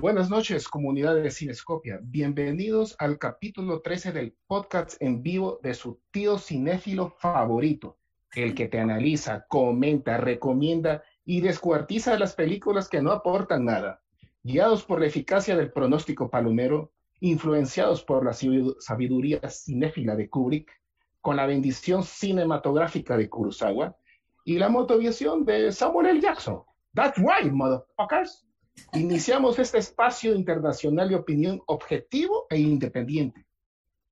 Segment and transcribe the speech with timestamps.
[0.00, 2.00] Buenas noches, comunidad de Cinescopia.
[2.02, 7.96] Bienvenidos al capítulo 13 del podcast en vivo de su tío cinéfilo favorito,
[8.34, 14.02] el que te analiza, comenta, recomienda y descuartiza las películas que no aportan nada.
[14.42, 20.72] Guiados por la eficacia del pronóstico palomero, influenciados por la sabiduría cinéfila de Kubrick,
[21.20, 23.96] con la bendición cinematográfica de Kurosawa
[24.44, 26.20] y la motivación de Samuel L.
[26.20, 26.62] Jackson.
[26.94, 28.43] That's right, motherfuckers.
[28.92, 33.46] Iniciamos este espacio internacional de opinión objetivo e independiente.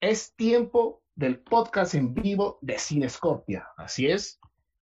[0.01, 3.69] Es tiempo del podcast en vivo de Cinescopia.
[3.77, 4.41] Así es.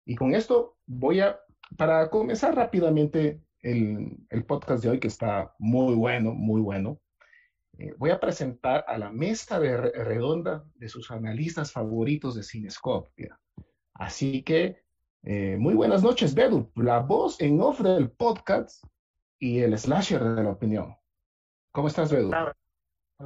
[0.06, 1.40] Y con esto voy a,
[1.78, 7.00] para comenzar rápidamente el, el podcast de hoy, que está muy bueno, muy bueno,
[7.78, 13.40] eh, voy a presentar a la mesa de redonda de sus analistas favoritos de Cinescopia.
[13.94, 14.84] Así que,
[15.24, 18.84] eh, muy buenas noches, Bedu, la voz en off del podcast
[19.44, 20.96] y el slasher de la opinión.
[21.74, 22.30] ¿Cómo estás, Bedu?
[22.30, 22.56] Hola,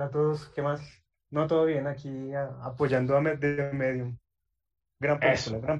[0.05, 0.81] a todos, ¿qué más?
[1.29, 2.33] No, todo bien, aquí
[2.63, 4.17] apoyando a The Medium.
[4.99, 5.79] Gran película, gran.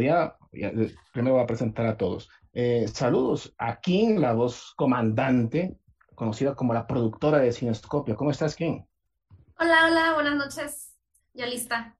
[0.00, 2.30] Ya, eh, primero voy a presentar a todos.
[2.54, 5.78] Eh, saludos a Kim, la voz comandante,
[6.14, 8.16] conocida como la productora de Cinescopio.
[8.16, 8.86] ¿Cómo estás, Kim?
[9.58, 10.96] Hola, hola, buenas noches.
[11.34, 11.98] Ya lista.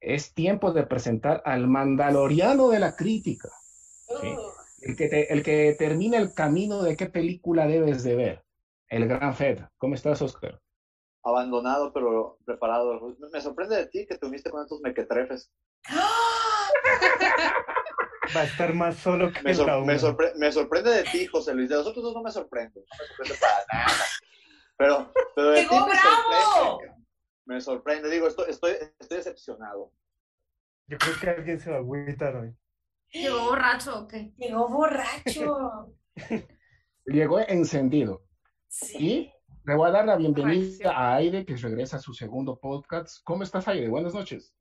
[0.00, 3.48] Es tiempo de presentar al mandaloriano de la crítica.
[4.08, 4.61] Uh.
[4.82, 8.44] El que, el que termina el camino de qué película debes de ver.
[8.88, 9.60] El Gran Fed.
[9.78, 10.60] ¿Cómo estás, Oscar?
[11.22, 13.16] Abandonado, pero preparado.
[13.32, 15.52] Me sorprende de ti que te uniste con estos mequetrefes.
[18.34, 21.68] Va a estar más solo que me, me, sorprende de ti, José Luis.
[21.68, 22.80] De los otros dos no me sorprende.
[22.80, 24.04] No me sorprende para nada.
[24.76, 26.94] Pero, pero de ti me sorprende.
[27.44, 28.10] Me sorprende.
[28.10, 29.92] Digo, estoy, estoy, estoy decepcionado.
[30.86, 32.54] Yo creo que alguien se va a agüitar hoy.
[33.12, 34.32] ¿Llegó borracho o qué?
[34.38, 35.94] Llegó borracho.
[37.04, 38.24] Llegó encendido.
[38.68, 38.96] Sí.
[38.98, 39.32] Y
[39.64, 43.18] le voy a dar la bienvenida a Aire, que regresa a su segundo podcast.
[43.22, 43.90] ¿Cómo estás, Aire?
[43.90, 44.54] Buenas noches.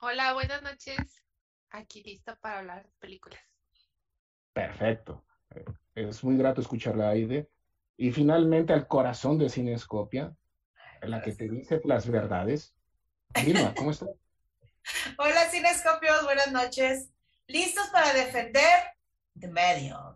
[0.00, 1.24] Hola, buenas noches.
[1.70, 3.40] Aquí lista para hablar de películas.
[4.52, 5.24] Perfecto.
[5.94, 7.48] Es muy grato escucharla, Aire.
[7.96, 10.36] Y finalmente al corazón de Cinescopia,
[11.00, 12.76] la que te dice las verdades.
[13.46, 14.10] Irma, ¿cómo estás?
[15.18, 17.13] Hola, Cinescopios, buenas noches
[17.46, 18.94] listos para defender
[19.38, 20.14] The Medium.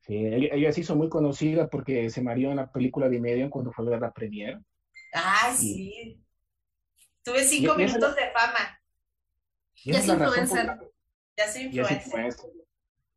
[0.00, 3.72] Sí, ella, se hizo muy conocida porque se marió en la película The Medium cuando
[3.72, 4.60] fue a ver la premiere.
[5.14, 6.22] Ah, sí.
[7.22, 8.80] Tuve cinco minutos de fama.
[9.84, 10.78] Ya es influencer.
[11.36, 12.50] Ya soy influencer.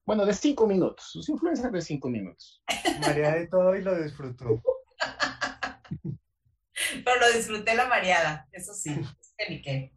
[0.06, 1.12] Bueno, de cinco minutos.
[1.12, 2.64] Sus influencers de cinco minutos.
[3.02, 4.62] María de todo y lo disfrutó.
[7.04, 8.96] Pero lo disfruté la mareada, eso sí.
[9.50, 9.94] ni qué.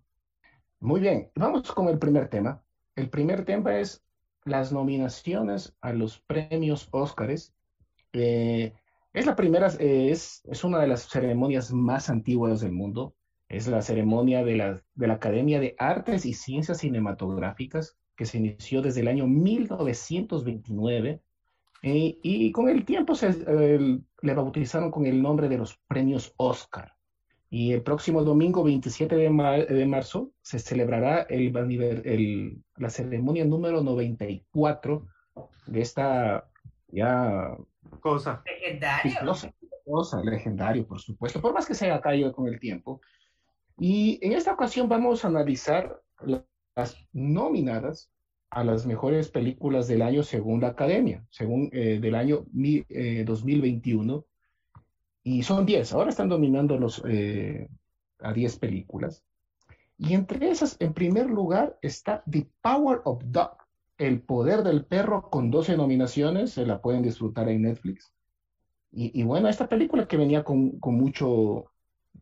[0.81, 2.61] Muy bien, vamos con el primer tema.
[3.01, 4.05] El primer tema es
[4.45, 7.55] las nominaciones a los premios Óscares.
[8.13, 8.75] Eh,
[9.15, 13.15] es la primera, eh, es, es, una de las ceremonias más antiguas del mundo.
[13.49, 18.37] Es la ceremonia de la, de la Academia de Artes y Ciencias Cinematográficas que se
[18.37, 21.23] inició desde el año 1929
[21.83, 23.33] eh, y con el tiempo se
[24.21, 26.93] le bautizaron con el nombre de los premios Óscar.
[27.53, 29.29] Y el próximo domingo 27 de,
[29.87, 35.07] marzo se celebrará el, la ceremonia número 94
[35.67, 36.49] de esta
[36.87, 37.57] ya
[38.01, 39.21] cosa legendaria.
[39.85, 43.01] Cosa legendario, por supuesto, por más que se haya caído con el tiempo.
[43.77, 46.01] Y en esta ocasión vamos a analizar
[46.77, 48.13] las nominadas
[48.51, 54.25] a las mejores películas del año según la Academia, según eh, del año 2021
[55.23, 57.69] y son 10, ahora están dominando los, eh,
[58.21, 59.23] a 10 películas.
[59.99, 63.57] Y entre esas, en primer lugar, está The Power of Dog,
[63.99, 68.13] El Poder del Perro, con 12 nominaciones, se la pueden disfrutar en Netflix.
[68.93, 71.67] Y, bueno, esta película que venía con, mucho,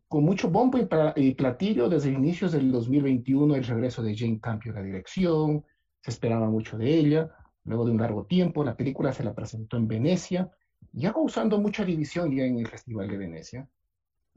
[0.07, 4.81] con mucho bombo y, platillo desde inicios del 2021, el regreso de Jane Campion a
[4.81, 5.65] la dirección,
[6.01, 7.31] se esperaba mucho de ella.
[7.63, 10.51] Luego de un largo tiempo, la película se la presentó en Venecia
[10.91, 13.67] ya causando mucha división ya en el Festival de Venecia.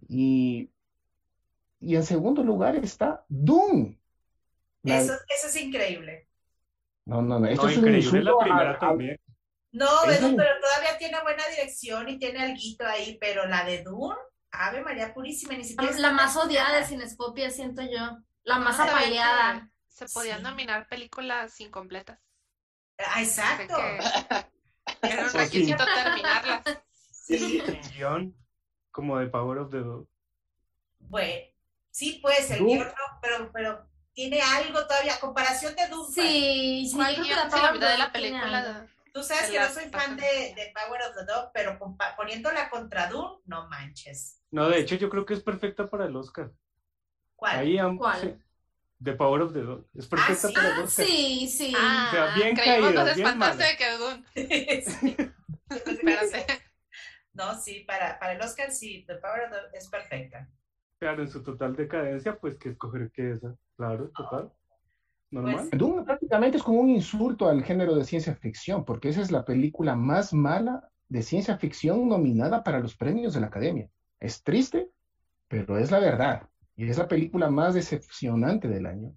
[0.09, 0.71] Y,
[1.81, 3.97] y en segundo lugar está Doom.
[4.85, 6.29] Eso, eso, es increíble.
[7.05, 7.47] No, no, no.
[7.47, 9.19] Esto es increíble la primera también.
[9.73, 14.15] No, pero todavía tiene buena dirección y tiene algo ahí, pero la de Doom,
[14.51, 15.97] Ave María Purísima, ni siquiera.
[15.99, 18.19] La más odiada de Cinescopia, siento yo.
[18.45, 19.71] La más apaleada.
[19.89, 22.19] Se podían nominar películas incompletas.
[22.99, 23.77] Ah, exacto.
[25.03, 26.63] Era un requisito terminarlas.
[27.11, 27.63] Sí.
[27.95, 28.35] guion
[28.91, 30.09] como de Power of the Dog.
[30.99, 31.47] Bueno,
[31.91, 36.07] sí, pues el guion no, pero, pero tiene algo todavía, comparación de Doom.
[36.07, 39.91] Sí, sí, creo que la, la mitad de la película Tú sabes que no soy
[39.91, 41.79] fan de, de, Power of the Dog, pero
[42.17, 44.41] poniéndola contra Dune, no manches.
[44.51, 46.51] No, de hecho yo creo que es perfecta para el Oscar.
[47.37, 47.59] ¿Cuál?
[47.59, 48.42] Ahí, ¿Cuál?
[49.03, 49.87] The Power of the Dog.
[49.95, 51.07] Es perfecta ¿Ah, para el Oscar.
[51.07, 51.73] Sí, sí.
[51.77, 53.57] Ah, o sea, bien caída, bien mala.
[53.57, 55.33] de que Dune.
[55.91, 56.47] Espérate.
[57.35, 60.47] No, sí, para, para el Oscar sí, The Power of the Dog es perfecta.
[60.99, 63.57] Claro, en su total decadencia, pues que escoger que esa.
[63.75, 64.53] Claro, total.
[65.31, 65.55] Normal.
[65.55, 69.31] Pues, Dune prácticamente es como un insulto al género de ciencia ficción, porque esa es
[69.31, 73.89] la película más mala de ciencia ficción nominada para los premios de la Academia.
[74.21, 74.91] Es triste,
[75.49, 76.49] pero es la verdad.
[76.77, 79.15] Y es la película más decepcionante del año.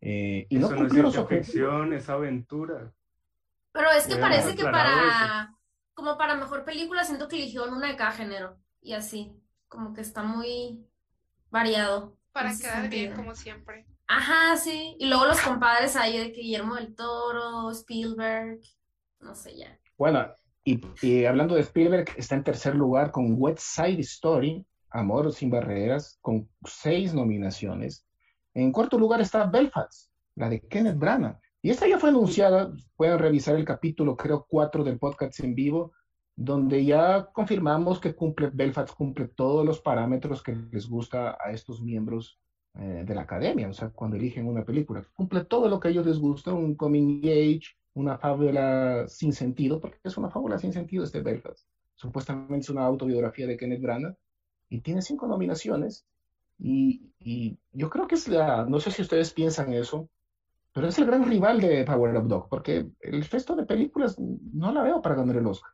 [0.00, 2.92] Eh, y Eso no no es ciencia ficción, es aventura.
[3.72, 5.54] Pero es que parece que para,
[5.94, 8.58] como para mejor película, siento que eligieron una de cada género.
[8.80, 9.32] Y así,
[9.68, 10.84] como que está muy
[11.50, 12.16] variado.
[12.32, 13.86] Para quedar bien, como siempre.
[14.06, 14.96] Ajá, sí.
[14.98, 18.60] Y luego los compadres ahí de Guillermo del Toro, Spielberg,
[19.20, 19.78] no sé ya.
[19.96, 20.32] Bueno,
[20.64, 25.50] y, y, hablando de Spielberg, está en tercer lugar con West Side Story, Amor sin
[25.50, 28.06] Barreras, con seis nominaciones.
[28.54, 31.38] En cuarto lugar está Belfast, la de Kenneth Branagh.
[31.62, 35.92] Y esta ya fue anunciada, pueden revisar el capítulo, creo, cuatro del podcast en vivo,
[36.34, 41.82] donde ya confirmamos que cumple, Belfast cumple todos los parámetros que les gusta a estos
[41.82, 42.40] miembros
[42.74, 45.04] eh, de la academia, o sea, cuando eligen una película.
[45.14, 47.62] Cumple todo lo que a ellos les gusta, un coming age,
[47.94, 51.68] una fábula sin sentido, porque es una fábula sin sentido este Belfast.
[51.94, 54.16] Supuestamente es una autobiografía de Kenneth Branagh
[54.70, 56.06] y tiene cinco nominaciones.
[56.58, 60.08] Y, y, yo creo que es la, no sé si ustedes piensan eso,
[60.72, 64.72] pero es el gran rival de Power of Dog, porque el resto de películas no
[64.72, 65.72] la veo para ganar el Oscar.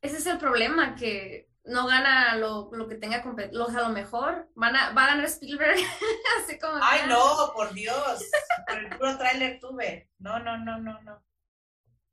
[0.00, 4.48] Ese es el problema, que no gana lo, lo que tenga los a lo mejor
[4.54, 5.74] van a, va a ganar Spielberg
[6.38, 7.18] así como ay no
[7.56, 8.24] por Dios
[8.68, 10.08] por el puro tráiler tuve.
[10.20, 11.24] No no no no no.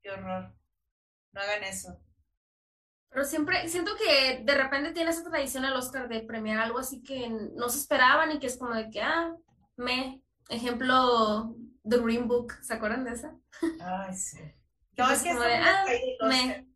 [0.02, 0.52] Qué horror.
[1.34, 2.03] No hagan eso
[3.14, 7.04] pero siempre siento que de repente tiene esa tradición el Oscar de premiar algo así
[7.04, 9.36] que no se esperaban y que es como de que ah
[9.78, 11.56] me ejemplo
[11.88, 13.38] The Green Book ¿se acuerdan de esa?
[13.80, 14.40] ay sí
[14.98, 15.86] no es que como de, ah,
[16.28, 16.68] me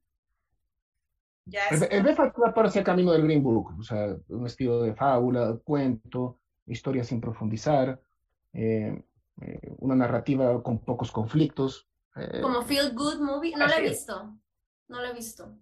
[1.50, 2.16] ya el, el
[2.54, 7.22] por ese camino del Green Book, o sea, un estilo de fábula, cuento, historia sin
[7.22, 8.01] profundizar,
[8.51, 9.01] eh,
[9.42, 11.88] eh, una narrativa con pocos conflictos.
[12.18, 14.38] Eh, Como Feel Good Movie, no lo he visto,
[14.90, 15.57] no lo he visto.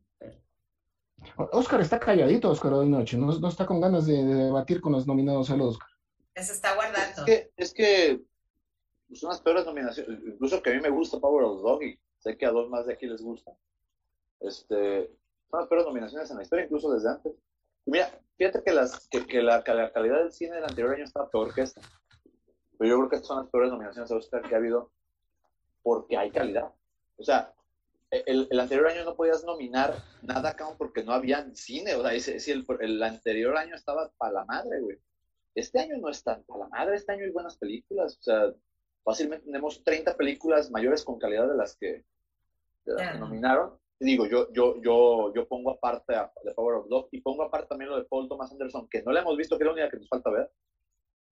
[1.38, 4.94] Oscar está calladito, Oscar, hoy noche, no, no está con ganas de, de, debatir con
[4.94, 5.90] los nominados al Oscar.
[6.36, 7.22] Se está guardando.
[7.22, 8.22] Es que, es que
[9.14, 12.38] son las peores nominaciones, incluso que a mí me gusta Power of Dog y sé
[12.38, 13.52] que a dos más de aquí les gusta.
[14.42, 15.12] Este,
[15.50, 17.34] son las peores nominaciones en la historia, incluso desde antes.
[17.86, 21.30] Mira, fíjate que, las, que, que la, la, calidad del cine del anterior año estaba
[21.30, 21.82] peor que esta.
[22.78, 24.92] Pero yo creo que estas son las peores nominaciones a Oscar que ha habido
[25.84, 26.74] porque hay calidad.
[27.18, 27.54] O sea,
[28.26, 31.96] el, el anterior año no podías nominar nada acá porque no había cine.
[31.96, 34.98] O sea, ese, ese, el, el anterior año estaba para la madre, güey.
[35.54, 38.18] Este año no está para la madre, este año hay buenas películas.
[38.20, 38.54] O sea,
[39.04, 42.06] fácilmente tenemos 30 películas mayores con calidad de las que,
[42.86, 46.88] de las que nominaron digo, yo, yo, yo, yo pongo aparte a The Power of
[46.88, 49.58] Dog y pongo aparte también lo de Paul Thomas Anderson, que no le hemos visto,
[49.58, 50.52] que es la única que nos falta ver.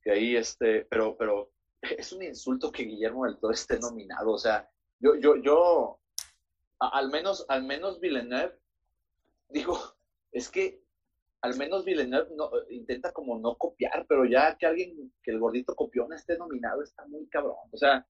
[0.01, 1.51] Que ahí, este, pero, pero
[1.81, 4.31] es un insulto que Guillermo del Toro esté nominado.
[4.31, 4.69] O sea,
[4.99, 5.99] yo, yo, yo,
[6.91, 8.57] al menos, al menos Villeneuve,
[9.49, 9.77] digo,
[10.31, 10.83] es que
[11.41, 15.75] al menos Villeneuve no, intenta como no copiar, pero ya que alguien, que el gordito
[15.75, 17.57] copión esté nominado, está muy cabrón.
[17.71, 18.07] O sea,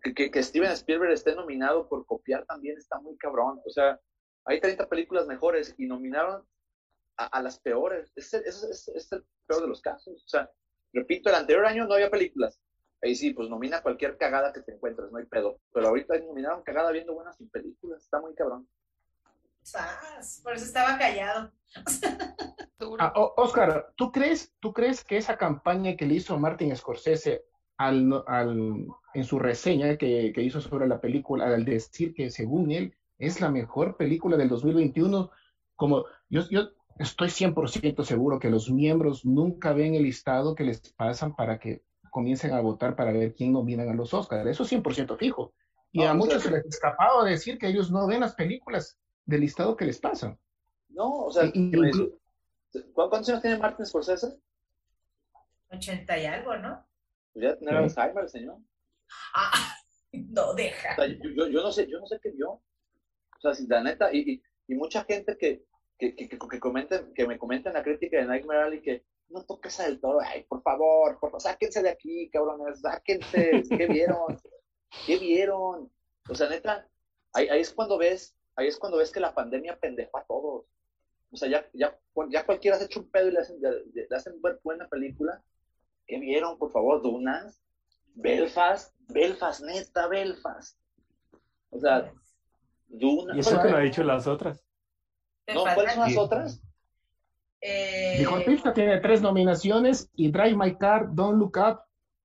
[0.00, 3.60] que, que, Steven Spielberg esté nominado por copiar también está muy cabrón.
[3.64, 4.00] O sea,
[4.44, 6.46] hay 30 películas mejores y nominaron
[7.16, 8.12] a, las peores.
[8.14, 10.22] Es el, es el, peor de los casos.
[10.24, 10.48] O sea,
[10.92, 12.60] repito, el anterior año no había películas.
[13.04, 15.58] Ahí sí, pues nomina cualquier cagada que te encuentres, no hay pedo.
[15.74, 18.02] Pero ahorita nominaron cagada viendo buenas sin películas.
[18.02, 18.66] Está muy cabrón.
[20.42, 21.52] Por eso estaba callado.
[22.98, 27.44] ah, Oscar, ¿tú crees, ¿tú crees que esa campaña que le hizo Martin Scorsese
[27.76, 32.70] al, al, en su reseña que, que, hizo sobre la película, al decir que según
[32.70, 35.30] él es la mejor película del 2021,
[35.76, 40.92] como yo, yo estoy 100% seguro que los miembros nunca ven el listado que les
[40.92, 41.82] pasan para que
[42.14, 44.48] comiencen a votar para ver quién nominan a los Oscars.
[44.48, 45.52] Eso es 100% fijo.
[45.90, 48.20] Y no, a muchos o sea, se les ha escapado decir que ellos no ven
[48.20, 50.38] las películas del listado que les pasan.
[50.90, 51.72] No, o sea, y,
[52.92, 54.38] ¿cuántos años tiene Martin Scorsese?
[55.70, 56.86] 80 y algo, ¿no?
[57.34, 57.98] Ya tener sí.
[57.98, 58.58] Alzheimer, señor.
[59.34, 59.74] Ah,
[60.12, 60.92] no deja.
[60.92, 62.50] O sea, yo, yo, no sé, yo no sé qué vio.
[62.52, 65.64] O sea, si la neta, y, y, y mucha gente que,
[65.98, 69.78] que, que, que, comenten, que me comenten la crítica de Nightmare Alley que no toques
[69.80, 74.40] a del toro, ay, por favor, por favor, sáquense de aquí, cabrones, sáquense, ¿qué vieron?
[75.06, 75.90] ¿Qué vieron?
[76.28, 76.88] O sea, neta,
[77.32, 80.66] ahí, ahí es cuando ves, ahí es cuando ves que la pandemia pendejó a todos.
[81.30, 81.98] O sea, ya, ya,
[82.30, 85.42] ya cualquiera se hecho un pedo y le hacen, le, le hacen ver buena película.
[86.06, 87.02] ¿Qué vieron, por favor?
[87.02, 87.60] Dunas,
[88.14, 90.78] Belfast, Belfast, neta, Belfast.
[91.70, 92.12] O sea,
[92.86, 93.36] Duna.
[93.36, 94.64] Y eso que no ha dicho las otras.
[95.52, 96.62] No, ¿cuáles son las otras?
[97.66, 101.80] Eh, Dijo Pista tiene tres nominaciones y Drive My Car, Don't Look Up,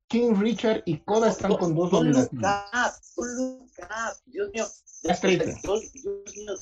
[0.10, 2.70] King Richard y Coda están con dos Don't look nominaciones.
[2.74, 4.18] up, don't look up.
[4.26, 4.66] Dios mío.
[5.22, 5.46] Triste.
[5.64, 5.92] Dios,
[6.36, 6.54] mío.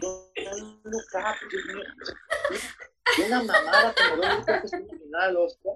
[0.00, 3.26] Don't look up, Dios mío.
[3.26, 5.72] Una mamada como Don't look up es nominada al Oscar.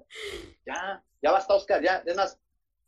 [0.65, 2.03] Ya, ya basta Oscar, ya.
[2.05, 2.39] Es más,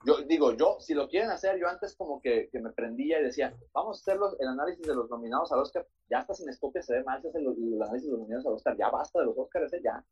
[0.06, 3.24] yo digo, yo, si lo quieren hacer, yo antes como que, que me prendía y
[3.25, 5.86] decía, vamos a hacer los- el análisis de los nominados al Oscar.
[6.10, 8.46] Ya hasta sin escopia se ve mal, se hace el, el análisis de los nominados
[8.48, 8.77] al Oscar.
[8.77, 10.03] Ya basta de los Oscars, eh, ya.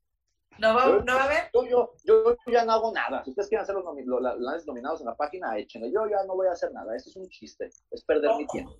[0.59, 1.49] ¿No va, ¿No va a haber?
[1.53, 3.23] Yo, yo, yo ya no hago nada.
[3.23, 5.91] Si ustedes quieren hacer los, nomi- lo- la- los análisis nominados en la página, échenle.
[5.91, 6.95] Yo ya no voy a hacer nada.
[6.95, 7.69] Esto es un chiste.
[7.91, 8.73] Es perder mi tiempo.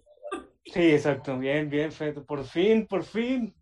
[0.65, 1.37] Sí, exacto.
[1.37, 2.25] Bien, bien, Feto.
[2.25, 3.55] Por fin, por fin.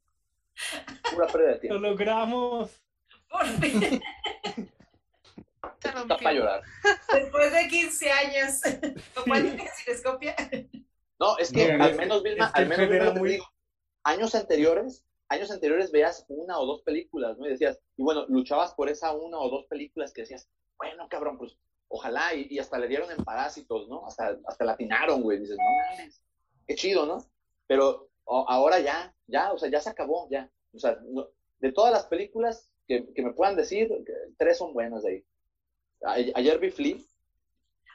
[1.13, 1.79] Pura pérdida de Lo tiempo.
[1.79, 2.81] logramos.
[3.29, 4.01] Por fin,
[6.01, 6.61] Está para llorar.
[7.13, 8.61] después de 15 años.
[11.19, 13.45] No, es que Bien, al menos, Vilma, es que al menos Vilma, muy- digo,
[14.03, 17.45] años anteriores, años anteriores veías una o dos películas, ¿no?
[17.47, 21.37] Y decías, y bueno, luchabas por esa una o dos películas que decías, bueno, cabrón,
[21.37, 24.05] pues ojalá, y, y hasta le dieron en parásitos, ¿no?
[24.05, 25.39] Hasta, hasta latinaron, güey.
[25.39, 25.63] Dices, no
[25.97, 26.21] mames,
[26.67, 27.25] qué chido, ¿no?
[27.67, 30.51] Pero o- ahora ya, ya, o sea, ya se acabó, ya.
[30.73, 34.73] O sea, no- de todas las películas que, que me puedan decir, que tres son
[34.73, 35.25] buenas de ahí.
[36.03, 36.97] Ayer vi Flea,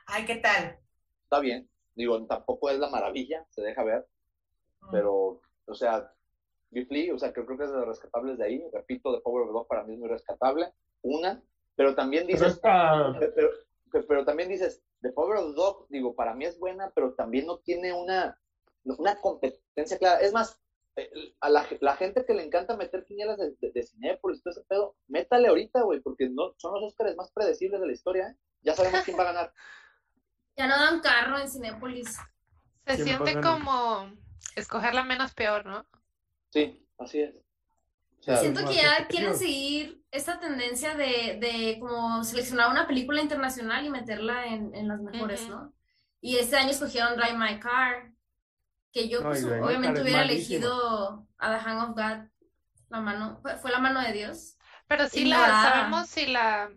[0.06, 0.78] Ay, ¿qué tal?
[1.24, 1.68] está bien.
[1.94, 4.06] Digo, tampoco es la maravilla, se deja ver,
[4.90, 6.12] pero, o sea,
[6.70, 8.64] vi Flea, o sea, creo, creo que es de los rescatables de ahí.
[8.72, 10.72] Repito, The Power of Dog para mí es muy rescatable.
[11.02, 11.42] Una,
[11.76, 13.50] pero también Pero dices, esta, pero,
[13.90, 17.46] pero, pero también dices, The Power of Dog, digo, para mí es buena, pero también
[17.46, 18.38] no tiene una,
[18.84, 20.20] una competencia clara.
[20.20, 20.60] Es más,
[21.40, 24.52] a la, la gente que le encanta meter quinielas de, de, de Cinépolis y todo
[24.52, 28.28] ese pedo, métale ahorita, güey, porque no, son los Oscars más predecibles de la historia,
[28.28, 28.36] ¿eh?
[28.62, 29.52] Ya sabemos quién va a ganar.
[30.56, 32.16] Ya no dan carro en Cinépolis.
[32.86, 34.12] Se ¿Quién siente como
[34.56, 35.86] escoger la menos peor, ¿no?
[36.50, 37.34] Sí, así es.
[38.18, 43.22] O sea, Siento que ya quieren seguir esta tendencia de, de como seleccionar una película
[43.22, 45.48] internacional y meterla en, en las mejores.
[45.48, 45.72] ¿no?
[46.20, 48.09] Y este año escogieron Drive My Car,
[48.92, 52.28] que yo No, pues, obviamente hubiera elegido a The Hand of God,
[52.90, 54.56] la mano, fue, fue la mano de Dios.
[54.86, 56.70] Pero sí la, sabemos si la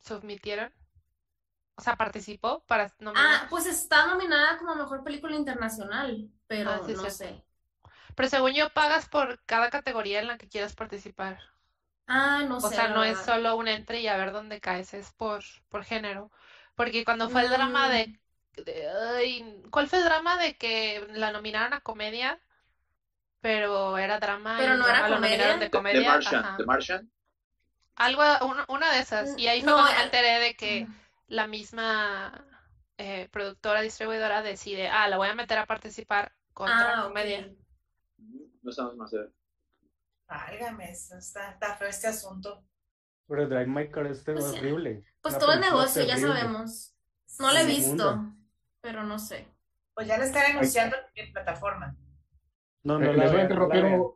[0.00, 0.72] submitieron.
[1.76, 3.50] O sea, participó para Ah, nominar.
[3.50, 7.10] pues está nominada como mejor película internacional, pero Ah, sí, no sí.
[7.10, 7.44] sé.
[8.16, 11.40] Pero según yo, pagas por cada categoría en la que quieras participar.
[12.06, 14.58] Ah, no O sé, sea, la no es solo un entre y a ver dónde
[14.60, 16.30] caes, es por, por género.
[16.74, 17.90] Porque cuando fue el drama Mm.
[17.90, 18.18] de,
[18.56, 22.38] de- ay, ¿cuál fue el drama de que la nominaron a comedia?
[23.40, 25.56] Pero era drama Pero no era lo comedia.
[25.56, 26.08] de The comedia.
[26.12, 26.56] Martian, ajá.
[26.56, 27.10] The Martian.
[27.96, 29.36] Algo, una, una de esas.
[29.36, 30.86] Y ahí fue No, cuando me enteré de que
[31.26, 32.44] la misma
[32.98, 37.50] eh, productora, distribuidora decide, ah, la voy a meter a participar contra Ah, comedia.
[38.62, 39.32] No estamos más cerca.
[40.28, 42.64] Válgame, eso está, está feo este asunto.
[43.28, 45.04] Pero Drive My Car es Pues horrible.
[45.20, 46.94] Pues Una todo el negocio, ya sabemos.
[47.38, 48.22] No la he visto.
[48.82, 49.46] Pero no sé.
[49.94, 51.96] Pues ya lo están anunciando en plataforma.
[52.82, 54.12] No, no Eh, la les voy a vean, no la interrumpir un,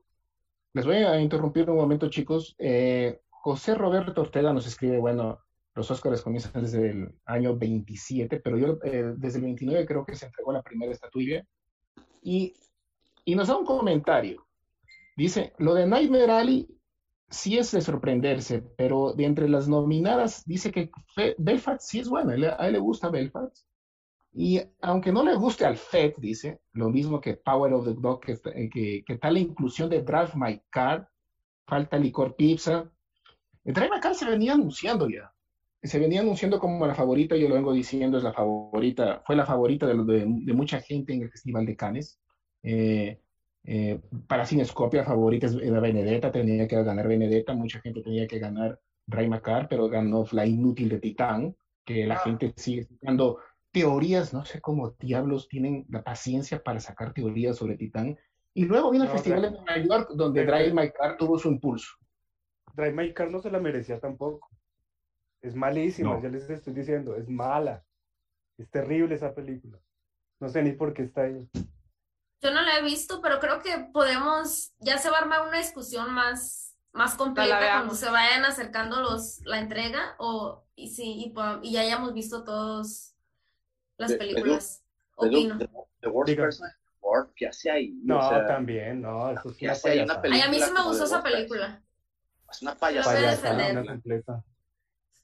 [0.74, 2.54] les voy a interrumpir un momento, chicos.
[2.58, 5.38] Eh, José Roberto Ortega nos escribe, bueno,
[5.74, 10.16] los Óscares comienzan desde el año 27, pero yo eh, desde el 29 creo que
[10.16, 11.44] se entregó la primera estatuilla.
[12.22, 12.54] Y,
[13.24, 14.46] y nos da un comentario.
[15.16, 16.68] Dice, lo de Nightmare Alley
[17.28, 22.08] sí es de sorprenderse, pero de entre las nominadas dice que Fe- Belfast sí es
[22.08, 23.65] buena, a él- a él le gusta Belfast.
[24.38, 28.20] Y aunque no le guste al FED, dice, lo mismo que Power of the Dog,
[28.20, 31.08] que, eh, que, que tal la inclusión de Drive My Car,
[31.66, 32.90] falta Licor Pizza.
[33.64, 35.32] El Drive My Car se venía anunciando ya.
[35.82, 39.46] Se venía anunciando como la favorita, yo lo vengo diciendo, es la favorita, fue la
[39.46, 42.20] favorita de, de, de mucha gente en el Festival de Cannes.
[42.62, 43.20] Eh,
[43.64, 48.78] eh, para Cinescopia, favorita era Benedetta, tenía que ganar Benedetta, mucha gente tenía que ganar
[49.06, 52.18] Drive My Car, pero ganó La Inútil de Titán, que la Ah.
[52.24, 53.38] gente sigue sacando
[53.80, 58.18] teorías, no sé cómo diablos tienen la paciencia para sacar teorías sobre Titán.
[58.54, 61.38] Y luego viene el No, Festival de Nueva York, donde Drive- Drive My Car tuvo
[61.38, 61.94] su impulso.
[62.74, 64.48] Drive My Car no se la merecía tampoco.
[65.42, 66.22] Es malísima, No.
[66.22, 67.84] ya les estoy diciendo, es mala.
[68.58, 69.78] Es terrible esa película.
[70.40, 71.46] No sé ni por qué está ahí.
[72.42, 75.58] Yo no la he visto, pero creo que podemos, ya se va a armar una
[75.58, 81.72] discusión más, más completa cuando se vayan acercando los, la entrega o y sí, y
[81.72, 83.15] ya hayamos visto todos
[83.98, 84.82] las De- películas.
[85.18, 85.58] The, Opino.
[85.58, 85.68] the,
[86.00, 86.68] the worst person
[87.34, 88.00] ¿qué hace ahí?
[88.04, 90.34] No, O sea, también, no, eso es ¿qué una hace ahí una payasada.
[90.34, 91.82] Ay, a mí sí me gustó esa película.
[92.50, 93.70] Es una payasada.
[93.72, 94.44] Una completa.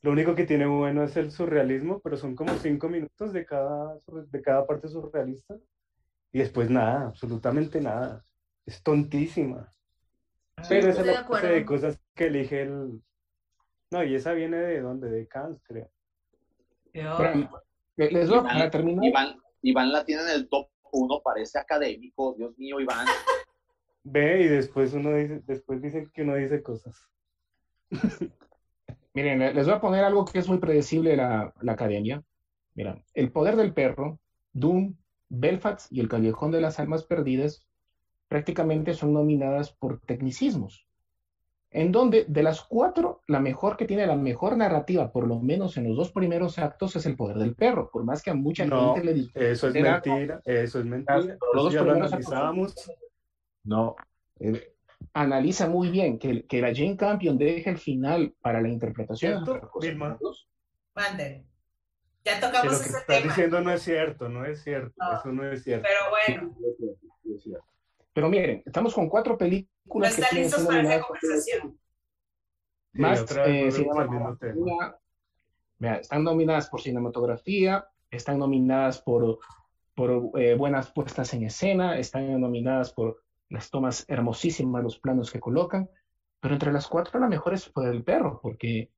[0.00, 3.98] Lo único que tiene bueno es el surrealismo, pero son como cinco minutos de cada,
[4.06, 5.56] de cada parte surrealista.
[6.32, 8.24] Y después nada, absolutamente nada.
[8.64, 9.72] Es tontísima.
[10.68, 13.02] Pero esa es la clase de cosas que elige el...
[13.90, 15.10] No, y esa viene de dónde?
[15.10, 15.90] De Cannes, creo.
[16.94, 17.50] Yo- Bueno,
[18.10, 19.04] les doy Iván, para terminar.
[19.04, 22.34] Iván, Iván la tiene en el top uno, parece académico.
[22.36, 23.06] Dios mío, Iván.
[24.04, 26.96] Ve y después uno dice, después dice que uno dice cosas.
[29.14, 32.22] Miren, le- les voy a poner algo que es muy predecible de la, la academia.
[32.74, 34.18] Mira, El poder del perro,
[34.52, 34.96] Doom,
[35.28, 37.66] Belfast y El callejón de las almas perdidas
[38.28, 40.86] prácticamente son nominadas por tecnicismos.
[41.74, 45.76] En donde de las cuatro, la mejor que tiene la mejor narrativa, por lo menos
[45.78, 47.88] en los dos primeros actos, es El poder del perro.
[47.90, 51.38] Por más que a mucha No, gente le diga, Eso es mentira, eso es mentira.
[51.54, 52.74] Los dos ya lo primeros actos- analizábamos.
[53.64, 53.96] No.
[54.38, 54.74] Eh,
[55.14, 59.44] analiza muy bien que, que la Jane Campion deje el final para la interpretación.
[59.44, 59.88] ¿Cierto, es.
[59.88, 60.18] Vilma?
[60.94, 61.46] Manden.
[62.24, 63.20] Ya Que tocamos lo que ese estás tema.
[63.22, 65.18] diciendo no es cierto, no es cierto, No.
[65.18, 65.88] eso no es cierto.
[65.88, 66.56] Pero bueno,
[68.12, 71.78] Pero miren, estamos con cuatro no películas que están listos para esa conversación.
[72.92, 74.98] Sí, Más eh, cinematografía.
[75.78, 79.38] Vea, están nominadas por cinematografía, están nominadas por,
[79.94, 85.40] por eh, buenas puestas en escena, están nominadas por las tomas hermosísimas, los planos que
[85.40, 85.90] colocan,
[86.40, 88.90] pero entre las cuatro la mejor es por el perro, porque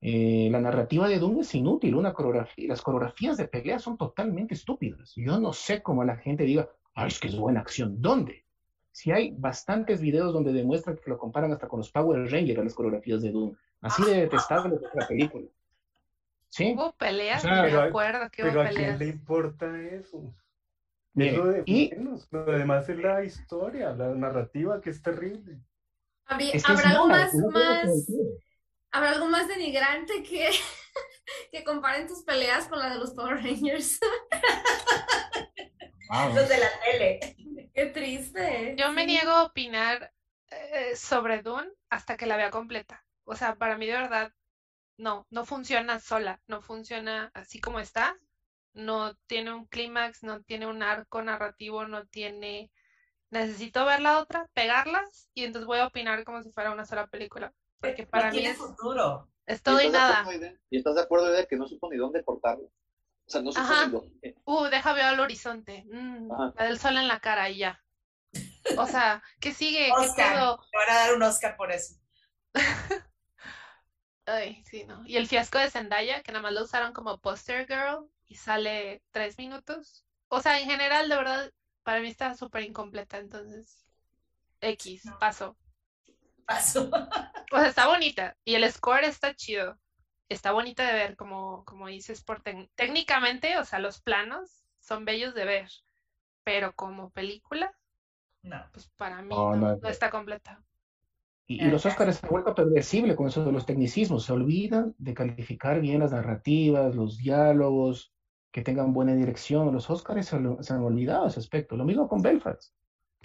[0.00, 4.54] eh, la narrativa de Doom es inútil, una coreografía, las coreografías de pelea son totalmente
[4.54, 5.12] estúpidas.
[5.14, 8.02] Yo no sé cómo la gente diga, ay, es que es buena acción.
[8.02, 8.44] ¿Dónde?
[8.92, 12.64] Si hay bastantes videos donde demuestran que lo comparan hasta con los Power Rangers a
[12.64, 13.56] las coreografías de Doom.
[13.80, 15.46] Así de detestable es la película.
[16.50, 16.74] ¿Sí?
[16.76, 18.98] Hubo peleas, O sea, me acuerdo que hubo Pero a quién peleas.
[18.98, 20.34] le importa eso.
[21.14, 22.28] Mire, es lo de y menos.
[22.30, 25.58] Lo demás es la historia, la narrativa que es terrible.
[26.26, 27.88] Habría- es que es ¿Habrá algo más, más,
[28.90, 30.50] habrá algo más denigrante que,
[31.50, 33.98] que comparen tus peleas con la de los Power Rangers?
[36.10, 36.34] Wow.
[36.34, 37.36] Los de la tele.
[37.74, 38.74] Qué triste.
[38.78, 40.12] Yo me niego a opinar
[40.50, 43.04] eh, sobre Dune hasta que la vea completa.
[43.24, 44.32] O sea, para mí de verdad,
[44.96, 48.16] no, no funciona sola, no funciona así como está.
[48.74, 52.70] No tiene un clímax, no tiene un arco narrativo, no tiene...
[53.30, 57.06] Necesito ver la otra, pegarlas y entonces voy a opinar como si fuera una sola
[57.06, 57.54] película.
[57.80, 59.28] Porque para no mí tiene es, futuro.
[59.46, 60.60] es todo y estás de nada.
[60.70, 62.70] ¿Y estás de acuerdo de que no supo ni dónde cortarlo?
[63.26, 64.36] O sea, no dónde.
[64.44, 65.84] Uh, deja ver al horizonte.
[65.90, 67.82] Mm, la del sol en la cara y ya.
[68.76, 69.86] O sea, ¿qué sigue?
[69.86, 70.34] ¿Qué Oscar.
[70.34, 70.66] pedo?
[70.70, 71.94] Te van a dar un Oscar por eso.
[74.26, 75.02] Ay, sí, no.
[75.06, 79.02] Y el fiasco de Zendaya, que nada más lo usaron como poster girl y sale
[79.10, 80.04] tres minutos.
[80.28, 83.84] O sea, en general, de verdad, para mí está súper incompleta, entonces,
[84.60, 85.18] X, No.
[85.18, 85.56] paso.
[86.46, 86.88] Paso.
[87.52, 89.78] O sea, está bonita y el score está chido.
[90.28, 92.42] Está bonita de ver, como, como dices, por
[92.74, 95.68] técnicamente, o sea, los planos son bellos de ver,
[96.44, 97.72] pero como película,
[98.42, 98.64] No.
[98.72, 99.76] pues para mí No, no, no.
[99.76, 100.62] no está completa.
[101.46, 104.24] Y, y los Óscares se han vuelto predecible con eso de los tecnicismos.
[104.24, 108.12] Se olvidan de calificar bien las narrativas, los diálogos,
[108.52, 109.72] que tengan buena dirección.
[109.72, 111.76] Los Óscares se, lo- se han olvidado ese aspecto.
[111.76, 112.72] Lo mismo con Belfast.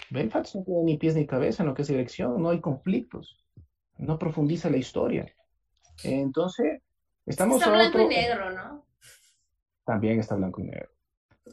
[0.10, 3.38] Belfast no tiene ni pies ni cabeza en lo que es dirección, no hay conflictos,
[3.98, 5.34] no profundiza la historia.
[6.04, 6.82] Entonces,
[7.28, 8.86] estamos Está blanco otro- y negro, ¿no?
[9.86, 10.90] También está blanco y negro.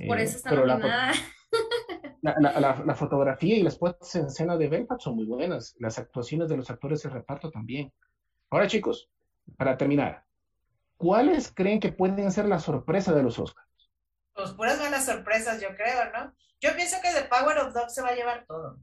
[0.08, 1.12] Por Eh, eso está pero la fo- nominada.
[2.22, 5.76] La, la- la- la fotografía y las puestas en escena de Belfast son muy buenas.
[5.78, 7.92] Las actuaciones de los actores de reparto también.
[8.50, 9.10] Ahora, chicos,
[9.58, 10.24] para terminar,
[10.96, 13.68] ¿cuáles creen que pueden ser la sorpresa de los Oscars?
[14.32, 16.34] Pues puras buenas sorpresas, yo creo, ¿no?
[16.62, 18.78] Yo pienso que The Power of Dog se va a llevar todo.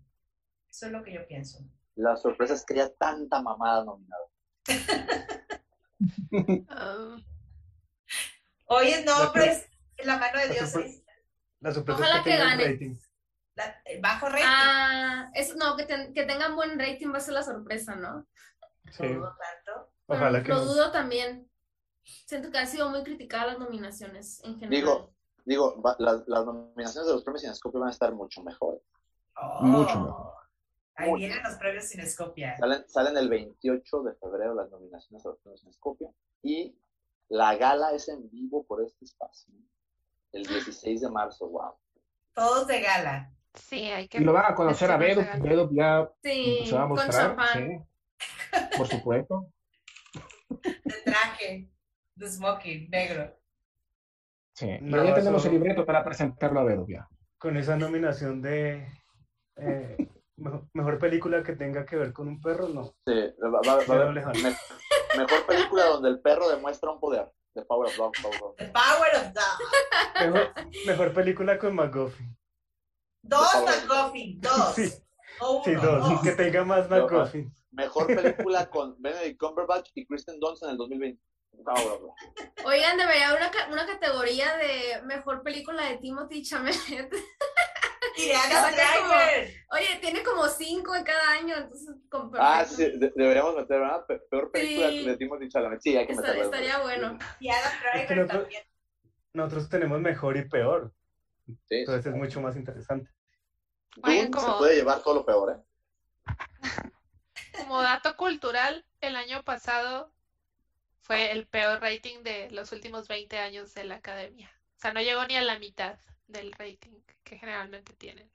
[0.69, 1.65] Eso es lo que yo pienso.
[1.95, 4.23] La sorpresa es que haya tanta mamada nominada.
[6.69, 7.17] Ah,
[8.67, 10.69] Hoy es La nombres en la mano de la Dios.
[10.73, 11.03] sorpre- es
[11.59, 12.63] La sorpresa Ojalá es que que gane.
[12.65, 12.95] rating.
[13.55, 14.45] la- el bajo rating.
[14.47, 18.25] Ah, eso, no, que, ten- que tengan buen rating va a ser la sorpresa, ¿no?
[18.91, 19.91] Sí, No dudo tanto.
[20.07, 20.65] ojalá Pero que lo no.
[20.73, 21.47] dudo también.
[22.03, 24.69] Siento que han sido muy criticadas las nominaciones en general.
[24.71, 25.13] Digo,
[25.45, 28.81] digo, va- las, las nominaciones de los premios Cinescopio van a estar mucho mejor.
[29.35, 30.33] Oh, Mucho mejor.
[30.95, 32.57] Ahí vienen los premios Cinescopia.
[32.57, 36.75] Salen, salen el 28 de febrero las nominaciones a los premios Cinescopio y
[37.29, 39.53] la gala es en vivo por este espacio.
[40.33, 41.73] El 16 de marzo, wow.
[42.33, 43.33] Todos de gala.
[43.53, 45.41] sí, hay que Y lo van a conocer a legal.
[45.41, 47.37] Bedo ya sí, se va a con mostrar.
[47.53, 49.47] sí, por supuesto.
[50.49, 51.69] De traje.
[52.15, 53.37] De smoking, negro.
[54.53, 54.67] Sí.
[54.69, 57.07] Y No, ya tenemos eso- el libreto para presentarlo a Bedo ya.
[57.37, 58.87] con esa nominación de
[59.55, 62.85] eh, mejor, mejor película que tenga que ver con un perro, no.
[63.05, 63.13] Sí,
[63.43, 64.39] va, va- va a lejano.
[64.41, 64.55] me-
[65.17, 67.31] mejor película donde el perro demuestra un poder.
[67.53, 68.13] The Power of Dog.
[68.21, 68.55] Power of Dog.
[68.57, 70.21] The Power of Dog.
[70.21, 70.53] Mejor,
[70.85, 72.37] mejor película con McGuffin.
[73.23, 73.53] Dos.
[73.65, 74.73] McGuffin, dos.
[74.75, 74.89] Sí,
[75.39, 76.09] No uno, sí, dos.
[76.09, 76.21] dos.
[76.21, 77.53] Que tenga más No, McGuffin.
[77.71, 81.21] Mejor película con Benedict Cumberbatch y Kristen Dunst en el 2020.
[81.65, 82.15] Power of Dog.
[82.65, 86.75] Oigan, debería haber una, ca- una categoría de mejor película de Timothy Chalamet.
[88.17, 89.53] Y como- Driver.
[89.71, 94.05] Oye, tiene como cinco en cada año, entonces con Ah, sí, de- deberíamos meter, ¿verdad?
[94.05, 95.05] Pe- Peor película Sí.
[95.05, 95.81] de Timothy Chalamet.
[95.81, 96.43] Sí, hay que meterlo.
[96.43, 97.17] estaría bueno.
[97.39, 98.63] Y Adam Es que nosotros- también.
[99.33, 100.93] Nosotros tenemos mejor y peor.
[101.67, 103.09] Sí, Entonces es mucho más interesante.
[104.03, 105.63] Oigan, Dune como- se puede llevar todo lo peor, ¿eh?
[107.57, 110.13] Como dato cultural, el año pasado
[111.01, 114.49] fue el peor rating de los últimos 20 años de la academia.
[114.77, 115.99] O sea, no llegó ni a la mitad
[116.31, 118.29] del rating que generalmente tienen.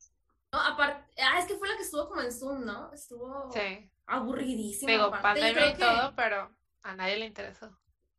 [0.53, 2.93] No, aparte, ah, es que fue la que estuvo como en Zoom, ¿no?
[2.93, 4.93] Estuvo Sí, aburridísima.
[4.93, 6.51] digo, pandemia y que- todo, pero
[6.83, 7.77] a nadie le interesó.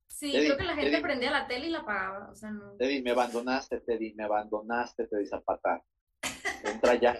[0.07, 1.01] Sí, Teddy, creo que la gente Teddy.
[1.03, 2.71] prendía la tele y la apagaba, o sea, no.
[2.77, 5.83] Teddy, me abandonaste, Teddy, me abandonaste, Teddy Zapata.
[6.63, 7.17] Entra ya.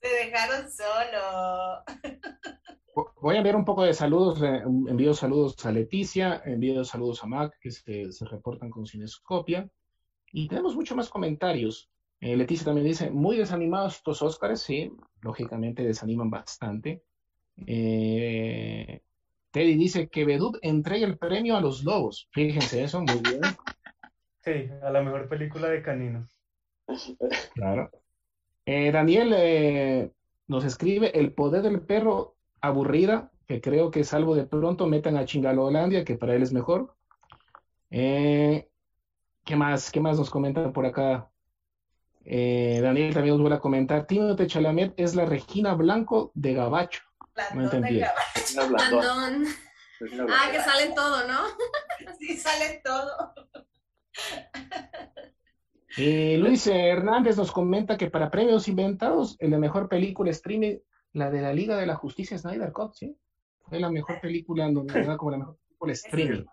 [0.00, 1.84] Se dejaron solo.
[3.20, 7.26] Voy a enviar un poco de saludos, eh, envío saludos a Leticia, envío saludos a
[7.26, 9.68] Mac, que se, se reportan con Cinescopia.
[10.32, 11.90] Y tenemos muchos más comentarios.
[12.20, 17.02] Eh, Leticia también dice, muy desanimados estos Óscares, sí, lógicamente desaniman bastante.
[17.66, 19.00] Eh,
[19.50, 22.28] Teddy dice que Bedut entrega el premio a los lobos.
[22.32, 23.40] Fíjense eso, muy bien.
[24.40, 26.40] Sí, a la mejor película de caninos.
[27.52, 27.90] Claro.
[28.64, 30.10] Eh, Daniel
[30.46, 35.24] nos escribe El poder del perro aburrida, que creo que salvo de pronto metan a
[35.24, 36.94] Chingalolandia, que para él es mejor.
[37.90, 38.67] Eh,
[39.48, 39.90] ¿qué más?
[39.90, 41.30] ¿Qué más nos comentan por acá?
[42.22, 44.06] Eh, Daniel también nos vuelve a comentar.
[44.06, 47.00] Timothée Chalamet es la Regina Blanco de Gabacho.
[47.34, 48.00] Blandón entendí.
[48.00, 48.06] de.
[50.22, 51.40] Una Ah, que sale en todo, ¿no?
[52.18, 53.34] Sí, sale todo.
[56.00, 60.76] Eh, Luis Hernández nos comenta que para premios inventados, el de mejor película streaming,
[61.14, 63.16] la de la Liga de la Justicia Snyder Cut, ¿sí?
[63.62, 66.44] Fue la mejor película nominada como la mejor película streaming.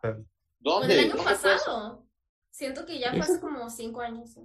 [0.57, 0.99] ¿Dónde?
[0.99, 2.04] El año pasado.
[2.55, 4.37] Siento que ya fue hace como cinco años.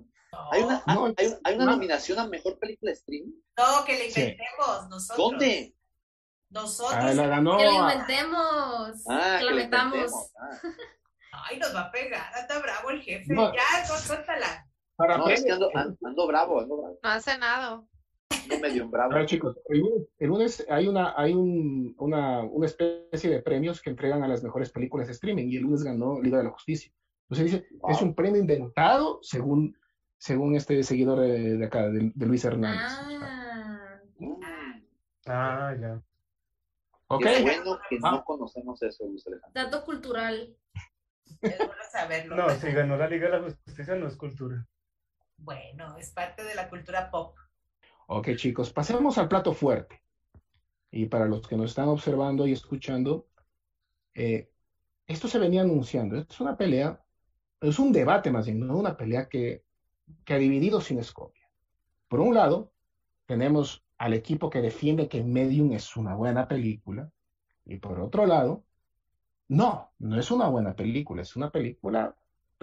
[0.50, 1.70] ¿Hay una, No, hay, hay una no.
[1.70, 3.34] nominación a mejor película streaming?
[3.56, 4.20] No, que Sí.
[4.20, 5.16] inventemos nosotros.
[5.30, 5.76] ¿Dónde?
[6.48, 6.98] Nosotros.
[7.00, 7.56] Ah, la ganó.
[7.56, 9.04] Que la inventemos.
[9.08, 10.10] Ah, que la metamos.
[10.36, 10.58] Ah.
[11.48, 12.32] Ay, nos va a pegar.
[12.36, 13.32] Está bravo el jefe.
[13.32, 13.54] No.
[13.54, 14.66] Ya, no, suéltala.
[14.96, 16.98] Para No, es que ando, bravo, ando bravo.
[17.00, 17.80] No hace nada.
[18.42, 19.24] Ando medio bravo.
[19.24, 23.90] Chicos, el lunes, el lunes hay una, hay un, una, una especie de premios que
[23.90, 26.92] entregan a las mejores películas de streaming y el lunes ganó Liga de la Justicia.
[27.30, 27.90] Entonces dice, Wow.
[27.92, 29.76] es un premio inventado según,
[30.18, 32.80] según este seguidor de, de acá, de, de Luis Hernández.
[32.82, 34.00] Ah.
[35.26, 36.02] Ah, ya.
[37.08, 37.22] ¿Ok?
[37.22, 38.10] Qué bueno que Ah.
[38.12, 39.62] no conocemos eso, Luis Alejandro.
[39.62, 40.56] Dato cultural.
[41.42, 42.36] Es bueno saberlo.
[42.36, 44.66] No, si ganó la Liga de la Justicia no es cultura.
[45.38, 47.36] Bueno, es parte de la cultura pop.
[48.08, 50.02] Ok, chicos, pasemos al plato fuerte.
[50.90, 53.28] Y para los que nos están observando y escuchando,
[54.14, 54.50] eh,
[55.06, 56.18] esto se venía anunciando.
[56.18, 57.00] Es una pelea,
[57.60, 59.62] es un debate más bien, no una pelea que,
[60.24, 61.48] que ha dividido Cinescopia.
[62.08, 62.72] Por un lado,
[63.26, 67.10] tenemos al equipo que defiende que Medium es una buena película.
[67.66, 68.64] Y por otro lado,
[69.48, 72.16] no, no es una buena película, es una película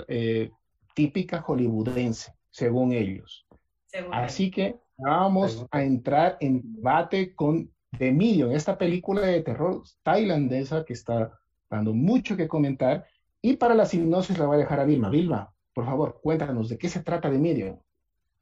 [0.08, 0.52] eh,
[0.96, 3.46] típica hollywoodense, según ellos.
[3.86, 9.84] Según Así que vamos a entrar en debate con The Medium, esta película de terror
[10.04, 13.06] tailandesa que está dando mucho que comentar.
[13.42, 15.10] Y para la sinopsis la voy a dejar a Vilma.
[15.10, 17.80] Vilma, por favor, cuéntanos de qué se trata The Medium.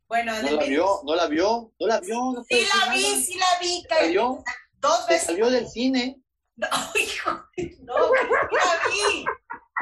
[0.07, 1.01] Bueno, ¿No de la vio?
[1.03, 1.71] ¿No la vio?
[1.79, 2.15] ¿No la vio?
[2.33, 2.55] No Sí
[2.85, 3.15] la vi, nada.
[3.21, 3.81] sí la vi.
[3.81, 4.43] ¿Se salió?
[4.79, 5.25] Dos Se veces.
[5.27, 6.21] salió del cine.
[6.55, 9.25] No, hijo, no, sí la vi.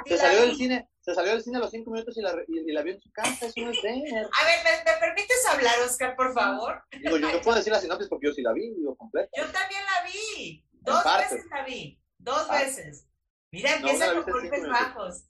[0.07, 0.47] Se la salió vi.
[0.47, 0.89] del cine.
[1.01, 2.93] Se salió del cine a los cinco minutos y la, re- y, y la vio
[2.93, 3.45] en su casa.
[3.47, 3.93] Eso no es ver.
[3.93, 3.99] A
[4.45, 6.81] ver, ¿me, me permites hablar, Oscar, por favor?
[6.91, 9.29] Digo, yo no puedo decir la sinopsis porque yo sí la vi, digo, completa.
[9.35, 10.63] Yo también la vi.
[10.71, 11.99] Dos veces la vi.
[12.17, 12.53] Dos Ah.
[12.59, 13.05] veces.
[13.53, 15.23] Mira, No, empieza la con golpes bajos.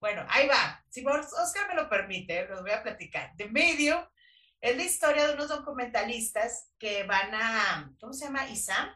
[0.00, 0.84] Bueno, ahí va.
[0.90, 3.34] Si Os- Oscar me lo permite, los voy a platicar.
[3.36, 4.10] De medio
[4.60, 8.48] es la historia de unos documentalistas que van a, ¿cómo se llama?
[8.48, 8.88] Isam,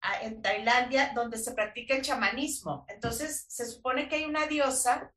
[0.00, 2.86] a- en Tailandia, donde se practica el chamanismo.
[2.88, 5.12] Entonces, se supone que hay una diosa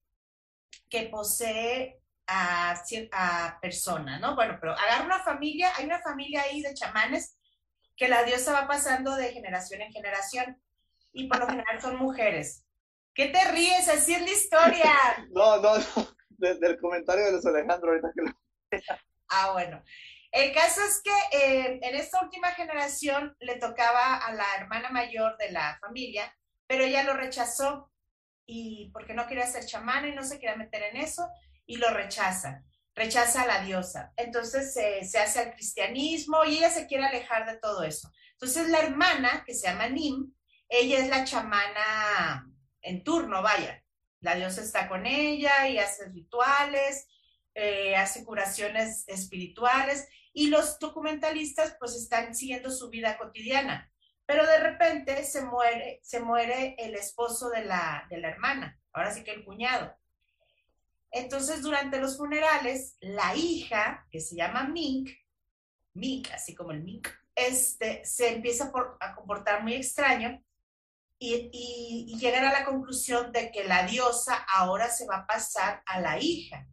[0.89, 2.75] que posee a,
[3.11, 4.35] a personas, ¿no?
[4.35, 7.37] Bueno, pero agarra una familia, hay una familia ahí de chamanes
[7.95, 10.61] que la diosa va pasando de generación en generación
[11.13, 12.63] y por lo general son mujeres.
[13.13, 13.87] ¿Qué te ríes?
[13.89, 14.93] Así es la historia.
[15.31, 16.07] No, no, no.
[16.29, 18.31] De- del comentario de Luis Alejandro ahorita que lo...
[19.29, 19.83] Ah, bueno.
[20.31, 25.35] El caso es que eh, en esta última generación le tocaba a la hermana mayor
[25.37, 26.31] de la familia,
[26.67, 27.91] pero ella lo rechazó
[28.45, 31.27] y porque no quería ser chamana y no se quería meter en eso
[31.65, 34.13] y lo rechaza, rechaza a la diosa.
[34.15, 38.11] Entonces se hace al cristianismo y ella se quiere alejar de todo eso.
[38.33, 40.33] Entonces la hermana, que se llama Nim,
[40.69, 42.49] ella es la chamana
[42.81, 43.83] en turno, vaya.
[44.19, 47.07] La diosa está con ella y hace rituales,
[47.53, 53.91] eh, hace curaciones espirituales y los documentalistas pues están siguiendo su vida cotidiana.
[54.25, 59.13] Pero de repente se muere, se muere el esposo de la, de la hermana, ahora
[59.13, 59.95] sí que el cuñado.
[61.11, 65.09] Entonces, durante los funerales, la hija, que se llama Mink,
[65.93, 70.43] Mink, así como el Mink, este, se empieza a comportar muy extraño
[71.19, 75.81] y, y, llegan a la conclusión de que la diosa ahora se va a pasar
[75.85, 76.67] a la hija.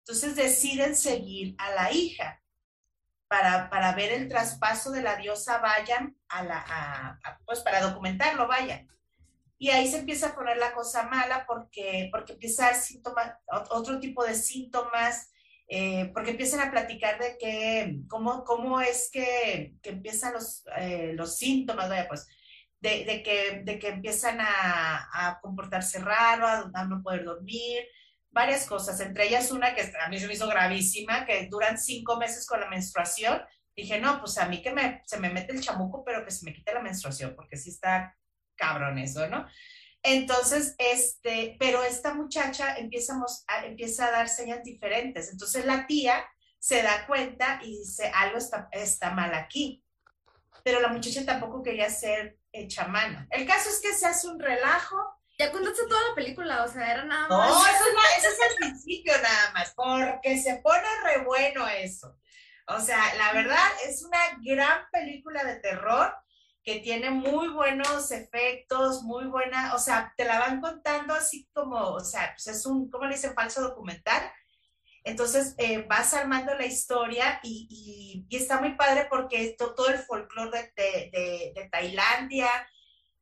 [0.00, 2.42] Entonces deciden seguir a la hija
[3.28, 8.88] para, para ver el traspaso de la diosa, vayan a la, pues para documentarlo, vayan.
[9.58, 13.32] Y ahí se empieza a poner la cosa mala porque, porque empieza a síntomas,
[13.70, 15.30] otro tipo de síntomas,
[15.68, 21.12] eh, porque empiezan a platicar de que, cómo, cómo es que, que empiezan los, eh,
[21.14, 22.28] los síntomas, vaya, pues,
[22.80, 27.82] de, que, de que empiezan a, comportarse raro, a, no poder dormir,
[28.30, 32.16] varias cosas, entre ellas una que a mí se me hizo gravísima, que duran cinco
[32.16, 33.42] meses con la menstruación.
[33.74, 36.54] Dije, no, pues a mí que se me mete el chamuco, pero que se me
[36.54, 38.16] quite la menstruación, porque sí está
[38.56, 39.46] cabrón eso, ¿no?
[40.02, 43.14] Entonces, este, pero esta muchacha empieza
[43.48, 45.32] a, empieza a dar señas diferentes.
[45.32, 46.24] Entonces la tía
[46.58, 49.82] se da cuenta y dice, algo está, está mal aquí.
[50.62, 53.26] Pero la muchacha tampoco quería ser eh, chamana.
[53.30, 54.96] El caso es que se hace un relajo.
[55.38, 57.50] Ya contaste toda la película, o sea, era nada más.
[57.50, 62.16] No, eso es, eso es el principio nada más, porque se pone re bueno eso.
[62.68, 66.14] O sea, la verdad es una gran película de terror
[66.64, 71.78] que tiene muy buenos efectos, muy buena, o sea, te la van contando así como,
[71.78, 73.34] o sea, pues es un, ¿cómo le dicen?
[73.34, 74.32] Falso documental.
[75.06, 81.52] Entonces eh, vas armando la historia y, está muy padre porque todo el folclore de,
[81.54, 82.48] de, Tailandia,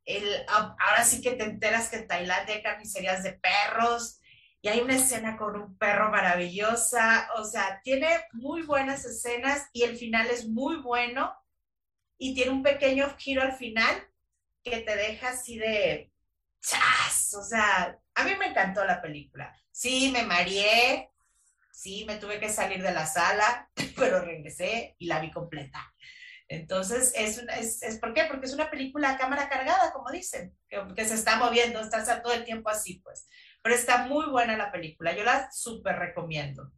[0.03, 4.19] el, ahora sí que te enteras que en Tailandia hay carnicerías de perros
[4.61, 9.83] y hay una escena con un perro maravillosa, o sea, tiene muy buenas escenas y
[9.83, 11.35] el final es muy bueno
[12.17, 13.95] y tiene un pequeño giro al final
[14.63, 16.11] que te deja así de
[16.61, 19.55] chas, o sea, a mí me encantó la película.
[19.69, 21.11] Sí, me mareé,
[21.75, 25.93] sí, me tuve que salir de la sala, pero regresé y la vi completa.
[26.47, 28.25] Entonces, es, es, es ¿por qué?
[28.29, 32.21] Porque es una película a cámara cargada, como dicen, que, que se está moviendo, está
[32.21, 33.27] todo el tiempo así, pues.
[33.61, 36.71] Pero está muy buena la película, yo la súper recomiendo.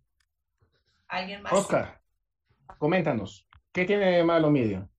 [1.10, 1.54] ¿Alguien más?
[1.54, 2.02] Oscar,
[2.78, 4.90] coméntanos, ¿qué tiene de malo Medio?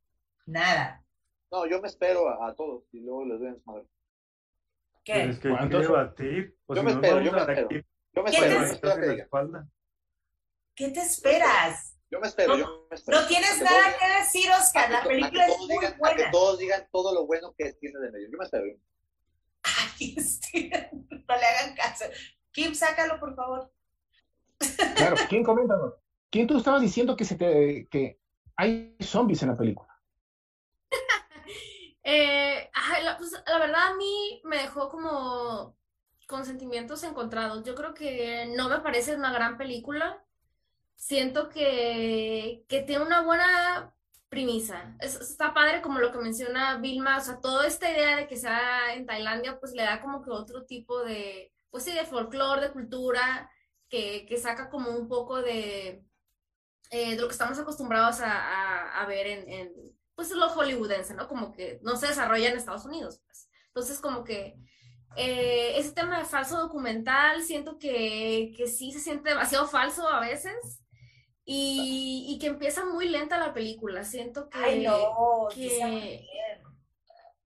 [0.46, 1.02] Nada.
[1.50, 3.86] No, yo me espero a, a todos y luego les doy a desmadre.
[5.02, 5.24] ¿Qué?
[5.24, 6.56] Es que debatir.
[6.68, 7.68] Yo me, espero, yo me espero,
[8.12, 8.52] yo me ¿Qué espero.
[8.52, 9.24] yo me espero que en la digan.
[9.24, 9.68] espalda.
[10.78, 11.96] ¿Qué te esperas?
[12.10, 13.20] Yo me espero, yo me espero.
[13.20, 14.86] No tienes nada todos- que decir, Oscar.
[14.86, 16.30] que La película es muy digan- A que buena.
[16.30, 18.28] todos digan todo lo bueno que tiene de medio.
[18.30, 18.64] Yo me espero.
[19.64, 20.70] Ay, sí,
[21.28, 22.04] no le hagan caso.
[22.52, 23.70] Kim, sácalo, por favor.
[24.96, 25.94] Claro, ¿quién coméntanos?
[26.30, 28.20] ¿Quién tú estabas diciendo que, se te, que
[28.56, 29.88] hay zombies en la película?
[32.10, 35.76] Eh, ay, la, pues, la verdad a mí me dejó como
[36.26, 37.64] con sentimientos encontrados.
[37.64, 40.24] Yo creo que no me parece una gran película.
[40.98, 43.94] Siento que, que tiene una buena
[44.28, 44.96] premisa.
[45.00, 48.36] Es- está padre como lo que menciona Vilma, o sea, toda esta idea de que
[48.36, 52.62] sea en Tailandia, pues le da como que otro tipo de, pues sí, de folclore,
[52.62, 53.50] de cultura,
[53.88, 56.04] que, que saca como un poco de,
[56.90, 59.72] eh, lo que estamos acostumbrados a, a- a ver en, en,
[60.14, 61.28] pues lo hollywoodense, ¿no?
[61.28, 63.48] Como que no se desarrolla en Estados Unidos, pues.
[63.68, 64.56] Entonces, como que
[65.16, 70.20] eh, ese tema de falso documental, siento que, que sí se siente demasiado falso a
[70.20, 70.54] veces
[71.50, 74.04] y, y que empieza muy lenta la película.
[74.04, 74.58] Siento que...
[74.58, 76.28] Ay, no, que-.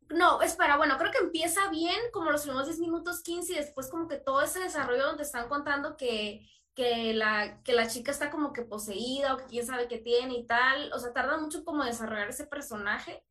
[0.09, 3.89] No, espera, bueno, creo que empieza bien, como los primeros 10 minutos, 15, y después
[3.89, 8.33] como que todo ese desarrollo donde están contando que, que, la, que la chica está
[8.33, 11.65] como que poseída o que quién sabe qué tiene y tal, o sea, tarda mucho
[11.65, 13.25] como desarrollar ese personaje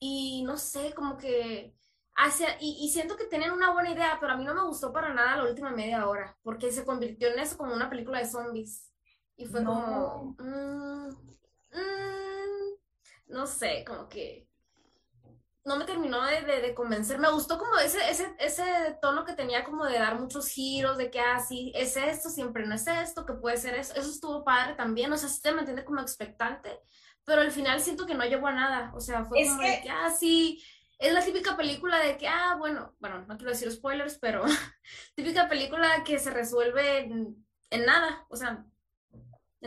[0.00, 1.72] y no sé, como que
[2.16, 4.92] hacia, y, y siento que tienen una buena idea, pero a mí no me gustó
[4.92, 8.26] para nada la última media hora, porque se convirtió en eso como una película de
[8.26, 8.90] zombies
[9.36, 9.62] y fue No.
[9.62, 11.08] como, mm,
[11.72, 12.76] mm,
[13.28, 14.48] no sé, como que...
[15.64, 17.18] no me terminó de, de, de convencer.
[17.18, 21.10] Me gustó como ese, ese, ese tono que tenía como de dar muchos giros, de
[21.10, 23.94] que así ah, es esto, siempre no es esto, que puede ser eso.
[23.94, 26.80] Eso estuvo padre también, o sea, sí te mantiene como expectante,
[27.24, 28.92] pero al final siento que no llegó a nada.
[28.94, 30.62] O sea, fue como de que, ah, sí,
[30.98, 34.44] es la típica película de que, ah, bueno, bueno, no quiero decir spoilers, pero
[35.16, 38.66] típica película que se resuelve en, en nada, o sea,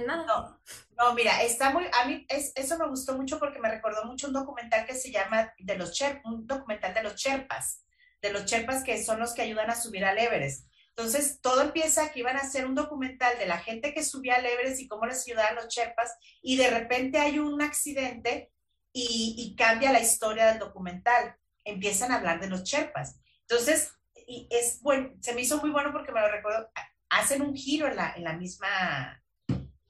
[0.05, 0.59] No,
[0.95, 4.27] no, mira, está muy, a mí es, eso me gustó mucho porque me recordó mucho
[4.27, 7.83] un documental que se llama de los Cher, un documental de los Sherpas,
[8.21, 10.67] de los Sherpas que son los que ayudan a subir al Everest.
[10.89, 14.45] Entonces, todo empieza que iban a hacer un documental de la gente que subía al
[14.45, 18.51] Everest y cómo les ayudaban los Sherpas, y de repente hay un accidente
[18.93, 21.35] y, cambia la historia del documental.
[21.63, 23.19] Empiezan a hablar de los Sherpas.
[23.41, 23.93] Entonces,
[24.27, 26.69] y es bueno, se me hizo muy bueno porque me lo recuerdo,
[27.09, 29.21] hacen un giro en la, en la misma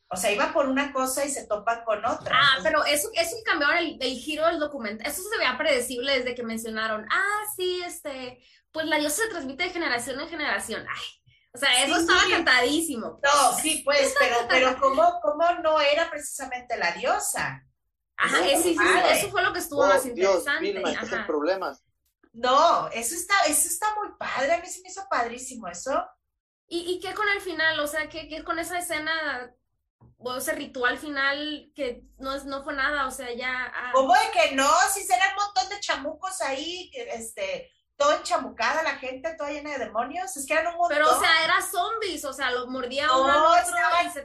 [0.10, 2.34] o sea, iba por una cosa y se topa con otra.
[2.34, 5.06] Ah, pero eso, eso cambió el, el giro del documental.
[5.06, 8.42] Eso se veía predecible desde que mencionaron, ah, sí, este,
[8.72, 10.86] pues la diosa se transmite de generación en generación.
[10.90, 11.04] Ay,
[11.54, 13.20] o sea, eso estaba cantadísimo.
[13.24, 17.64] No, sí, pues, pero, pero ¿cómo, ¿cómo no era precisamente la diosa?
[18.16, 18.78] Ajá, eso, sí,
[19.12, 20.74] eso fue lo que estuvo más interesante.
[20.74, 21.28] Dios, Ajá.
[21.28, 21.84] problemas.
[22.34, 26.08] No, eso está, eso está muy padre, a mí se me hizo padrísimo eso.
[26.68, 27.80] ¿Y, y qué con el final?
[27.80, 29.52] O sea, ¿qué, qué con esa escena
[30.20, 33.72] o ese ritual final que no, es, no fue nada, o sea, ya...
[33.74, 33.92] Ah.
[33.94, 34.70] ¿Cómo de que no?
[34.94, 39.86] Si será un montón de chamucos ahí, este, todo enchamucada la gente, toda llena de
[39.86, 40.98] demonios, es que eran un montón.
[40.98, 44.22] Pero, o sea, era zombies, o sea, los mordía uno al otro y se.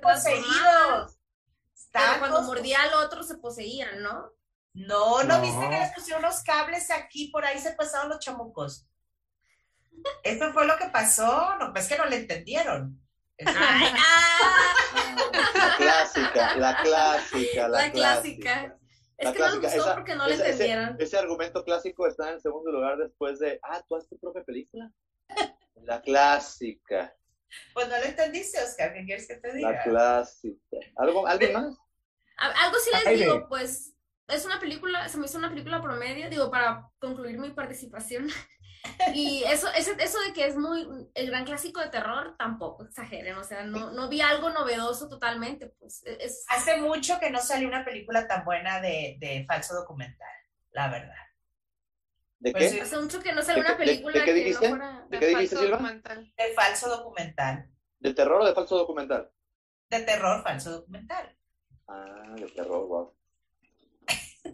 [1.92, 4.32] Pero cuando mordía al otro se poseían, ¿no?
[4.74, 8.86] No, ¿no, viste que les pusieron los cables aquí, por ahí se pasaron los chamucos?
[10.22, 13.01] Eso fue lo que pasó, no, pues que no le entendieron.
[13.46, 14.74] Ah.
[15.54, 18.78] La clásica, la clásica, la, clásica.
[19.16, 20.96] Es que no me gustó porque no le entendieron.
[20.98, 24.42] Ese, argumento clásico está en el segundo lugar después de, ah, ¿tú haces tu propia
[24.44, 24.90] película?
[25.84, 27.14] La clásica.
[27.74, 29.70] Pues no lo entendiste, Oscar, ¿qué quieres que te diga?
[29.70, 30.78] La clásica.
[30.96, 31.76] ¿Algo, ¿Alguien más?
[32.36, 33.94] Algo sí les digo, pues
[34.28, 38.28] es una película, se me hizo una película promedio, digo, para concluir mi participación.
[39.14, 43.36] Y eso, eso, eso de que es muy el gran clásico de terror, tampoco exageren,
[43.36, 46.04] o sea, no, no vi algo novedoso totalmente, pues.
[46.04, 46.44] E, es...
[46.48, 50.32] Hace mucho que no salió una película tan buena de, de falso documental,
[50.72, 51.14] la verdad.
[52.38, 52.80] ¿De pues qué?
[52.80, 54.68] Hace mucho que no salió una película ¿De qué, que dijiste?
[54.68, 55.06] no fuera...
[55.08, 55.76] ¿De qué dijiste, Silva?
[55.76, 56.32] documental.
[56.36, 57.70] De falso documental.
[58.00, 59.30] ¿De terror o de falso documental?
[59.88, 61.36] De terror, falso documental.
[61.86, 63.14] Ah, de terror, wow.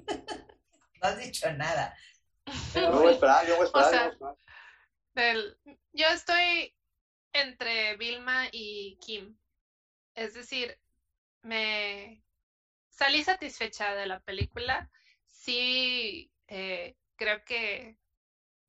[1.01, 1.97] no has dicho nada.
[2.75, 4.17] No voy a esperar, yo voy a esperar.
[4.21, 4.35] O
[5.15, 5.35] sea,
[5.93, 6.75] yo estoy
[7.33, 9.37] entre Vilma y Kim.
[10.15, 10.79] Es decir,
[11.43, 12.23] me
[12.91, 14.91] salí satisfecha de la película.
[15.27, 17.97] Sí, eh, creo que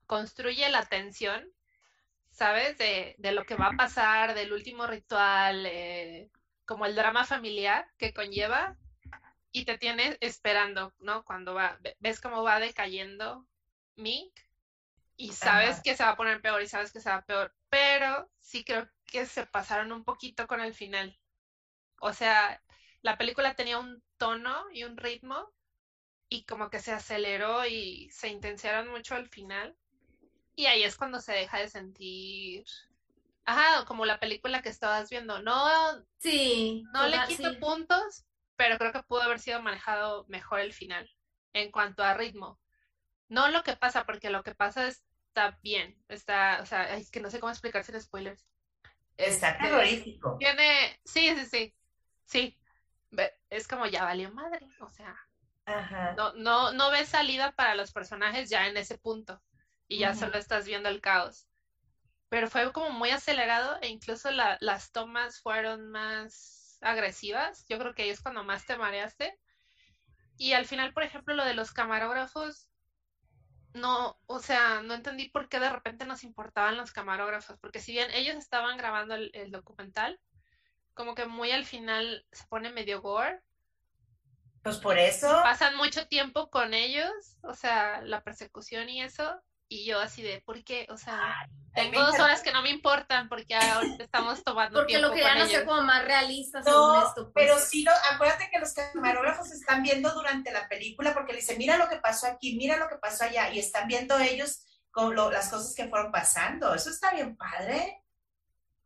[0.05, 1.51] construye la tensión,
[2.31, 2.77] ¿sabes?
[2.77, 6.29] De, de, lo que va a pasar, del último ritual, eh,
[6.65, 8.77] como el drama familiar que conlleva,
[9.51, 11.23] y te tiene esperando, ¿no?
[11.23, 13.47] Cuando va, ves cómo va decayendo
[13.99, 14.33] Mink
[15.17, 18.29] y sabes que se va a poner peor y sabes que se va peor, pero
[18.39, 21.17] sí creo que se pasaron un poquito con el final.
[21.99, 22.62] O sea,
[23.01, 25.51] la película tenía un tono y un ritmo
[26.29, 29.75] y como que se aceleró y se intensiaron mucho al final.
[30.55, 32.65] Y ahí es cuando se deja de sentir,
[33.45, 35.41] ajá, como la película que estabas viendo.
[35.41, 35.65] No,
[36.17, 41.09] sí, no le quito puntos, pero creo que pudo haber sido manejado mejor el final
[41.53, 42.59] en cuanto a ritmo.
[43.29, 45.95] No lo que pasa, porque lo que pasa está bien.
[46.09, 48.45] Está, o sea, es que no sé cómo explicarse en spoilers.
[49.17, 50.37] Está este, terrorífico.
[50.39, 51.75] Tiene, sí, sí, sí.
[52.25, 52.59] Sí.
[53.49, 54.67] Es como ya valió madre.
[54.79, 55.15] O sea.
[56.17, 59.41] No, no, no ves salida para los personajes ya en ese punto.
[59.87, 61.47] Y ya solo estás viendo el caos.
[62.29, 67.65] Pero fue como muy acelerado e incluso las tomas fueron más agresivas.
[67.67, 69.37] Yo creo que ahí es cuando más te mareaste.
[70.37, 72.68] Y al final, por ejemplo, lo de los camarógrafos,
[73.73, 77.91] no, o sea, no entendí por qué de repente nos importaban los camarógrafos, porque si
[77.91, 80.19] bien ellos estaban grabando el, documental,
[80.93, 83.41] como que muy al final se pone medio gore.
[84.63, 85.27] Pues por eso.
[85.43, 89.41] Pasan mucho tiempo con ellos, o sea, la persecución y eso,
[89.71, 90.87] y yo así de, ¿por qué?
[90.89, 95.09] O sea, tengo dos horas que no me importan porque ahorita estamos tomando porque tiempo
[95.09, 97.31] lo querían hacer como más realista no, esto.
[97.31, 97.45] Pues.
[97.45, 101.59] Pero sí, no, acuérdate que los camarógrafos están viendo durante la película porque le dicen,
[101.59, 105.13] mira lo que pasó aquí, mira lo que pasó allá, y están viendo ellos con
[105.13, 106.73] lo, las cosas que fueron pasando.
[106.73, 108.03] Eso está bien padre.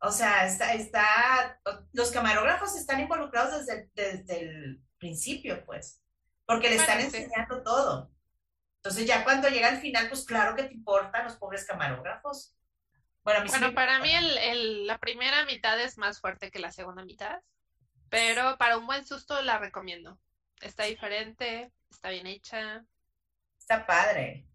[0.00, 1.58] O sea, está, está,
[1.94, 6.02] los camarógrafos están involucrados desde, desde el principio, pues,
[6.44, 8.13] porque le están enseñando todo.
[8.84, 12.54] Entonces ya cuando llega al final, pues claro que te importan los pobres camarógrafos.
[13.22, 14.20] Bueno, a mí sí Bueno, para importa.
[14.20, 17.40] mí el, el- la primera mitad es más fuerte que la segunda mitad,
[18.10, 20.20] pero para un buen susto la recomiendo.
[20.60, 22.84] Está diferente, está bien hecha,
[23.58, 24.46] está padre.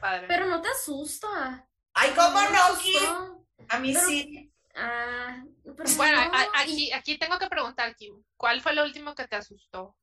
[0.00, 0.28] padre.
[0.28, 1.66] Pero no te asusta.
[1.92, 3.44] Ay, ¿cómo no.
[3.68, 4.52] A mí Pero- sí.
[4.76, 8.84] Ah, pero Bueno, no, a- y aquí, aquí tengo que preguntar, Kim, ¿cuál fue lo
[8.84, 9.96] último que te asustó?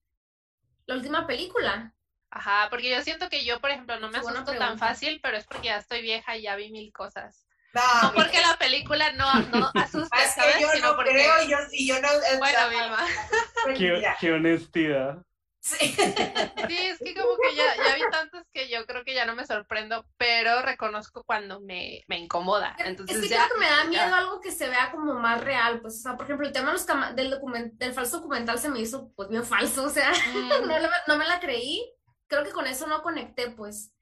[0.86, 1.94] La última película.
[2.36, 5.46] Ajá, porque yo siento que yo, por ejemplo, no me asusto tan fácil, pero es
[5.46, 7.46] porque ya estoy vieja y ya vi mil cosas.
[7.74, 10.56] No, No mira, porque la película no, no asuste, es ¿sabes?
[10.56, 11.12] que yo Sino no porque...
[11.12, 12.08] creo y yo, y yo no.
[12.10, 13.08] o Bueno, sea, Vilma.
[14.20, 15.18] Qué, honestidad.
[15.60, 15.78] sí.
[16.68, 19.36] Sí, es que como que ya, ya vi tantos que yo creo que ya no
[19.36, 22.76] me sorprendo, pero reconozco cuando me, me incomoda.
[22.80, 24.18] Entonces es que ya, creo que me da miedo ya.
[24.18, 26.74] algo que se vea como más real, pues, o sea, por ejemplo, el tema de
[26.74, 30.68] los del, document- del falso documental se me hizo, pues, bien falso, o sea, Mm,
[30.68, 31.84] no, le- no me la creí,
[32.28, 33.94] creo que con eso no conecté, pues,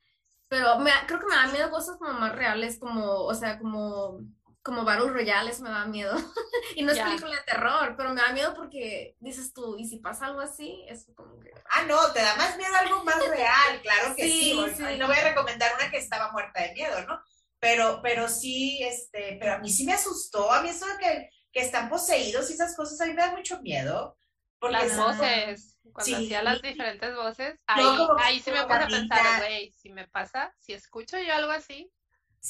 [0.48, 4.20] pero me, creo que me da miedo cosas como más reales, como, o sea, como,
[4.62, 6.14] como Battle Royale, eso me da miedo,
[6.76, 9.98] y no es película de terror, pero me da miedo porque dices tú, ¿y si
[9.98, 10.86] pasa algo así?
[10.88, 11.52] Es como que...
[11.72, 14.42] Ah, no, te da más miedo algo más real, claro que sí.
[14.42, 14.84] Sí, bueno, sí.
[14.84, 17.22] ay, No voy a recomendar una que estaba muerta de miedo, ¿no?
[17.60, 21.30] Pero, pero sí, este, pero a mí sí me asustó, a mí eso de que,
[21.54, 24.18] que están poseídos y esas cosas, a mí me da mucho miedo.
[24.60, 26.14] Porque Las voces, cuando Sí.
[26.14, 30.08] hacía las diferentes voces, ahí, como- ahí sí me puse a pensar, güey, si me
[30.08, 31.92] pasa, si escucho yo algo así,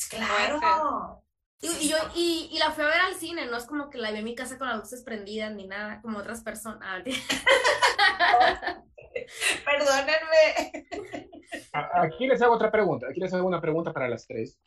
[0.10, 1.22] Claro.
[1.60, 3.98] Y, y yo, y, y la fui a ver al cine, no es como que
[4.00, 6.80] la vi en mi casa con las luces prendidas ni nada, como otras personas.
[6.82, 7.04] Ah,
[9.66, 10.88] Perdónenme.
[11.74, 13.08] Aquí les hago otra pregunta.
[13.10, 14.60] Aquí les hago una pregunta para las tres.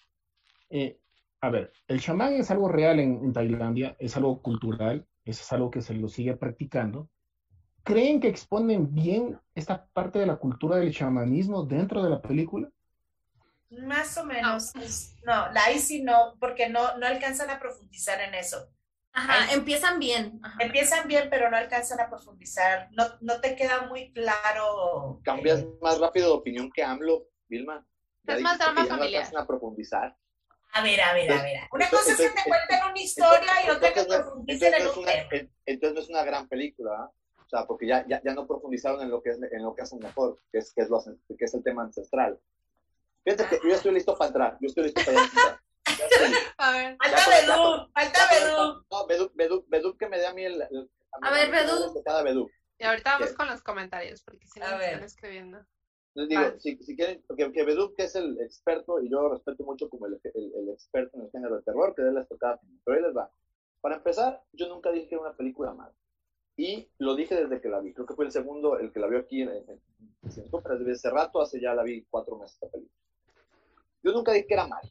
[0.70, 0.98] Eh,
[1.40, 5.70] a ver, el chamán es algo real en, en Tailandia, es algo cultural, es algo
[5.70, 7.08] que se lo sigue practicando.
[7.84, 12.68] ¿Creen que exponen bien esta parte de la cultura del chamanismo dentro de la película?
[13.70, 14.72] Más o menos.
[15.24, 18.68] No, la ahí sí no, porque no, no alcanzan a profundizar en eso.
[19.12, 20.40] Ajá, empiezan bien.
[20.42, 20.56] Ajá.
[20.60, 22.88] Empiezan bien, pero no alcanzan a profundizar.
[22.92, 25.20] No, no te queda muy claro.
[25.22, 27.86] Cambias eh, más rápido de opinión que AMLO, Vilma.
[28.26, 29.20] Es más drama ya no familiar.
[29.22, 30.16] alcanzan a profundizar.
[30.72, 31.60] A ver, a ver, a ver.
[31.70, 34.98] Una Entonces- cosa es que te cuenten una historia y otra que profundicen entonces en
[34.98, 35.28] un una- tema.
[35.32, 37.10] en- entonces no es una gran película, ¿ah?
[37.44, 39.82] O sea, porque ya, ya, ya no profundizaron en lo que es en lo que
[39.82, 42.40] hacen mejor, que es, que es, lo, que es el tema ancestral.
[43.24, 45.60] Fíjate que yo ya estoy listo para entrar, yo estoy listo para entrar.
[46.58, 48.84] A ver, Falta Bedú, falta Bedú.
[48.90, 50.62] No, Bedú, Bedú, Bedú que me dé a mí el...
[50.62, 50.90] el-
[51.22, 52.02] A ver, me dé Bedú.
[52.04, 52.50] Cada Bedú.
[52.78, 53.34] y ahorita vamos ¿Qué?
[53.36, 54.88] con los comentarios, porque si no A me ver.
[54.90, 55.58] están escribiendo.
[56.14, 59.64] Les digo, si, si quieren, porque, porque Bedú, que es el experto, y yo respeto
[59.64, 62.60] mucho como el, el, el experto en el género de terror, que de la tocada,
[62.84, 63.30] pero ahí les va.
[63.80, 65.92] Para empezar, yo nunca dije que era una película mala.
[66.56, 67.92] Y lo dije desde que la vi.
[67.92, 70.78] Creo que fue el segundo, el que la vio aquí en, en, en Compras.
[70.78, 72.98] Desde ese rato, hace ya la vi cuatro meses esta película.
[74.02, 74.88] Yo nunca dije que era mala.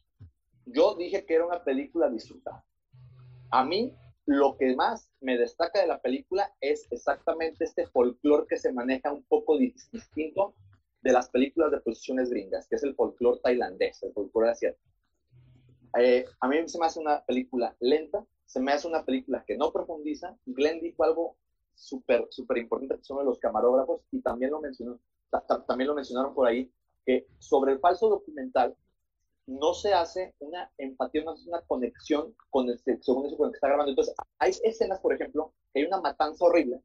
[0.66, 2.64] Yo dije que era una película disfrutada.
[3.50, 3.94] A mí,
[4.26, 9.12] lo que más me destaca de la película es exactamente este folclore que se maneja
[9.12, 10.54] un poco dis- distinto
[11.02, 14.88] de las películas de posiciones gringas, que es el folclore tailandés, el folclore asiático.
[15.98, 19.56] Eh, a mí se me hace una película lenta, se me hace una película que
[19.56, 20.36] no profundiza.
[20.46, 21.36] Glenn dijo algo
[21.74, 24.98] súper, súper importante, que son los camarógrafos, y también lo, mencionó,
[25.30, 26.70] ta- ta- también lo mencionaron por ahí,
[27.04, 28.76] que sobre el falso documental
[29.46, 33.46] no se hace una empatía, no se hace una conexión con el, según eso, con
[33.46, 33.90] el que está grabando.
[33.90, 36.80] Entonces, hay escenas, por ejemplo, que hay una matanza horrible,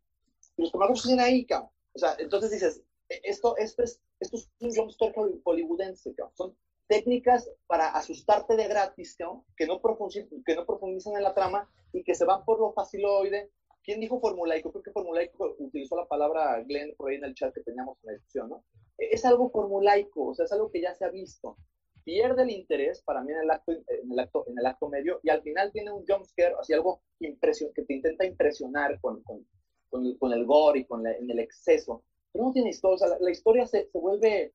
[0.58, 1.70] y los camarógrafos siguen ahí, cabrón.
[1.94, 6.36] O sea, entonces dices, "E- esto, esto, es, esto es un jumpscare holly- hollywoodense, cabrón.
[6.36, 11.34] Son técnicas para asustarte de gratis, cabrón, que no, profundizan, que no profundizan en la
[11.34, 13.52] trama y que se van por lo faciloide.
[13.84, 14.72] ¿Quién dijo formulaico?
[14.72, 18.08] Creo que formulaico utilizó la palabra Glenn por ahí en el chat que teníamos en
[18.08, 18.64] la discusión, ¿no?
[18.98, 21.58] E- Es algo formulaico, o sea, es algo que ya se ha visto.
[22.04, 25.20] Pierde el interés para mí en el acto, en el acto, en el acto medio
[25.24, 29.46] y al final tiene un jumpscare, así algo impresion, que te intenta impresionar con, con,
[29.90, 32.04] con, el, con el gore y con la- en el exceso.
[32.32, 34.54] Pero no tiene historia, o sea, la, la historia se, se vuelve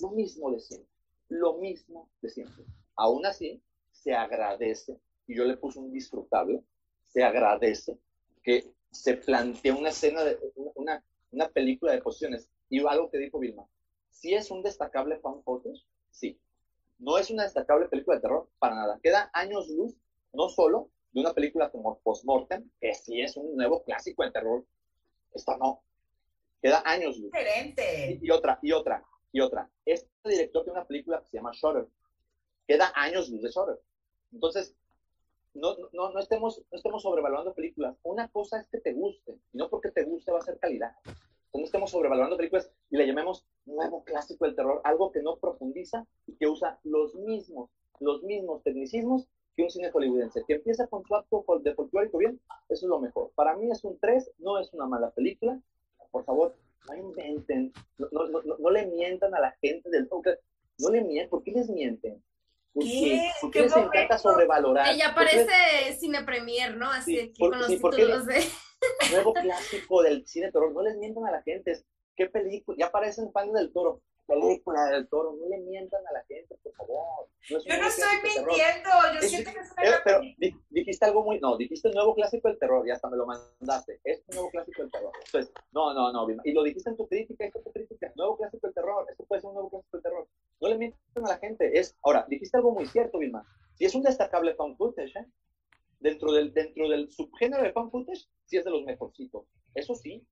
[0.00, 0.88] lo mismo de siempre,
[1.28, 2.64] lo mismo de siempre.
[2.96, 6.62] Aún así, se agradece, y yo le puse un disfrutable,
[7.04, 7.98] se agradece
[8.48, 10.38] que se plantea una escena, de
[10.74, 12.48] una, una película de posiciones.
[12.70, 13.68] Y algo que dijo Vilma,
[14.08, 16.40] si es un destacable fan photos, sí.
[16.98, 18.98] No es una destacable película de terror, para nada.
[19.02, 19.94] Queda años luz,
[20.32, 24.64] no solo de una película como Postmortem, que sí es un nuevo clásico de terror.
[25.34, 25.82] Esta no.
[26.62, 27.30] Queda años luz.
[27.30, 28.18] Diferente.
[28.22, 29.68] Y, y otra, y otra, y otra.
[29.84, 31.86] Este director tiene una película que se llama Shutter.
[32.66, 33.78] Queda años luz de Shutter.
[34.32, 34.74] Entonces,
[35.58, 37.96] no, no, no, estemos, no estemos sobrevaluando películas.
[38.02, 40.92] Una cosa es que te guste, y no porque te guste va a ser calidad.
[41.52, 46.06] no estemos sobrevalorando películas y le llamemos nuevo clásico del terror, algo que no profundiza
[46.26, 51.04] y que usa los mismos, los mismos tecnicismos que un cine hollywoodense, que empieza con
[51.04, 53.32] su acto de folclórico bien, eso es lo mejor.
[53.34, 55.60] Para mí es un 3, no es una mala película.
[56.12, 56.54] Por favor,
[56.88, 60.08] no inventen, no, no, no, no le mientan a la gente del
[60.78, 62.22] no le mienten, ¿por qué les mienten?
[62.74, 63.30] Porque, ¿Qué?
[63.40, 64.92] porque ¿Qué les encanta sobrevalorar.
[64.94, 66.90] Ella ¿Por qué parece cine premier, ¿no?
[66.90, 68.44] Así Sí, aquí por- con los sí, títulos de...
[69.12, 70.72] nuevo clásico del cine de terror.
[70.72, 71.72] No les mientan a la gente.
[71.72, 71.84] Es-
[72.16, 72.76] ¿Qué película?
[72.78, 74.00] Ya parecen fans del toro.
[74.26, 75.32] Película del toro.
[75.40, 77.28] No le mientan a la gente, por favor.
[77.50, 81.04] No Yo no estoy mintiendo, yo Es- siento que es una eh, pero di- dijiste
[81.06, 81.40] algo muy.
[81.40, 82.86] No, dijiste el nuevo clásico del terror.
[82.86, 84.00] Ya hasta me lo mandaste.
[84.04, 85.12] Es un nuevo clásico del terror.
[85.24, 86.26] Entonces, no, no, no.
[86.44, 87.46] Y lo dijiste en tu crítica.
[87.46, 88.12] Esta es tu crítica.
[88.16, 89.06] Nuevo clásico del terror.
[89.10, 90.28] Esto puede ser un nuevo clásico del terror.
[90.60, 91.78] No le mientan a la gente.
[91.78, 93.44] Es, ahora, dijiste algo muy cierto, Vilma.
[93.74, 95.26] Si es un destacable found footage, ¿eh?
[96.00, 99.46] Dentro del, dentro del subgénero de found footage, sí es de los mejorcitos.
[99.74, 100.26] Eso sí,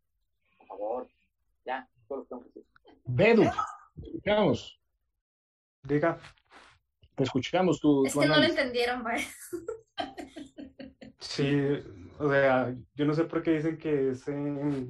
[0.58, 1.08] por favor,
[1.64, 2.66] ya, todo lo que tengo que decir.
[3.04, 4.80] Bedu, te escuchamos,
[5.82, 6.18] Diga.
[7.14, 9.26] te escuchamos tu, Es tu que no lo entendieron, vaya.
[11.18, 11.62] Sí,
[12.18, 14.26] o sea, yo no sé por qué dicen que es...
[14.28, 14.86] eh,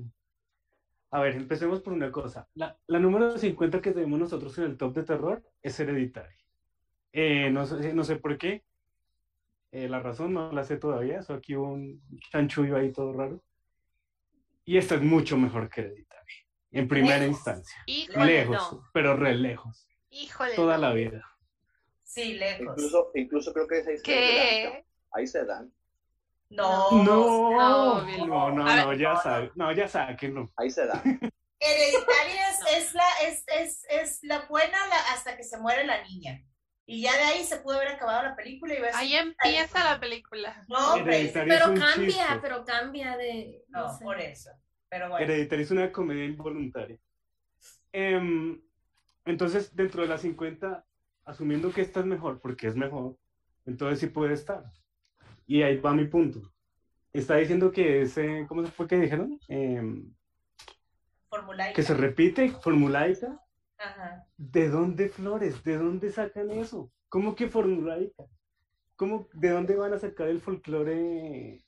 [1.11, 2.48] A ver, empecemos por una cosa.
[2.54, 6.36] La, la número 50 que tenemos nosotros en el top de terror es hereditaria.
[7.12, 8.64] Eh, no, sé, no sé por qué.
[9.72, 11.20] Eh, la razón no la sé todavía.
[11.20, 12.02] Eso aquí hubo un
[12.32, 13.42] chanchullo ahí todo raro.
[14.64, 16.36] Y esta es mucho mejor que hereditaria.
[16.72, 17.36] En primera Lejos.
[17.36, 17.78] instancia.
[17.86, 18.82] Híjole, Lejos, no.
[18.92, 19.88] pero re lejos.
[20.11, 20.82] Híjole, Toda no.
[20.82, 21.24] la vida.
[22.02, 22.66] Sí, lejos.
[22.76, 24.72] Incluso, incluso creo que es ahí se dan.
[24.72, 24.84] ¿Qué?
[25.12, 25.72] Ahí se dan,
[26.49, 28.03] No, No.
[28.03, 30.51] no, no, no, ya no, sabe, no, ya sabe que no.
[30.57, 31.03] ahí se dan.
[31.59, 36.03] Hereditaria es, es la, es, es, es la buena la- hasta que se muere la
[36.05, 36.42] niña.
[36.88, 40.64] Y ya de ahí se pudo haber acabado la película y Ahí empieza la película.
[40.68, 42.38] No, Pero cambia, chiste.
[42.40, 43.64] pero cambia de...
[43.68, 44.05] No, no, sé.
[44.05, 44.51] por eso.
[44.88, 45.24] Pero bueno.
[45.24, 46.97] Hereditaria es una comedia involuntaria.
[47.92, 48.62] Em,
[49.24, 50.84] entonces, dentro de las 50,
[51.24, 53.16] asumiendo que esta es mejor, porque es mejor,
[53.64, 54.62] entonces sí puede estar.
[55.47, 56.40] Y ahí va mi punto.
[57.12, 59.38] Está diciendo que ese, ¿cómo se fue que dijeron?
[59.49, 60.12] Em,
[61.28, 61.72] Formulaica.
[61.74, 63.40] que se repite, formulaica.
[63.78, 64.26] Ajá.
[64.36, 65.62] ¿De dónde flores?
[65.64, 66.90] ¿De dónde sacan eso?
[67.09, 68.24] ¿Cómo que formulaica?
[68.97, 71.62] ¿Cómo, ¿De dónde van a sacar el folclore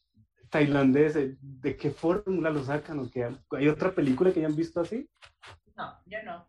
[0.51, 1.14] tailandés?
[1.41, 2.99] ¿De qué fórmula lo sacan?
[3.01, 3.29] ¿O qué?
[3.53, 5.09] ¿Hay otra película que hayan visto así?
[5.76, 6.47] No, yo no.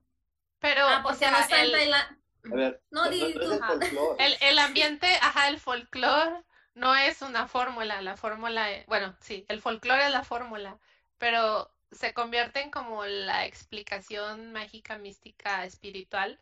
[0.60, 2.20] Pero, Ah, o porque sea, no está en el, Tailandia.
[2.52, 4.16] A ver, No, di tú.
[4.20, 6.44] el, el ambiente, ajá, el folclore
[6.76, 8.02] no es una fórmula.
[8.02, 10.80] La fórmula, es- bueno, sí, el folclore es la fórmula,
[11.18, 16.40] pero se convierte en como la explicación mágica, mística, espiritual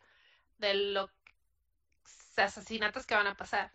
[0.58, 1.10] de los
[2.36, 3.70] asesinatos que van a pasar.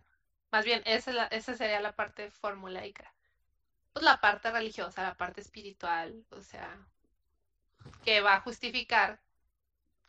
[0.51, 3.13] Más bien, esa sería la parte formulaica.
[3.93, 6.77] Pues la parte religiosa, la parte espiritual, o sea,
[8.03, 9.19] que va a justificar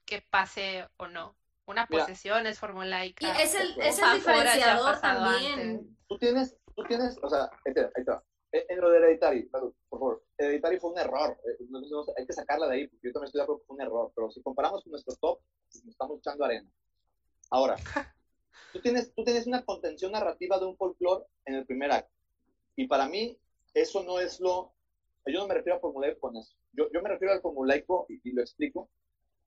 [0.06, 1.36] que pase o no.
[1.66, 2.04] Una Mira.
[2.04, 3.42] posesión es Y formulaica.
[3.42, 5.58] es el, es el diferenciador también.
[5.60, 5.86] antes.
[6.08, 8.22] Tú tienes, tú tienes, o sea, ahí te va.
[8.52, 11.36] En, lo de Hereditary, por favor, Hereditary fue un error.
[11.44, 13.66] eh, no- no- hay que sacarla de ahí, porque yo también estoy de acuerdo que
[13.66, 14.12] fue un error.
[14.14, 15.40] Pero si comparamos con nuestro top,
[15.74, 16.70] nos estamos echando arena.
[17.50, 17.74] Ahora,
[18.72, 22.12] tú tienes, tú tienes una contención narrativa de un folclore en el primer acto.
[22.76, 23.36] Y para mí,
[23.72, 24.72] eso no es lo.
[25.26, 26.54] Yo no me refiero a formulaico con eso.
[26.74, 28.88] Yo, yo me refiero al formulaico, y, y lo explico.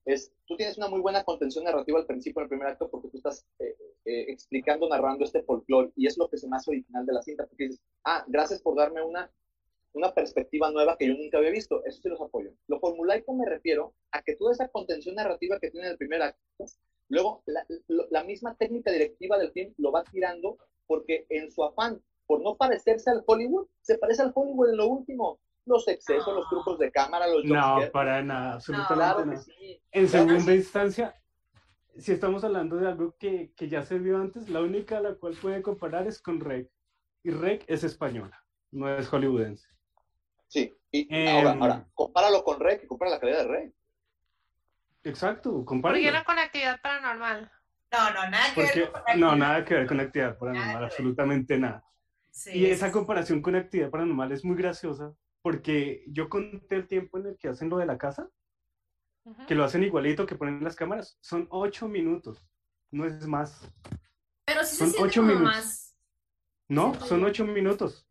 [0.08, 3.18] Es, tú tienes una muy buena contención narrativa al principio del primer acto porque tú
[3.18, 7.04] estás eh, eh, explicando, narrando este folclore y es lo que se me hace original
[7.04, 9.30] de la cinta porque dices, ah, gracias por darme una,
[9.92, 12.52] una perspectiva nueva que yo nunca había visto, eso sí los apoyo.
[12.68, 16.64] Lo formulaico me refiero a que toda esa contención narrativa que tiene el primer acto,
[17.10, 17.66] luego la,
[18.10, 20.56] la misma técnica directiva del film lo va tirando
[20.86, 24.86] porque en su afán por no parecerse al Hollywood, se parece al Hollywood en lo
[24.86, 25.40] último.
[25.68, 29.42] Los excesos, los trucos de cámara, los No, para nada, absolutamente Claro que nada.
[29.42, 29.82] sí.
[29.92, 30.56] En segunda sí.
[30.56, 31.14] instancia,
[31.98, 35.14] si estamos hablando de algo que, que ya se vio antes, la única a la
[35.16, 36.70] cual puede comparar es con Rec.
[37.22, 39.68] Y Rec es española, no es hollywoodense.
[40.46, 43.72] Sí, y Em, ahora, ahora, compáralo con Rey, que compara la calidad de Rey.
[45.04, 46.12] Exacto, ¿Por qué compáralo.
[46.18, 47.50] no con actividad paranormal?
[47.92, 51.58] No, no, nada que Porque, ver con no, nada que ver con actividad paranormal, absolutamente
[51.58, 51.84] nada.
[52.30, 55.12] Sí, Y es- esa comparación con actividad paranormal es muy graciosa,
[55.48, 58.28] porque yo conté el tiempo en el que hacen lo de la casa,
[59.46, 62.46] que lo hacen igualito, que ponen las cámaras, son ocho minutos,
[62.90, 63.66] no es más.
[64.44, 65.56] Pero sí se Son siente ocho como minutos.
[65.56, 65.96] más.
[66.68, 68.06] No, son ocho minutos.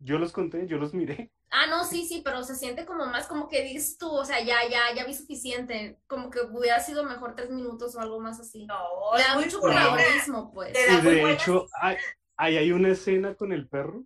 [0.00, 1.30] Yo los conté, yo los miré.
[1.52, 4.40] Ah, no, sí, sí, pero se siente como más como que dices tú, o sea,
[4.40, 6.00] ya, ya, ya vi suficiente.
[6.08, 8.66] Como que hubiera sido mejor tres minutos o algo más así.
[8.66, 8.76] No,
[9.16, 10.76] Le da mucho protagonismo, pues.
[10.76, 14.04] Y de hecho, hay, hay una escena con el perro,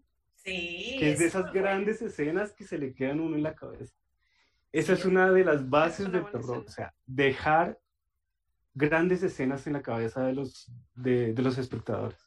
[0.49, 0.97] Sí.
[0.99, 3.95] que es de es esas grandes escenas que se le quedan uno en la cabeza.
[4.73, 6.65] Esa Sí, es una de las bases del terror, escena.
[6.67, 7.79] o sea, dejar
[8.75, 12.19] grandes escenas en la cabeza de los, de, de los espectadores.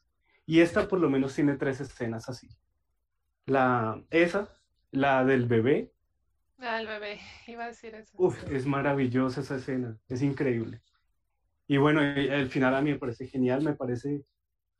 [0.46, 2.48] Y esta por lo menos tiene tres escenas así.
[3.46, 4.48] La, esa,
[4.90, 5.92] la del bebé,
[6.58, 8.12] Ah, el bebé, iba a decir eso.
[8.16, 10.80] uf, es maravillosa esa escena, es increíble.
[11.66, 14.24] Y bueno, al final a mí me parece genial, me parece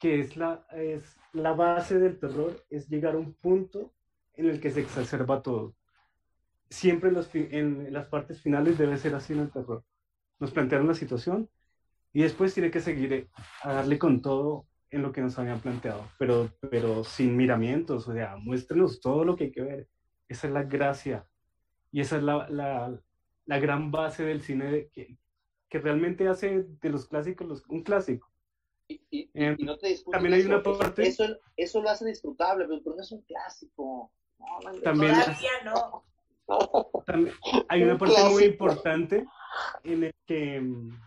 [0.02, 3.92] que es la, es la base del terror, es llegar a un punto
[4.34, 5.76] en el que se exacerba todo.
[6.68, 9.84] Siempre en, las partes finales debe ser así en el terror.
[10.40, 11.48] Nos plantearon la situación
[12.12, 13.28] y después tiene que seguir eh,
[13.62, 18.12] a darle con todo en lo que nos habían planteado, pero, pero sin miramientos, o
[18.12, 19.88] sea, muéstrenos todo lo que hay que ver.
[20.28, 21.28] Esa es la gracia
[21.92, 23.00] y esa es la, la,
[23.46, 25.16] la gran base del cine que,
[25.68, 28.31] que realmente hace de los clásicos un clásico.
[29.10, 31.24] Y, y- Eh, y no te discuto también hay una eso- parte- Eso,
[31.56, 34.12] eso, lo hace disfrutable, pero pero no es un clásico.
[34.38, 34.46] No.
[34.82, 36.04] También- Todavía no.
[37.06, 37.34] También
[37.68, 39.24] hay Un una parte muy importante
[39.84, 41.00] en el que en,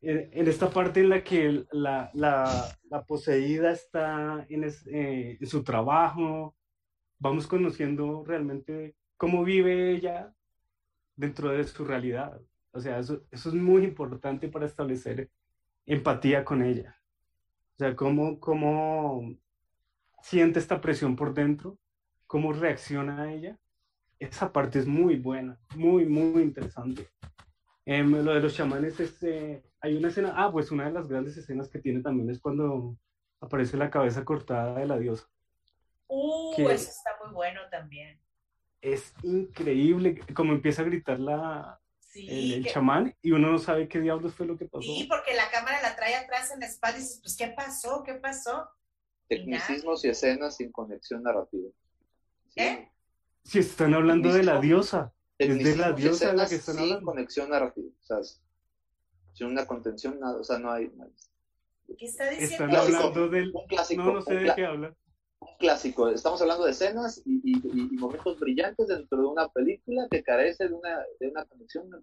[0.00, 5.46] en esta parte en la que la, la, la poseída está en, es- eh, en
[5.46, 6.56] su trabajo,
[7.18, 10.34] vamos conociendo realmente cómo vive ella
[11.14, 12.40] dentro de su realidad.
[12.72, 15.30] O sea, eso, eso es muy importante para establecer
[15.86, 16.96] empatía con ella.
[17.74, 19.34] O sea, cómo, cómo
[20.22, 21.78] siente esta presión por dentro,
[22.26, 23.58] cómo reacciona a ella.
[24.18, 27.08] Esa parte es muy buena, muy, muy interesante.
[27.84, 31.08] Em, lo de los chamanes es, eh, hay una escena, ah, pues una de las
[31.08, 32.96] grandes escenas que tiene también es cuando
[33.40, 35.26] aparece la cabeza cortada de la diosa.
[36.06, 38.20] Uh, eso está muy bueno también.
[38.80, 41.81] Es increíble como empieza a gritar la,
[42.12, 44.82] Sí, el, el que- chamán y uno no sabe qué diablos fue lo que pasó.
[44.82, 48.02] sí, porque la cámara la trae atrás en la espalda y dices, pues, ¿qué pasó?
[48.04, 48.68] ¿Qué pasó?
[49.28, 51.70] Tecnicismos y escenas sin conexión narrativa.
[52.50, 52.60] Sí.
[52.60, 52.92] ¿Eh?
[53.44, 56.84] Si están hablando de la diosa, es de la diosa de la que están sin
[56.84, 57.06] hablando.
[57.06, 57.88] conexión narrativa.
[57.98, 58.18] O sea,
[59.32, 60.88] sin una contención, nada, o sea, no hay.
[60.94, 62.52] no hay- ¿Qué está diciendo?
[62.66, 63.50] Están hablando del...
[63.54, 64.02] Un clásico.
[64.02, 64.94] No, no sé un de qué habla.
[65.66, 66.08] Clásico.
[66.08, 70.22] Estamos hablando de escenas y, y- y- y momentos brillantes dentro de una película que
[70.22, 72.02] carece de una, de una conexión de un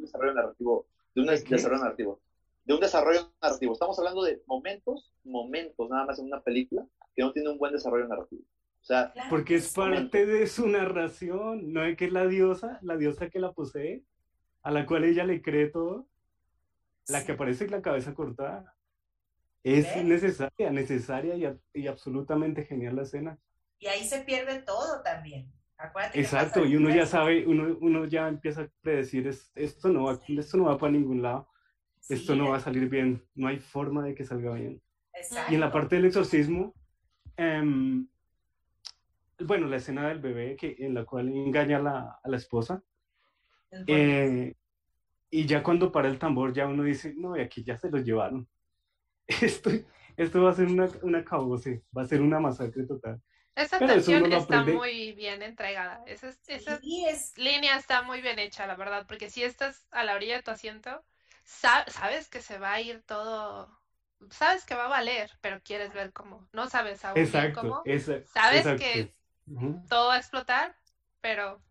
[0.00, 0.86] desarrollo narrativo.
[1.14, 2.20] De un desarrollo narrativo.
[2.64, 3.72] De un desarrollo narrativo.
[3.74, 7.72] Estamos hablando de momentos, momentos nada más en una película que no tiene un buen
[7.74, 8.42] desarrollo narrativo.
[8.80, 12.78] O sea, Porque que es parte de su narración, no es que es la diosa,
[12.80, 14.02] la diosa que la posee,
[14.62, 16.06] a la cual ella le cree todo,
[17.08, 17.26] la Sí.
[17.26, 18.74] que aparece con la cabeza cortada.
[19.64, 23.38] Es necesaria, necesaria y, y absolutamente genial la escena.
[23.78, 25.52] Y ahí se pierde todo también.
[25.76, 30.04] Acuérdate Exacto, y uno ya sabe, uno, uno ya empieza a predecir, es- esto no
[30.04, 31.48] va, esto no va para ningún lado,
[32.08, 34.82] esto no va a salir bien, no hay forma de que salga bien.
[35.14, 35.52] Exacto.
[35.52, 36.74] Y en la parte del exorcismo,
[37.36, 38.08] em,
[39.40, 42.82] bueno, la escena del bebé que, en la cual engaña a la, a la esposa,
[43.70, 44.54] Es eh,
[45.30, 48.02] y ya cuando para el tambor, ya uno dice, no, y aquí ya se los
[48.02, 48.48] llevaron.
[49.42, 49.70] Esto,
[50.16, 53.20] esto va a ser una, una cabose, va a ser una masacre total.
[53.54, 56.02] Esa Pero tensión está muy bien entregada.
[56.06, 59.86] Esa, es- esa Sí, es línea está muy bien hecha, la verdad, porque si estás
[59.90, 61.04] a la orilla de tu asiento,
[61.44, 63.80] sa- sabes que se va a ir todo,
[64.30, 66.48] sabes que va a valer, pero quieres ver cómo.
[66.52, 67.84] No sabes aún Exacto, cómo.
[67.84, 68.74] esa- Sabes exacto.
[68.74, 69.14] que
[69.88, 70.76] todo va a explotar,
[71.22, 71.62] pero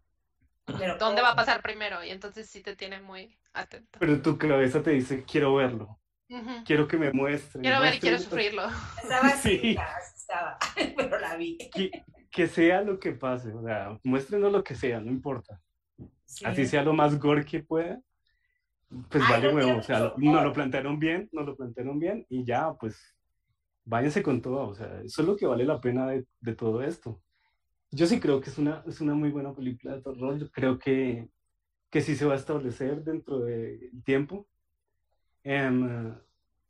[0.77, 1.23] pero ¿dónde ¿cómo?
[1.23, 2.03] va a pasar primero?
[2.03, 3.99] Y entonces sí te tiene muy atento.
[3.99, 5.96] Pero tu cabeza te dice, quiero verlo,
[6.29, 6.63] Ujú.
[6.65, 7.61] quiero que me muestren.
[7.63, 8.43] Quiero ver y quiero muéstrenme".
[8.51, 8.69] sufrirlo.
[9.03, 9.77] Estaba así, Sí.
[10.15, 10.57] estaba,
[10.97, 11.57] pero la vi.
[11.73, 11.91] Que,
[12.29, 15.61] que sea lo que pase, o sea, muéstrenos lo que sea, no importa.
[16.25, 16.45] Sí.
[16.45, 17.99] Así sea lo más gore que pueda,
[19.09, 21.55] pues Ay, vale no huevo, tiene o sea, lo- no lo plantearon bien, no lo
[21.55, 23.15] plantearon bien y ya, pues
[23.85, 26.83] váyanse con todo, o sea, eso es lo que vale la pena de, de todo
[26.83, 27.21] esto.
[27.91, 30.77] Yo sí creo que es una, es una muy buena película de terror, yo creo
[30.77, 31.29] que,
[31.89, 34.45] que sí se va a establecer dentro del tiempo.
[35.49, 36.13] Em,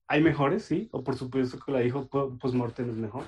[0.07, 3.25] hay mejores, sí, o por supuesto que la dijo po- Postmortem es mejor.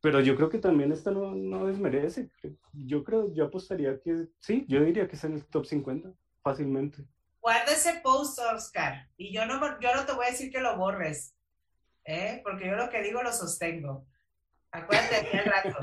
[0.00, 2.30] Pero yo creo que también esta no, no desmerece.
[2.72, 6.12] Yo creo, yo apostaría que sí, yo diría que está en el top 50,
[6.42, 7.04] fácilmente.
[7.40, 9.08] Guarda ese post, Oscar.
[9.16, 11.34] Y yo no, yo no te voy a decir que lo borres,
[12.04, 12.40] ¿eh?
[12.44, 14.04] Porque yo lo que digo lo sostengo.
[14.72, 15.76] Acuérdate al rato.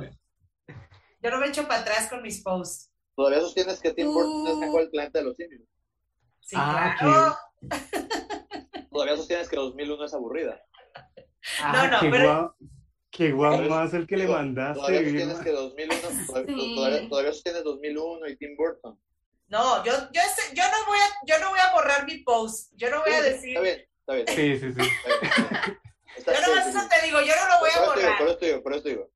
[1.22, 2.92] Yo no me echo para atrás con mis posts.
[3.16, 5.62] todavía sostienes que Tim Burton es mejor el planeta de los simios.
[6.42, 7.36] Sí, Ah, claro.
[8.94, 10.62] Todavía sostienes que 2001 es aburrida.
[11.60, 12.56] Ah, no, qué pero- guau,
[13.12, 16.76] qué guau más el que le mandaste, Todavía sostienes que 2001, todavía, Sí.
[16.76, 19.00] todavía, todavía sostienes 2001 y Tim Burton.
[19.48, 22.72] No, yo, yo, sé- yo no voy a, yo no voy a borrar mi post.
[22.76, 23.50] Yo no voy a decir.
[23.58, 24.28] Está bien, está bien.
[24.28, 24.90] Sí, sí, sí.
[24.90, 25.80] está bien.
[26.16, 28.18] Está- Yo sí, eso te digo, yo no lo voy a borrar.
[28.20, 29.10] por eso te digo, por eso te digo.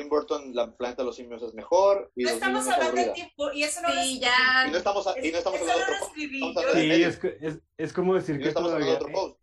[0.00, 2.10] Tim Burton, La Planeta de los Simios es mejor.
[2.14, 4.64] Y No estamos hablando de tiempo y eso no Sí, ya.
[4.66, 7.58] Y no estamos, y no estamos Eso hablando no de otro hablando Sí, es, es,
[7.78, 9.38] es como decir Y no que de todavía otro post.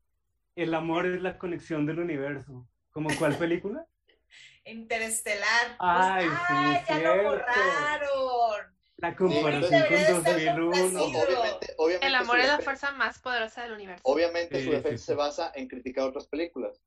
[0.55, 2.67] el amor es la conexión del universo.
[2.91, 3.85] ¿Como cuál película?
[4.65, 5.75] Interestelar.
[5.79, 7.23] Ay, Pues, sí, ¡Ay, ya cierto.
[7.23, 8.73] lo borraron!
[8.97, 10.99] La comparación de con estar 2001.
[10.99, 11.23] complacido.
[11.23, 14.01] Obviamente, obviamente El amor es la fuerza más poderosa del universo.
[14.05, 15.05] Obviamente Sí, su sí, defensa sí.
[15.05, 16.79] se basa en criticar otras películas.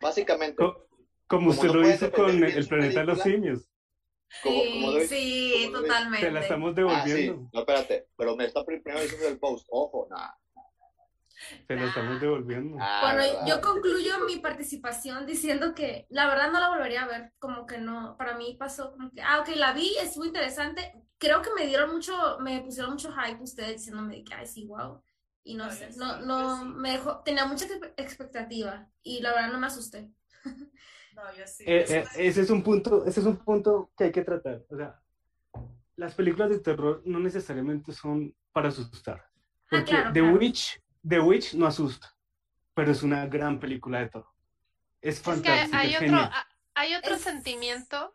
[0.00, 0.87] Básicamente, Co-
[1.28, 3.68] Como usted no lo hizo con El planeta de los simios.
[4.42, 6.26] Sí, sí, totalmente.
[6.26, 7.50] Te la estamos Ah, sí, devolviendo.
[7.52, 9.66] no, espérate, pero me está primero diciendo del post.
[9.70, 10.38] Ojo, nada.
[11.66, 12.76] Te la estamos devolviendo.
[12.80, 13.46] Ah, Bueno, ¿verdad?
[13.48, 17.78] yo concluyo mi participación diciendo que la verdad no la volvería a ver, como que
[17.78, 21.66] no, para mí pasó como que, ah, ok, la vi, estuvo interesante, creo que me
[21.66, 25.02] dieron mucho, me pusieron mucho hype ustedes diciéndome que, ay, sí, wow,
[25.44, 26.68] y no sé, sí, no, no, sí.
[26.76, 30.10] me dejó, tenía mucha expe- expectativa y la verdad no me asusté.
[31.18, 31.64] No, yo sí.
[31.66, 34.62] Eh, eh, ese es un punto, ese es un punto que hay que tratar.
[34.70, 35.00] O sea,
[35.96, 39.28] las películas de terror no necesariamente son para asustar.
[39.68, 40.36] Porque Ah, claro, The claro.
[40.38, 42.14] Witch, The Witch no asusta,
[42.74, 44.28] pero es una gran película de terror.
[45.00, 46.30] Es Es que fantástica, hay otro, genial.
[46.32, 48.14] a- hay otro Es- sentimiento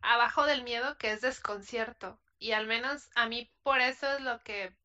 [0.00, 2.20] abajo del miedo que es desconcierto.
[2.38, 4.76] Y al menos a mí por eso es lo que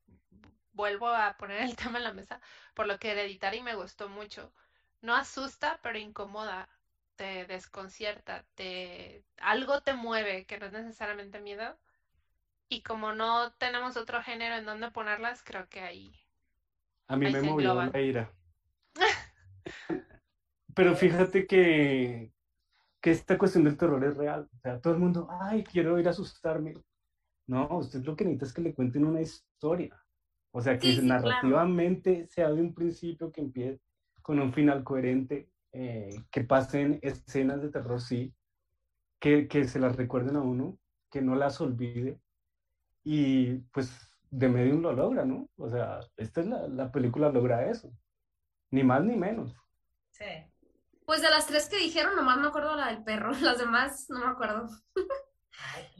[0.73, 2.41] vuelvo a poner el tema en la mesa,
[2.73, 4.51] por lo que Hereditary me gustó mucho.
[5.01, 6.67] No asusta, pero incomoda,
[7.19, 11.77] te desconcierta, te algo te mueve, que no es necesariamente miedo.
[12.69, 16.13] Y como no tenemos otro género en donde ponerlas, creo que ahí
[17.09, 17.91] A mí ahí me movió engloban.
[17.91, 18.33] la ira.
[20.75, 22.31] Pero fíjate que,
[23.01, 24.49] que esta cuestión del terror es real.
[24.55, 26.75] O sea, todo el mundo, ay, quiero ir a asustarme.
[27.47, 29.97] No, usted lo que necesita es que le cuenten una historia.
[30.51, 31.55] O sea, que Sí, sí, claro.
[31.61, 33.81] narrativamente sea de un principio que empiece
[34.21, 38.33] con un final coherente, eh, que pasen escenas de terror, sí,
[39.19, 40.77] que, que se las recuerden a uno,
[41.09, 42.19] que no las olvide.
[43.03, 43.91] Y pues
[44.29, 45.49] de Medium lo logra, ¿no?
[45.57, 47.91] O sea, esta es la, la película logra eso.
[48.71, 49.55] Ni más ni menos.
[50.11, 50.25] Sí.
[51.05, 54.19] Pues de las tres que dijeron, nomás me acuerdo la del perro, las demás no
[54.19, 54.67] me acuerdo.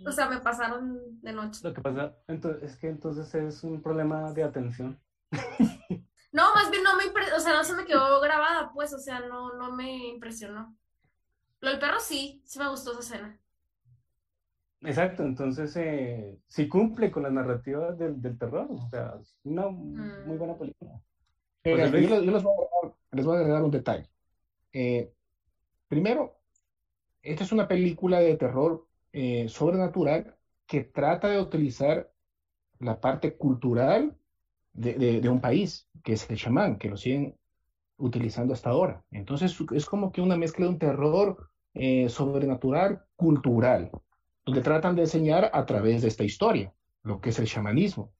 [0.06, 1.60] O sea, me pasaron de noche.
[1.64, 4.98] Lo que pasa entonces, es que entonces es un problema de atención.
[6.32, 9.00] No, más bien no me impre- o sea, no se me quedó grabada, pues, o
[9.00, 10.76] sea, no, no me impresionó.
[11.62, 13.40] Lo del perro sí, sí me gustó esa escena.
[14.82, 18.68] Exacto, entonces eh, sí cumple con la narrativa del, del terror.
[18.70, 21.02] O sea, es una muy buena película.
[21.66, 21.92] Luis.
[22.10, 24.10] yo, les, yo les voy a agregar, les voy a agregar un detalle.
[24.74, 25.14] Eh,
[25.90, 26.40] primero,
[27.24, 32.12] esta es una película de terror eh, sobrenatural que trata de utilizar
[32.80, 34.19] la parte cultural
[34.80, 37.36] de, un país, que es el chamán, que lo siguen
[37.98, 39.04] utilizando hasta ahora.
[39.12, 43.92] Entonces, es como que una mezcla de un terror eh, sobrenatural cultural,
[44.46, 46.74] donde tratan de enseñar a través de esta historia
[47.04, 48.12] lo que es el chamanismo.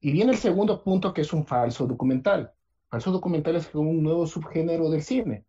[0.00, 2.52] Y viene el segundo punto, que es un falso documental.
[2.88, 5.44] Falso documental es un nuevo subgénero del cine,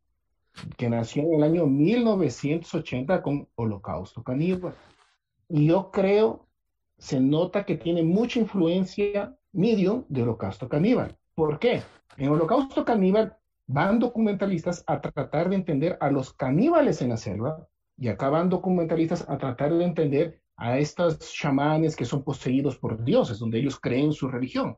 [0.77, 4.75] que nació en el año 1980 con Holocausto Caníbal.
[5.47, 6.47] Y yo creo,
[6.97, 11.17] se nota que tiene mucha influencia medium de Holocausto Caníbal.
[11.35, 11.81] ¿Por qué?
[12.17, 13.37] En Holocausto Caníbal
[13.67, 18.49] van documentalistas a tratar de entender a los caníbales en la selva y acá van
[18.49, 23.79] documentalistas a tratar de entender a estos chamanes que son poseídos por dioses, donde ellos
[23.79, 24.77] creen su religión.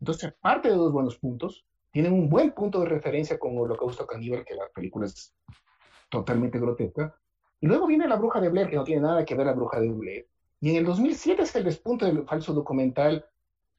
[0.00, 4.44] Entonces, aparte de dos buenos puntos, tienen un buen punto de referencia con Holocausto Caníbal,
[4.44, 5.34] que la película es
[6.08, 7.14] totalmente grotesca.
[7.60, 9.78] Y luego viene La Bruja de Blair, que no tiene nada que ver La Bruja
[9.78, 10.28] de Blair.
[10.60, 13.24] Y en el 2007 es el despunte del falso documental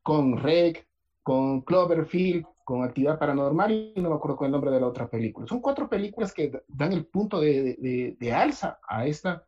[0.03, 0.85] con Reg,
[1.23, 5.09] con Cloverfield, con Actividad Paranormal y no me acuerdo con el nombre de la otra
[5.09, 5.47] película.
[5.47, 9.45] Son cuatro películas que dan el punto de, alza a esta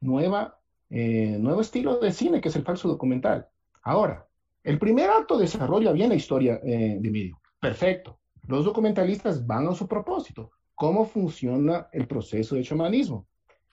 [0.00, 0.58] nueva,
[0.90, 3.46] eh, nuevo estilo de cine que es el falso documental.
[3.82, 4.26] Ahora,
[4.64, 7.40] el primer acto desarrolla bien la historia eh, de medio.
[7.60, 8.18] Perfecto.
[8.46, 10.50] Los documentalistas van a su propósito.
[10.74, 13.26] ¿Cómo funciona el proceso de chamanismo?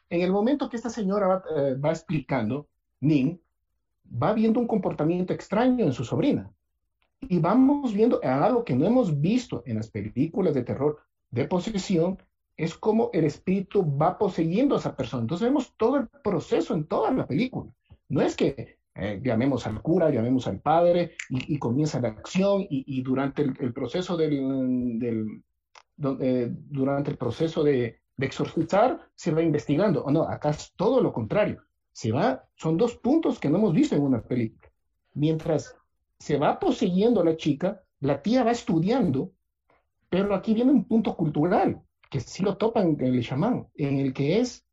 [0.10, 2.68] En el momento que esta señora va, eh, explicando,
[3.00, 3.42] Nin
[4.12, 6.52] va viendo un comportamiento extraño en su sobrina.
[7.22, 11.00] Y vamos viendo algo que no hemos visto en las películas de terror
[11.32, 12.18] de posesión,
[12.58, 15.24] es como el espíritu va poseyendo a esa persona.
[15.24, 17.72] Entonces vemos todo el proceso en toda la película.
[18.08, 22.66] No es que eh, llamemos al cura, llamemos al padre y, y comienza la acción
[22.70, 25.44] y, durante el, proceso del
[26.22, 30.04] eh, durante el proceso de, de, exorcizar se va investigando.
[30.06, 31.62] O no, acá es todo lo contrario.
[31.96, 34.70] Se va, son dos puntos que no hemos visto en una película.
[35.14, 35.78] Mientras
[36.20, 39.32] se va poseyendo a la chica, la tía va estudiando,
[40.10, 41.82] pero aquí viene un punto cultural
[42.12, 44.66] que sí lo topan en el chamán, en el que es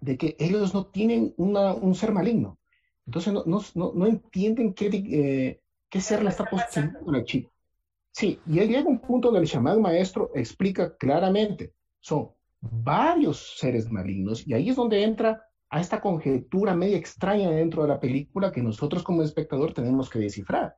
[0.00, 2.58] de que ellos no tienen un ser maligno.
[3.04, 5.60] Entonces no, no, no, entienden qué, eh,
[5.90, 7.52] qué ser le está poseyendo al chico.
[8.12, 12.30] Sí, y ahí llega un punto donde el chamán maestro explica claramente, son
[12.62, 15.42] varios seres malignos, y ahí es donde entra
[15.74, 20.20] a esta conjetura media extraña dentro de la película que nosotros como espectador tenemos que
[20.20, 20.76] descifrar.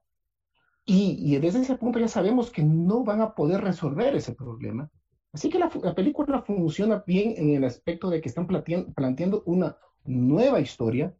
[0.86, 4.88] Y, y desde ese punto ya sabemos que no van a poder resolver ese problema.
[5.34, 9.42] Así que la, la película funciona bien en el aspecto de que están planteando, planteando
[9.44, 9.76] una
[10.06, 11.14] nueva historia.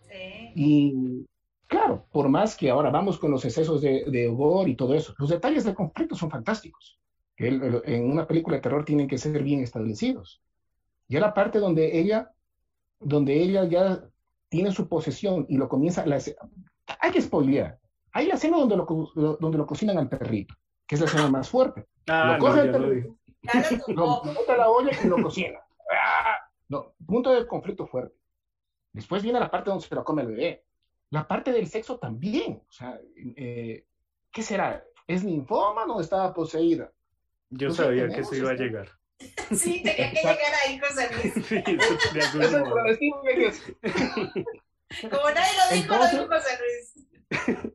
[0.00, 0.52] Sí.
[0.56, 1.26] Y
[1.68, 5.14] claro, por más que ahora vamos con los excesos de, de horror y todo eso,
[5.18, 6.98] los detalles del conflicto son fantásticos.
[7.36, 10.42] Que en una película de terror tienen que ser bien establecidos.
[11.06, 12.32] Ya la parte donde ella,
[13.00, 14.04] donde ella ya
[14.48, 16.18] tiene su posesión y lo comienza, la,
[17.00, 17.78] hay que spoilear.
[18.12, 18.86] Hay la escena donde lo,
[19.40, 20.54] donde lo cocinan al perrito,
[20.86, 21.86] que es la escena más fuerte.
[22.08, 23.16] Ah, Lo no, coge el ya lo perrito,
[23.94, 24.22] lo lo tumbó.
[24.24, 25.58] lo mete a la olla y lo cocina.
[25.92, 26.36] ¡Ah!
[26.68, 28.16] No, punto de conflicto fuerte.
[28.92, 30.64] Después viene la parte donde se lo come el bebé.
[31.10, 32.62] La parte del sexo también.
[32.68, 33.00] O sea,
[33.36, 33.86] eh,
[34.30, 34.84] ¿qué será?
[35.06, 36.92] ¿Es ninfómano o estaba poseída?
[37.50, 38.88] Yo Entonces, sabía que eso iba a llegar.
[39.50, 41.34] Sí, tenía que llegar ahí, José Luis.
[41.46, 41.62] Sí,
[43.22, 43.62] que es-
[45.10, 47.66] Como nadie lo dijo, lo Entonces- dijo José Luis.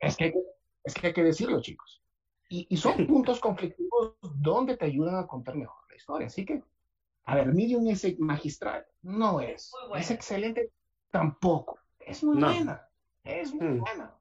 [0.00, 0.42] Es que, hay que-
[0.84, 2.02] es que hay que decirlo, chicos.
[2.48, 6.26] Y, y son puntos conflictivos donde te ayudan a contar mejor la historia.
[6.28, 6.62] Así que,
[7.24, 8.86] a ver, Medium es magistral.
[9.02, 9.72] No es.
[9.80, 10.04] Muy buena.
[10.04, 10.70] Es excelente
[11.10, 11.80] tampoco.
[11.98, 12.52] Es muy No.
[12.52, 12.88] buena.
[13.24, 13.80] Es muy Mm.
[13.80, 14.14] buena.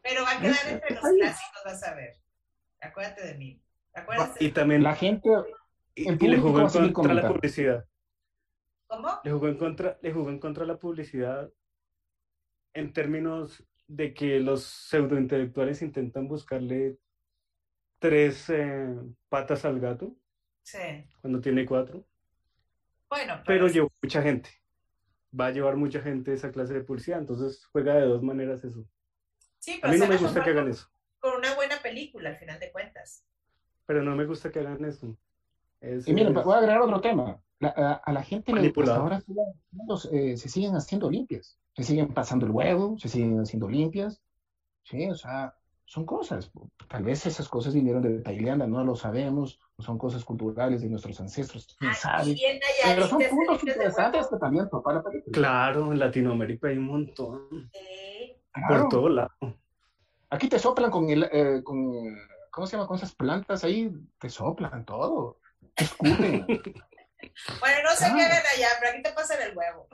[0.00, 2.16] Pero va a quedar Es- entre los clásicos, vas a ver.
[2.80, 3.60] Acuérdate de mí.
[3.92, 4.42] Acuérdate.
[4.44, 5.28] Y también La gente,
[6.02, 7.86] y, le jugó en a contra la publicidad.
[8.86, 9.20] ¿Cómo?
[9.22, 11.52] Le jugó en contra, le jugó en contra la publicidad
[12.74, 16.98] en términos de que los pseudointelectuales intentan buscarle
[17.98, 18.94] tres eh,
[19.28, 20.14] patas al gato
[20.62, 20.78] Sí.
[21.22, 22.06] cuando tiene cuatro,
[23.08, 24.50] Bueno, pero pues, llevó mucha gente.
[25.38, 28.86] Va a llevar mucha gente esa clase de publicidad, entonces juega de dos maneras eso.
[29.58, 30.86] sí, A pero mí no se me gusta que hagan eso,
[31.18, 33.24] Con una buena película, al final de cuentas.
[33.86, 35.16] pero no me gusta que hagan eso.
[35.80, 37.38] Es- Y miren, es- voy a agregar otro tema.
[37.60, 39.20] La- a, a la gente le, ahora
[40.12, 41.58] eh, se siguen haciendo limpias.
[41.74, 44.20] Se siguen pasando el huevo, se siguen haciendo limpias.
[44.84, 45.54] Sí, o sea,
[45.84, 46.50] son cosas.
[46.88, 49.58] Tal vez esas cosas vinieron de Tailandia, no lo sabemos.
[49.78, 52.36] Son cosas culturales de nuestros ancestros, quién sabe.
[52.84, 55.32] Pero son puntos interesantes que también topar la película.
[55.32, 58.34] Claro, en Latinoamérica hay un montón, Sí.
[58.52, 58.82] Claro.
[58.82, 59.30] por todo lado.
[60.30, 62.16] Aquí te soplan con el, eh, con,
[62.50, 62.86] ¿cómo se llama?
[62.88, 65.38] Con esas plantas ahí, te soplan todo.
[67.60, 68.14] Bueno, no sé Ah.
[68.16, 69.88] qué ven allá, pero aquí te pasan el huevo.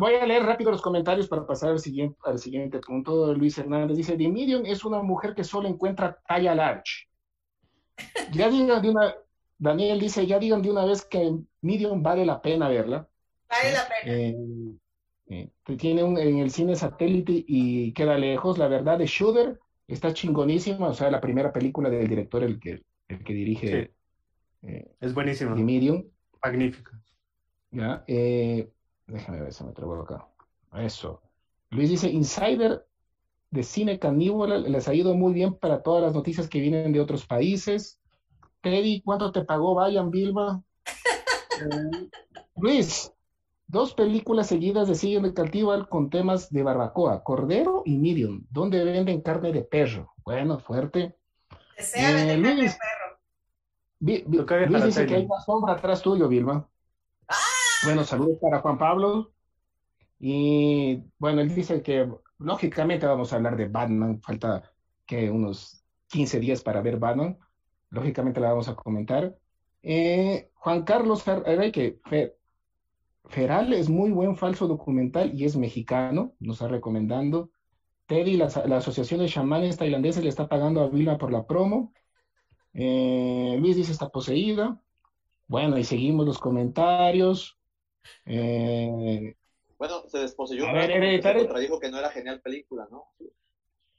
[0.00, 3.32] Voy a leer rápido los comentarios para pasar al siguiente, al siguiente punto.
[3.34, 7.08] Luis Hernández dice, The Medium es una mujer que solo encuentra talla large.
[8.32, 9.14] Ya digan de una,
[9.58, 13.06] Daniel dice, ya digan de una vez que Medium vale la pena verla.
[13.48, 14.16] Vale la pena.
[14.16, 14.36] Eh,
[15.28, 18.58] eh, tiene un, en el cine satélite y queda lejos.
[18.58, 22.82] La verdad de Shooter está chingonísima, o sea, la primera película del director, el que,
[23.08, 23.92] el que dirige
[24.62, 26.04] eh, Es buenísimo, The Medium.
[26.42, 26.92] magnífico.
[27.70, 28.70] Ya, eh,
[29.06, 30.26] déjame ver si me traigo acá.
[30.74, 31.22] Eso.
[31.70, 32.86] Luis dice, Insider
[33.50, 37.00] de Cine Caníbala les ha ido muy bien para todas las noticias que vienen de
[37.00, 37.98] otros países.
[38.60, 40.62] Teddy, ¿cuánto te pagó Vayan Vilma?
[41.60, 42.08] Eh,
[42.56, 43.12] Luis,
[43.66, 49.20] dos películas seguidas de Cine Caníbal con temas de barbacoa, Cordero y Medium, donde venden
[49.22, 50.12] carne de perro.
[50.24, 51.16] Bueno, fuerte.
[51.76, 52.72] Desea eh, vender carne de Luis.
[52.72, 53.18] perro.
[53.18, 53.91] Vi- vi- Toca viajar
[54.70, 56.68] Luis dice que hay una sombra atrás tuyo, Vilma.
[57.84, 59.32] Bueno, saludos para Juan Pablo.
[60.18, 64.20] Y bueno, él dice que lógicamente vamos a hablar de Batman.
[64.20, 64.62] Falta
[65.06, 67.38] que unos 15 días para ver Batman.
[67.90, 69.36] Lógicamente la vamos a comentar.
[69.82, 72.34] Eh, Juan Carlos Fer- eh, que Fer-
[73.26, 77.50] Feral es muy buen falso documental y es mexicano, nos está recomendando.
[78.06, 81.92] Teddy, la, la Asociación de Chamanes Tailandeses le está pagando a Vilma por la promo.
[82.74, 84.80] Eh, Luis dice está poseída.
[85.48, 87.58] Bueno, y seguimos los comentarios.
[88.24, 89.34] Eh,
[89.78, 93.04] Bueno, se desposeyó A ver, Hereditary- se contradijo que no era genial película, ¿no?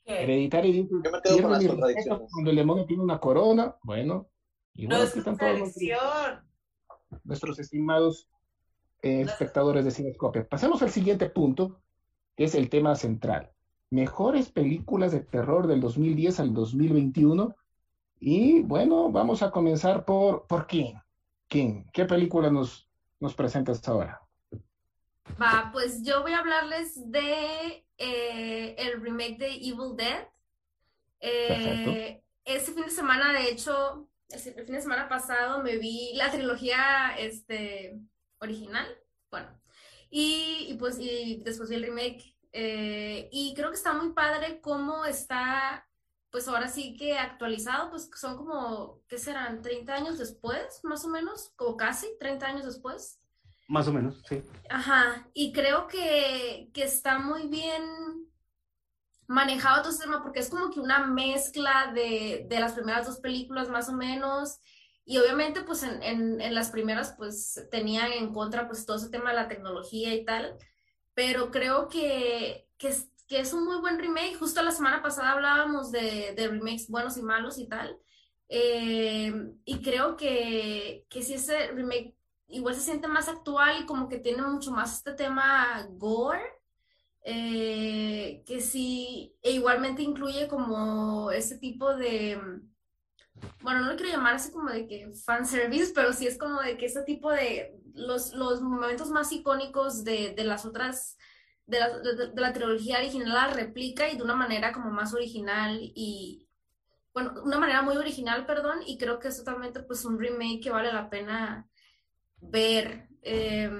[0.05, 2.29] Dice, Yo me quedo con las contradicciones.
[2.31, 3.75] cuando el demonio tiene una corona.
[3.83, 4.27] Bueno,
[4.73, 5.99] y No es contradicción.
[7.23, 8.27] nuestros estimados
[9.01, 10.47] eh, espectadores de Cinescopia.
[10.47, 11.81] Pasemos al siguiente punto,
[12.37, 13.51] que es el tema central.
[13.91, 17.53] Mejores películas de terror del 2010 al 2021.
[18.25, 20.99] Y bueno, vamos a comenzar por, ¿por quién?
[21.47, 21.85] ¿Quién?
[21.93, 24.21] ¿Qué película nos, nos presentas ahora?
[25.41, 30.27] Va, pues yo voy a hablarles de eh, el remake de Evil Dead.
[31.21, 36.13] Eh, este fin de semana, de hecho, el, el fin de semana pasado me vi
[36.15, 37.99] la trilogía este,
[38.39, 38.87] original,
[39.31, 39.61] Bueno,
[40.09, 42.37] y, y pues y después vi el remake.
[42.53, 45.87] eh, y creo que está muy padre cómo está,
[46.33, 49.61] pues ahora sí que actualizado, pues son como, ¿qué serán?
[49.61, 51.53] ¿30 años después, más o menos?
[51.59, 53.21] O casi 30 años después.
[53.67, 54.43] Más o menos, sí.
[54.67, 57.83] Ajá, y creo que, que está muy bien
[59.27, 63.19] manejado todo este tema porque es como que una mezcla de, de las primeras dos
[63.19, 64.57] películas más o menos
[65.05, 69.11] y obviamente pues en, en, en las primeras pues tenían en contra pues todo ese
[69.11, 70.57] tema de la tecnología y tal,
[71.13, 74.35] pero creo que, que, es, que es un muy buen remake.
[74.37, 77.97] Justo la semana pasada hablábamos de, de remakes buenos y malos y tal,
[78.47, 79.33] eh,
[79.65, 82.15] y creo que, que si ese remake
[82.49, 86.43] igual se siente más actual y como que tiene mucho más este tema gore,
[87.23, 92.39] eh, que sí, e igualmente incluye como ese tipo de,
[93.63, 96.77] bueno, no lo quiero llamar así como de que fanservice, pero sí es como de
[96.77, 101.17] que ese tipo de, los, los momentos más icónicos de, de las otras,
[101.65, 105.13] de la, de, de la trilogía original la replica y de una manera como más
[105.13, 106.47] original y,
[107.13, 110.71] bueno, una manera muy original, perdón, y creo que es totalmente pues un remake que
[110.71, 111.69] vale la pena
[112.41, 113.07] ver.
[113.23, 113.71] Eh,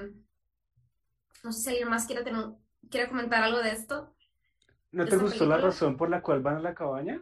[1.44, 2.46] no sé si alguien más quiere, tener,
[2.90, 4.16] quiere comentar algo de esto.
[4.94, 7.22] ¿No ¿De te gustó la razón por la cual van a la cabaña?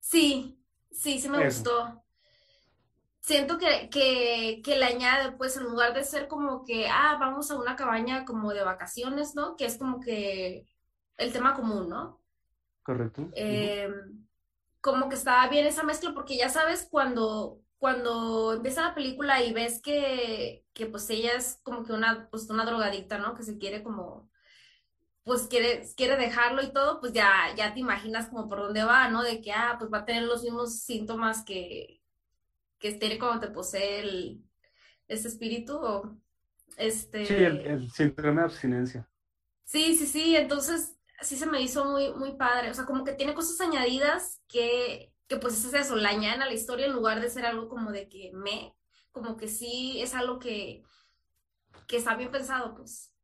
[0.00, 0.58] Sí,
[0.90, 1.58] sí, sí me Eso.
[1.58, 2.03] gustó.
[3.24, 7.50] Siento que, que, que le añade, pues, en lugar de ser como que, ah, vamos
[7.50, 9.56] a una cabaña como de vacaciones, ¿no?
[9.56, 10.66] Que es como que
[11.16, 12.20] el tema común, ¿no?
[12.82, 13.26] Correcto.
[13.34, 13.88] Eh,
[14.82, 19.54] como que estaba bien esa mezcla, porque ya sabes, cuando, cuando empieza la película y
[19.54, 23.34] ves que, que pues ella es como que una, pues, una drogadicta, ¿no?
[23.34, 24.28] Que se quiere como,
[25.22, 29.08] pues quiere, quiere dejarlo y todo, pues ya, ya te imaginas como por dónde va,
[29.08, 29.22] ¿no?
[29.22, 32.03] De que, ah, pues va a tener los mismos síntomas que,
[32.84, 34.44] que tiene cuando te posee el,
[35.08, 36.18] ese espíritu, o
[36.76, 37.24] este...
[37.24, 39.08] Sí, el, el síndrome de abstinencia.
[39.64, 43.14] Sí, sí, sí, entonces sí se me hizo muy, muy padre, o sea, como que
[43.14, 47.22] tiene cosas añadidas que, que pues es eso, la añaden a la historia en lugar
[47.22, 48.76] de ser algo como de que me,
[49.12, 50.82] como que sí es algo que,
[51.88, 53.14] que está bien pensado, pues.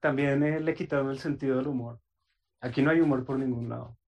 [0.00, 2.00] También eh, le quitaron el sentido del humor.
[2.60, 3.98] Aquí no hay humor por ningún lado.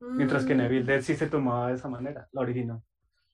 [0.00, 0.86] Mientras que en Mm.
[0.86, 2.82] Dead sí se tomaba de esa manera, la original.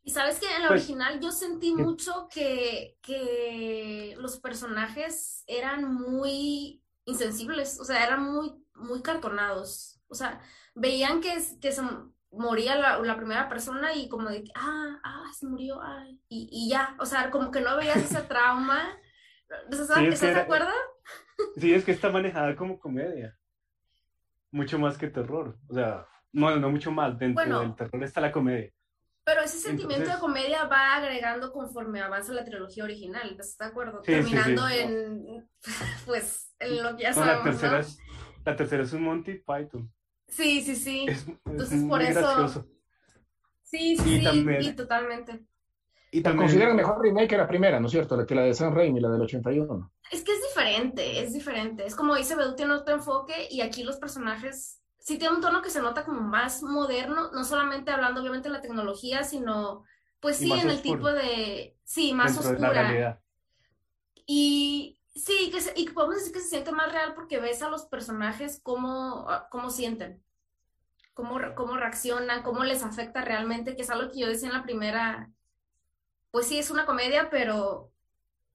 [0.07, 5.93] Y sabes que en la Pues- original yo sentí mucho que, que los personajes eran
[5.93, 10.01] muy insensibles, o sea, eran muy, muy cartonados.
[10.07, 10.41] O sea,
[10.77, 11.83] veían que, que se
[12.31, 16.49] moría la, la primera persona y como de que, ah, ah, se murió, ay, y,
[16.53, 18.97] y ya, o sea, como que no veías ese trauma.
[19.69, 20.71] ¿Estás, Sí, es estás de acuerdo?
[21.57, 23.37] Sí, es que está manejada como comedia.
[24.53, 25.59] Mucho más que terror.
[25.69, 27.19] O sea, no, no mucho más.
[27.19, 27.61] Dentro Bueno.
[27.61, 28.73] del terror está la comedia.
[29.27, 34.01] Pero ese sentimiento de comedia va agregando conforme avanza la trilogía original, ¿estás de acuerdo?
[34.05, 34.31] Sí, sí, sí.
[34.31, 35.49] Terminando en,
[36.07, 37.79] pues, en lo que ya No, la sabemos, tercera ¿no?
[37.81, 37.99] es,
[38.45, 39.93] la tercera es un Monty Python.
[40.29, 41.07] Sí, sí, sí.
[41.09, 42.67] Es, es Entonces, muy por eso- gracioso.
[43.63, 45.45] Sí, Y sí, sí, también- sí, totalmente.
[46.13, 48.25] Y La también, consideran mejor remake que la primera, ¿no es cierto?
[48.25, 49.93] Que la de San Raimi, la del 81.
[50.13, 51.85] Es que es diferente, es diferente.
[51.85, 55.63] Es como dice Bedu, tiene otro enfoque y aquí los personajes sí tienen un tono
[55.63, 59.85] que se nota como más moderno, no solamente hablando obviamente de la tecnología, sino
[60.21, 63.07] pues sí en el tipo de, sí, más dentro oscura.
[64.27, 67.71] Y sí, que se- y podemos decir que se siente más real porque ves a
[67.71, 70.23] los personajes cómo, ah, cómo sienten,
[71.15, 74.65] cómo, cómo reaccionan, cómo les afecta realmente, que es algo que yo decía en la
[74.65, 75.31] primera,
[76.31, 77.93] pues sí, es una comedia, pero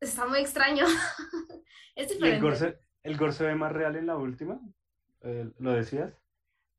[0.02, 0.86] está muy extraño.
[1.95, 2.41] Es Y el diferente.
[2.41, 4.60] gore, se, el gore se ve más real en la última.
[5.24, 6.14] eh, ¿lo decías?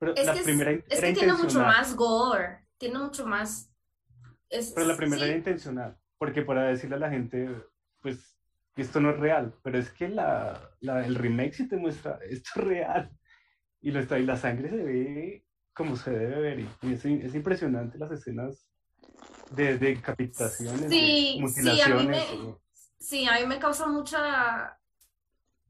[0.02, 3.24] Pero Es la que, es, primera es era que tiene mucho más gore, tiene mucho
[3.24, 3.70] más...
[4.50, 7.48] es- Pero la primera sí, era intencional, porque para decirle a la gente,
[8.00, 8.36] pues,
[8.74, 12.18] que esto no es real, pero es que la, la- el remake sí te muestra,
[12.28, 13.10] esto es real,
[13.80, 17.34] y, lo está, y la sangre se ve como se debe ver, y, es, es
[17.36, 18.66] impresionante las escenas
[19.54, 22.60] de, de decapitaciones, Sí, de sí, a mí mutilaciones, me- o-
[22.98, 24.76] Sí, a mí me causa mucha,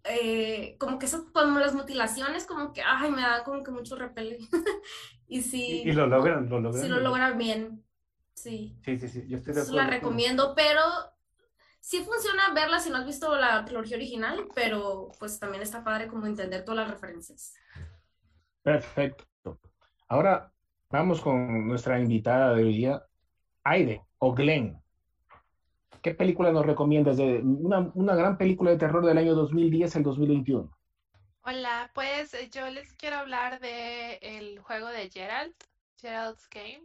[0.05, 3.97] eh, como que eso, como las mutilaciones, como que, ay, me da como que mucho
[3.97, 4.39] repele.
[5.29, 6.83] Y sí, y, y lo logran, lo logran.
[6.83, 7.85] sí lo logran bien,
[8.35, 8.77] sí.
[8.85, 10.83] Sí, sí, sí, yo estoy de la acuerdo con- recomiendo, pero
[11.81, 16.09] sí funciona verla si no has visto la trilogía original, pero pues también está padre
[16.09, 17.55] como entender todas las referencias.
[18.63, 19.25] Perfecto.
[20.09, 20.53] Ahora
[20.91, 23.03] vamos con nuestra invitada de hoy día,
[23.65, 24.82] Aide o Glenn.
[26.03, 30.69] ¿Qué película nos recomiendas de una, gran película de terror del año 2010 al 2021?
[31.43, 35.55] Hola, pues eh, yo les quiero hablar de el juego de Gerald,
[36.01, 36.83] Gerald's Game.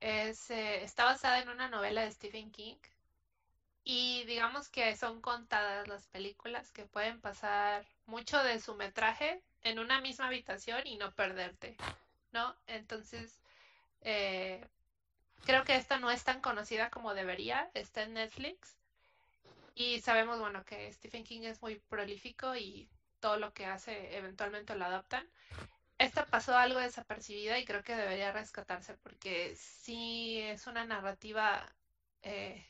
[0.00, 2.76] Es, eh, está basada en una novela de Stephen King
[3.84, 9.78] Y digamos que son contadas las películas que pueden pasar mucho de su metraje en
[9.78, 11.76] una misma habitación y no perderte,
[12.32, 12.54] ¿no?
[12.66, 13.40] Entonces,
[14.02, 14.66] eh,
[15.44, 18.76] creo que esta no es tan conocida como debería, está en Netflix.
[19.74, 22.88] Y sabemos, bueno, que Stephen King es muy prolífico y
[23.20, 25.26] todo lo que hace eventualmente lo adaptan.
[25.98, 31.64] Esta pasó algo desapercibida y creo que debería rescatarse porque sí es una narrativa
[32.22, 32.66] eh,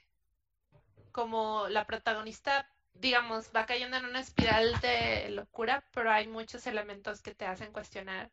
[1.12, 7.22] como la protagonista, digamos, va cayendo en una espiral de locura, pero hay muchos elementos
[7.22, 8.30] que te hacen cuestionar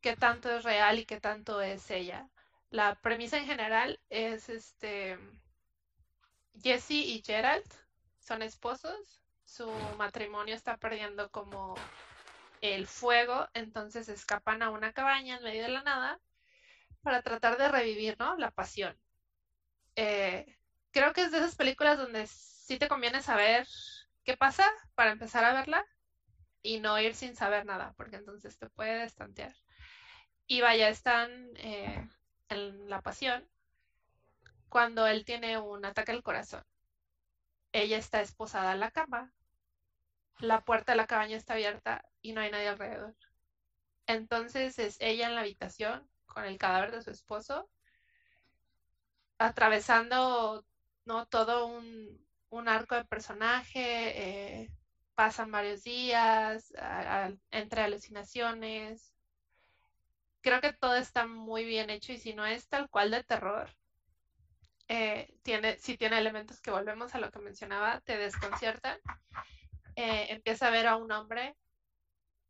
[0.00, 2.28] qué tanto es real y qué tanto es ella.
[2.72, 5.18] La premisa en general es este
[6.58, 7.66] Jesse y Gerald
[8.18, 11.74] son esposos, su matrimonio está perdiendo como
[12.62, 16.18] el fuego, entonces escapan a una cabaña en medio de la nada
[17.02, 18.38] para tratar de revivir, ¿no?
[18.38, 18.98] La pasión.
[19.94, 20.56] Eh,
[20.92, 23.68] creo que es de esas películas donde sí te conviene saber
[24.24, 25.84] qué pasa para empezar a verla
[26.62, 29.54] y no ir sin saber nada, porque entonces te puede destantear.
[30.46, 32.08] Y vaya, están eh,
[32.92, 33.48] la pasión
[34.68, 36.64] cuando él tiene un ataque al corazón.
[37.72, 39.32] Ella está esposada en la cama,
[40.38, 43.14] la puerta de la cabaña está abierta y no hay nadie alrededor.
[44.06, 47.68] Entonces es ella en la habitación con el cadáver de su esposo,
[49.38, 50.64] atravesando
[51.04, 51.26] ¿no?
[51.26, 54.70] todo un, arco de personaje, eh,
[55.14, 56.72] pasan varios días,
[57.50, 59.11] entre alucinaciones.
[60.42, 63.70] Creo que todo está muy bien hecho y si no es tal cual de terror,
[64.88, 68.98] eh, tiene, si tiene elementos que volvemos a lo que mencionaba, te desconciertan.
[69.96, 71.56] Eh, empieza a ver a un hombre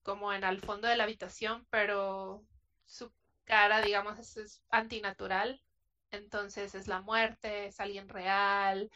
[0.03, 2.45] como en el fondo de la habitación, pero
[2.85, 3.13] su
[3.45, 5.63] cara, digamos, es, antinatural.
[6.11, 8.91] Entonces es la muerte, es alguien real,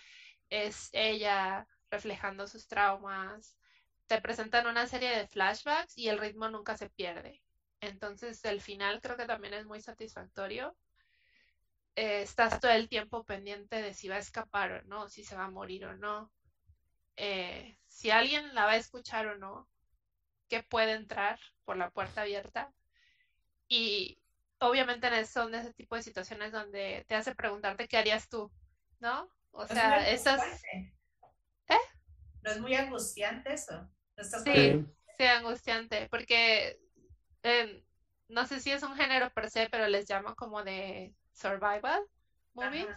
[0.50, 3.56] es ella reflejando sus traumas.
[4.06, 7.42] Te presentan una serie de flashbacks y el ritmo nunca se pierde.
[7.80, 10.76] Entonces el final creo que también es muy satisfactorio.
[11.94, 15.36] Eh, estás todo el tiempo pendiente de si va a escapar o no, si se
[15.36, 16.30] va a morir o no.
[17.16, 19.68] Eh, si alguien la va a escuchar o no
[20.48, 22.72] que puede entrar por la puerta abierta.
[23.68, 24.18] Y
[24.58, 28.50] obviamente son de ese tipo de situaciones donde te hace preguntarte qué harías tú,
[29.00, 29.30] ¿no?
[29.50, 30.62] O sea, esas...
[31.68, 31.74] ¿Eh?
[32.42, 33.90] ¿No es muy angustiante eso?
[34.44, 36.78] sí, sí, angustiante, porque
[37.42, 37.82] em,
[38.28, 42.02] no sé si es un género per se, pero les llamo como de survival
[42.54, 42.88] movies.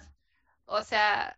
[0.66, 1.38] O sea,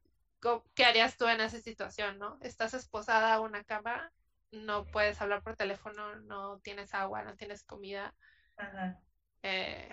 [0.76, 2.38] ¿qué harías tú en esa situación, no?
[2.42, 4.12] Estás esposada a una cama
[4.52, 8.14] no puedes hablar por teléfono, no tienes agua, no tienes comida.
[9.44, 9.90] Eh,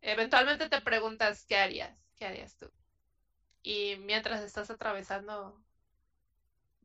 [0.00, 2.70] eventualmente te preguntas qué harías, qué harías tú.
[3.62, 5.62] Y mientras estás atravesando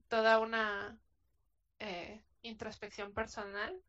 [0.07, 0.97] toda una
[1.79, 3.81] eh, introspección personal,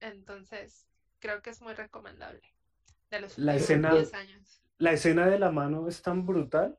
[0.00, 0.86] entonces
[1.18, 2.42] creo que es muy recomendable.
[3.10, 4.62] De los la escena, años.
[4.78, 6.78] La escena de la mano es tan brutal,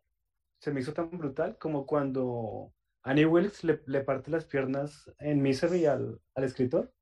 [0.60, 5.86] se me hizo tan brutal como cuando Annie Wilkes le, parte las piernas en Misery
[5.86, 6.94] al, al escritor.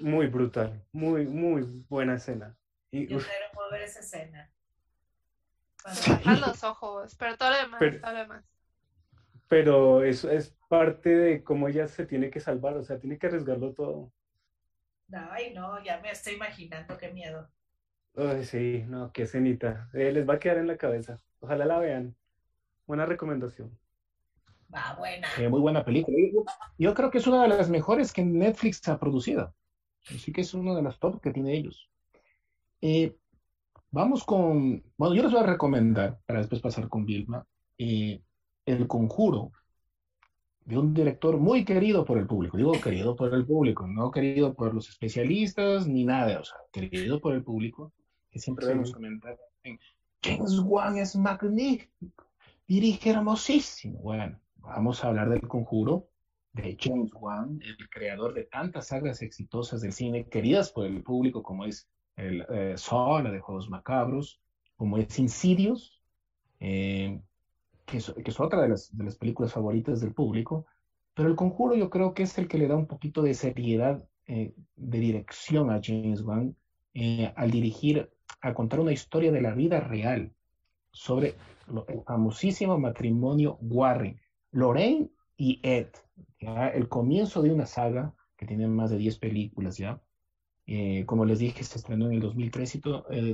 [0.00, 2.56] Muy brutal, muy, muy buena escena.
[2.90, 3.18] Y, Yo
[3.70, 4.50] ver esa escena.
[6.22, 8.44] Cuando los ojos, pero todo lo demás, pero, todo lo demás.
[9.48, 13.26] Pero eso es parte de cómo ella se tiene que salvar, o sea, tiene que
[13.26, 14.12] arriesgarlo todo.
[15.12, 17.48] Ay, no, ya me estoy imaginando, qué miedo.
[18.16, 19.88] Ay, sí, no, qué escenita.
[19.92, 21.20] Eh, les va a quedar en la cabeza.
[21.40, 22.16] Ojalá la vean.
[22.86, 23.76] Buena recomendación.
[24.74, 25.28] Va, buena.
[25.38, 26.16] Eh, muy buena película.
[26.78, 29.54] Yo, creo que es una de las mejores que Netflix ha producido.
[30.08, 31.88] Así que es una de las top que tiene ellos.
[32.80, 33.16] Eh,
[33.90, 34.82] vamos con.
[34.96, 37.46] Bueno, yo les voy a recomendar, para después pasar con Vilma,
[37.78, 38.20] eh,
[38.66, 39.52] El Conjuro,
[40.64, 42.56] de un director muy querido por el público.
[42.56, 47.20] Digo querido por el público, no querido por los especialistas ni nada, o sea, querido
[47.20, 47.92] por el público,
[48.30, 49.38] que siempre vemos comentar.
[50.22, 52.24] James Wan es magnífico,
[52.66, 53.98] dirige hermosísimo.
[54.00, 56.08] Bueno, vamos a hablar del conjuro
[56.54, 61.42] de James Wan, el creador de tantas sagas exitosas del cine, queridas por el público,
[61.42, 64.40] como es el eh, Saw, la de Juegos Macabros,
[64.76, 66.00] como es Insidious,
[66.60, 67.20] eh,
[67.86, 70.66] que, es, otra de las, de las, películas favoritas del público,
[71.14, 74.06] pero el conjuro yo creo que es el que le da un poquito de seriedad,
[74.26, 76.56] eh, de dirección a James Wan
[76.94, 80.32] eh, al dirigir, a contar una historia de la vida real
[80.90, 81.34] sobre
[81.88, 84.20] el famosísimo matrimonio Warren,
[84.50, 85.88] Lorraine y Ed,
[86.38, 90.00] el comienzo de una saga que tiene más de 10 películas ya.
[90.66, 92.80] Eh, como les dije, se estrenó en el 2013,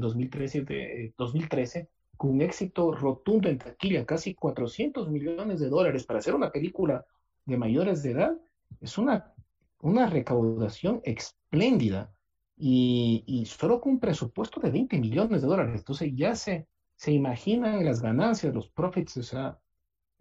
[0.01, 1.89] 2013, 2013
[2.21, 7.07] con un éxito rotundo en taquilla, casi 400 millones de dólares para hacer una película
[7.47, 8.37] de mayores de edad,
[8.79, 9.33] es una,
[9.81, 12.13] una recaudación espléndida
[12.59, 15.73] y, solo con un presupuesto de 20 millones de dólares.
[15.75, 19.59] Entonces ya se, se imaginan las ganancias, los profits, o sea,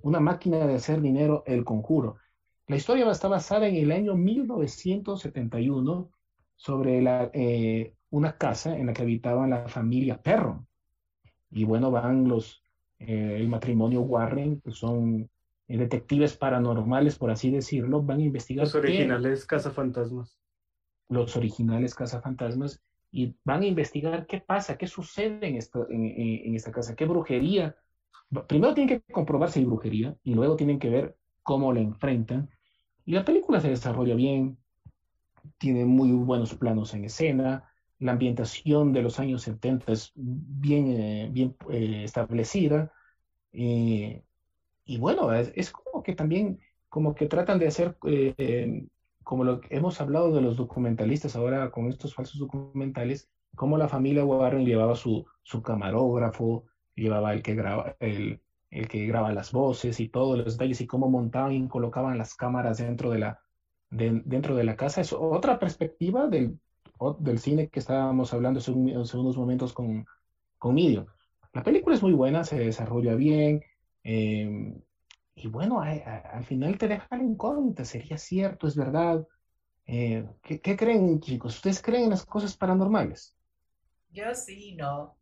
[0.02, 2.16] una máquina de hacer dinero, el conjuro.
[2.68, 6.10] La historia está basada en el año 1971
[6.56, 7.04] sobre
[7.34, 10.69] eh, una casa en la que habitaban la familia Perro.
[11.52, 12.64] Y bueno, van los,
[13.00, 15.30] eh, el matrimonio Warren, que son
[15.68, 18.66] eh, detectives paranormales, por así decirlo, van a investigar.
[18.66, 20.38] Los originales cazafantasmas.
[21.08, 22.82] Los originales cazafantasmas,
[23.12, 27.06] y van a investigar qué pasa, qué sucede en esta, en, en esta casa, qué
[27.06, 27.76] brujería.
[28.48, 32.50] Primero tienen que comprobar si hay brujería, y luego tienen que ver cómo la enfrentan.
[33.06, 34.60] Y la película se desarrolla bien,
[35.58, 37.69] tiene muy buenos planos en escena,
[38.00, 42.92] la ambientación de los años 70 es bien, eh, bien eh, establecida.
[43.52, 44.24] Eh,
[44.86, 47.98] y bueno, es, como que también, como que tratan de hacer,
[49.24, 54.26] como lo hemos hablado de los documentalistas ahora con estos falsos documentales, como la familia
[54.26, 56.66] Warren llevaba su, su camarógrafo,
[56.96, 60.88] llevaba el que graba, el, el que graba las voces y todos los detalles y
[60.88, 63.42] cómo montaban y colocaban las cámaras dentro de la,
[63.90, 65.02] de, dentro de la casa.
[65.02, 66.60] Es otra perspectiva del,
[67.20, 70.06] del cine que estábamos hablando hace, un, hace unos momentos con,
[70.58, 71.08] con Midio.
[71.54, 73.64] La película es muy buena, se desarrolla bien,
[74.04, 74.74] eh,
[75.36, 78.68] y bueno, a, a, al final te deja la incógnita, ¿sería cierto?
[78.68, 79.26] ¿Es verdad?
[79.86, 81.56] Eh, ¿qué, ¿qué, creen, chicos?
[81.56, 83.36] ¿Ustedes creen en las cosas paranormales?
[84.12, 85.18] Yo sí, no.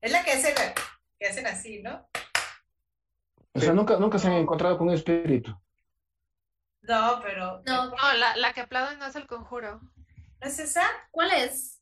[0.00, 0.54] Es la que hacen,
[1.18, 2.06] que hacen así, ¿no?
[3.52, 5.50] O sea, nunca, nunca se han encontrado con un espíritu.
[6.82, 7.62] No, pero.
[7.66, 9.80] No, No, la, la que aplauden no es el conjuro.
[10.40, 10.82] ¿No es esa?
[11.10, 11.72] ¿Cuál es?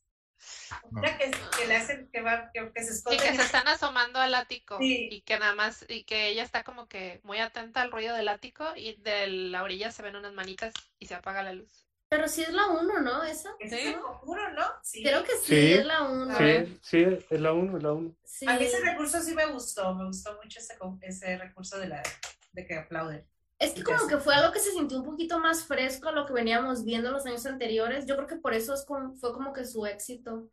[1.01, 3.17] La que, que le hacen que va, que, que se Y esconde.
[3.23, 5.09] que se están asomando al ático Sí.
[5.11, 8.27] y que nada más, y que ella está como que muy atenta al ruido del
[8.27, 11.87] ático y de la orilla se ven unas manitas y se apaga la luz.
[12.09, 13.23] Pero sí es la 1, ¿no?
[13.23, 13.55] ¿Esa?
[13.59, 13.87] Ese ¿Sí?
[13.87, 14.63] es conjuro, ¿no?
[14.83, 15.01] Sí.
[15.03, 15.73] Creo que sí, Sí.
[15.73, 16.37] es la 1.
[16.37, 18.15] Sí, sí, es la 1, es la 1.
[18.23, 18.45] Sí.
[18.47, 22.03] A mí ese recurso sí me gustó, me gustó mucho ese, ese recurso de la
[22.51, 23.27] de que aplauden.
[23.59, 26.25] Es que como que fue algo que se sintió un poquito más fresco a lo
[26.25, 28.05] que veníamos viendo los años anteriores.
[28.05, 30.49] Yo creo que por eso es como, fue como que su éxito.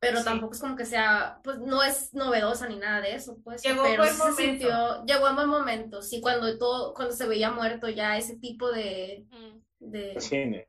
[0.00, 0.24] Pero Sí.
[0.24, 3.62] tampoco es como que sea, pues no es novedosa ni nada de eso, pues.
[3.62, 4.42] Llegó pero buen se momento.
[4.42, 8.70] sintió, llegó en buen momento, sí, cuando todo, cuando se veía muerto ya ese tipo
[8.72, 9.90] de, Mm.
[9.90, 10.20] de...
[10.20, 10.68] Cine.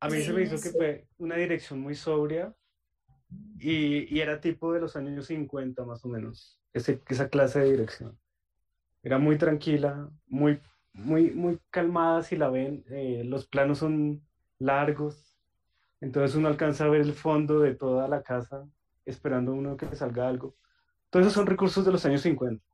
[0.00, 0.64] A mí Sí, se me hizo sí.
[0.64, 2.52] que fue una dirección muy sobria
[3.58, 7.70] y, y era tipo de los años 50 más o menos, ese, esa clase de
[7.70, 8.18] dirección.
[9.02, 10.60] Era muy tranquila, muy,
[10.92, 12.84] muy, muy calmada si la ven.
[12.90, 14.22] eh, los planos son
[14.58, 15.36] largos,
[16.00, 18.66] entonces uno alcanza a ver el fondo de toda la casa
[19.06, 20.56] esperando uno que salga algo.
[21.10, 22.64] Todos esos son recursos de los años 50.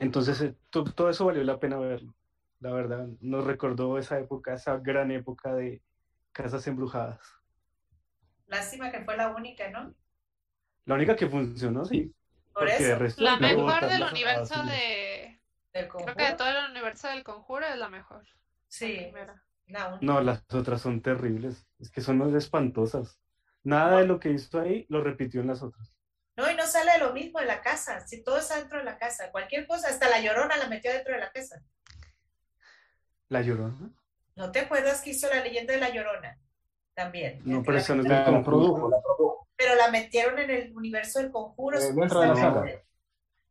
[0.00, 2.14] Entonces eh, to- todo eso valió la pena verlo.
[2.60, 5.82] La verdad, nos recordó esa época, esa gran época de
[6.32, 7.20] casas embrujadas.
[8.46, 9.94] Lástima que fue la única, ¿no?
[10.86, 12.12] La única que funcionó, sí.
[12.58, 15.40] Por de eso, resto La no mejor del las universo de...
[15.72, 18.24] del Creo que de todo el universo del conjuro es la mejor.
[18.24, 18.34] La
[18.68, 19.12] Sí,
[19.66, 20.06] la única.
[20.06, 21.66] No, las otras son terribles.
[21.78, 23.20] Es que son espantosas.
[23.62, 25.92] Nada de lo que hizo ahí lo repitió en las otras.
[26.36, 28.06] No, y no sale de lo mismo en la casa.
[28.06, 31.14] Si todo está dentro de la casa, cualquier cosa, hasta la llorona la metió dentro
[31.14, 31.62] de la casa.
[33.28, 33.90] La llorona.
[34.36, 36.38] ¿No te acuerdas que hizo la leyenda de la llorona?
[36.94, 37.40] También.
[37.44, 39.37] No, pero la eso no del La produjo, la produjo.
[39.58, 41.78] Pero la metieron en el universo del conjuro.
[41.78, 42.72] Eh, dentro de la supuestamente.
[42.76, 42.84] saga.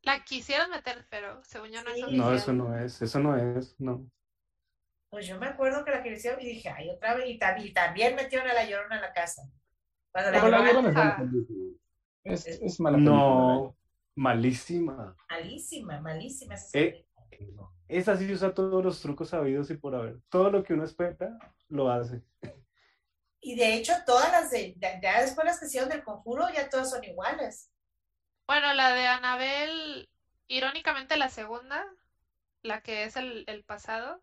[0.03, 2.17] La quisieron meter, pero según yo no Sí.
[2.17, 4.09] No, eso no es, eso no es, no.
[5.09, 7.63] Pues yo me acuerdo que la que hicieron y dije, ay, otra vez, y, tam-
[7.63, 9.43] y también metieron a la llorona en la casa.
[10.11, 11.73] Cuando la Pero la llorona, Llorona
[12.23, 12.47] es.
[12.47, 13.15] Es, es mala película.
[13.17, 13.77] No,
[14.15, 15.15] malísima.
[15.29, 16.55] malísima, malísima.
[16.55, 17.05] esa Eh.
[17.89, 20.17] Esa sí usa todos los trucos sabidos y por haber.
[20.29, 21.37] Todo lo que uno espera,
[21.69, 22.21] lo hace.
[23.39, 26.69] Y de hecho, todas las de, ya, ya después las que hicieron del conjuro, ya
[26.69, 27.69] todas son iguales.
[28.47, 30.09] Bueno, la de Anabel,
[30.47, 31.85] irónicamente la segunda,
[32.63, 34.21] la que es el, el pasado,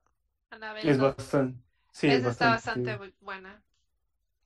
[0.50, 1.60] Anabel Es 2, bastante.
[1.92, 2.96] Sí, es está bastante.
[2.96, 3.62] bastante bu- buena.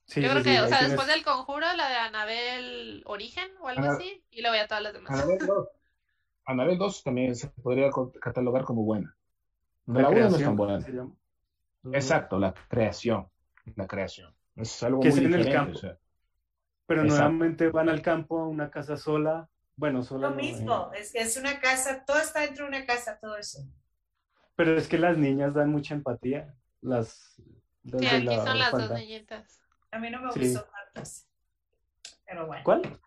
[0.05, 3.03] Sí, Yo sí, creo sí, que, o sea, tienes- después del conjuro, la de Anabel
[3.05, 5.11] Origen o algo Ana- así, y luego ya todas las demás.
[5.11, 5.67] Anabel 2.
[6.45, 7.89] Anabel 2 también se podría
[8.21, 9.15] catalogar como buena.
[9.87, 10.79] La La 1 no es tan buena.
[11.93, 13.29] Exacto, la creación.
[13.75, 14.33] La creación.
[14.59, 15.77] Es algo Que muy es en el campo.
[15.77, 15.97] o sea.
[16.85, 17.23] Pero Exacto.
[17.29, 19.49] nuevamente van al campo a una casa sola.
[19.75, 22.85] Bueno, sola Lo no, mismo, eh, es, es una casa, todo está dentro de una
[22.85, 23.59] casa, todo eso.
[24.55, 26.53] Pero es que las niñas dan mucha empatía.
[26.81, 27.41] Las,
[27.83, 29.61] las Sí, aquí la son las dos niñitas.
[29.91, 30.39] A mí no me Sí.
[30.53, 30.67] gustó.
[32.25, 32.63] Pero bueno.
[32.63, 32.99] ¿Cuál?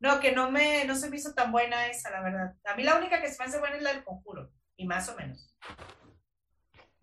[0.00, 2.54] No, que no me, no se me hizo tan buena esa, la verdad.
[2.64, 5.08] A mí la única que se me hace buena es la del conjuro, y más
[5.08, 5.56] o menos.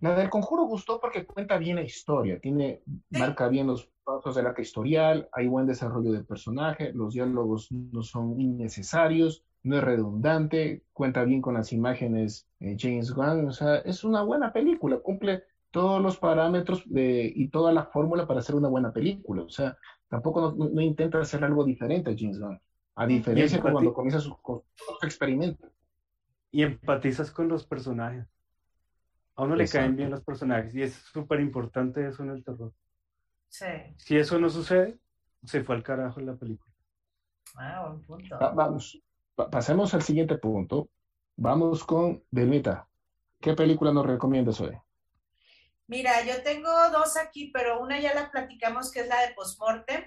[0.02, 4.48] La del conjuro gustó porque cuenta bien la historia, tiene, marca bien los pasos del
[4.48, 10.84] arca historial, hay buen desarrollo de personaje, los diálogos no son innecesarios, no es redundante,
[10.92, 15.44] cuenta bien con las imágenes eh, James Gunn, o sea, es una buena película, cumple
[15.70, 19.78] todos los parámetros de, y toda la fórmula para hacer una buena película, o sea,
[20.10, 22.60] tampoco no, no intenta hacer algo diferente a James Gunn,
[22.96, 25.70] a diferencia de cuando comienza su, su experimento.
[26.54, 28.26] Y empatizas con los personajes.
[29.42, 29.86] A uno le Exacto.
[29.86, 32.72] caen bien los personajes y es súper importante eso en el terror.
[33.50, 33.66] Sí.
[33.98, 35.00] Si eso no sucede,
[35.44, 36.72] se fue al carajo en la película.
[37.56, 38.38] Ah, buen punto.
[38.38, 39.02] Va- vamos,
[39.34, 40.90] pa- pasemos al siguiente punto.
[41.38, 42.88] Vamos con Delmita.
[43.40, 44.78] ¿Qué película nos recomiendas hoy?
[45.88, 50.04] Mira, yo tengo dos aquí, pero una ya la platicamos, que es la de Postmortem.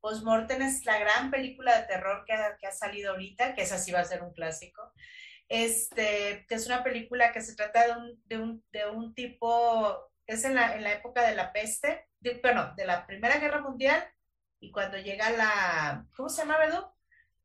[0.00, 3.76] Postmortem es la gran película de terror que ha, que ha salido ahorita, que esa
[3.76, 4.92] sí va a ser un clásico.
[5.48, 10.10] Este, que es una película que se trata de un, de un, de un tipo,
[10.26, 13.60] es en la, en la época de la peste, de, bueno, de la Primera Guerra
[13.60, 14.06] Mundial,
[14.60, 16.84] y cuando llega la, ¿cómo se llama, Bedu?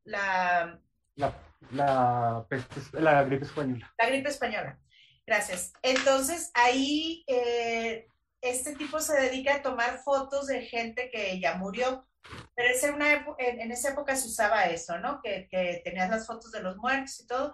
[0.04, 0.78] La,
[1.16, 1.32] La,
[1.70, 3.94] la, peste- la gripe española.
[3.98, 4.78] la gripe española.
[5.26, 5.72] Gracias.
[5.80, 8.06] Entonces, ahí eh,
[8.42, 12.06] este tipo se dedica a tomar fotos de gente que ya murió.
[12.54, 15.20] Pero es en, una en, en esa época se usaba eso, ¿no?
[15.22, 17.52] Que, que tenías las fotos de los muertos y todo.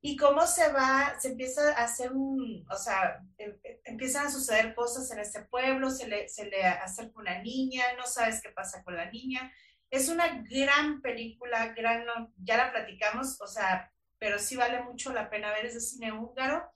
[0.00, 4.30] Y cómo se va, se empieza a hacer un, o sea, em- em- empiezan a
[4.30, 8.50] suceder cosas en este pueblo, se le, se le acerca una niña, no sabes qué
[8.50, 9.52] pasa con la niña.
[9.90, 12.04] Es una gran película, gran,
[12.36, 16.12] ya la platicamos, o sea, pero sí vale mucho la pena ver, es de cine
[16.12, 16.70] húngaro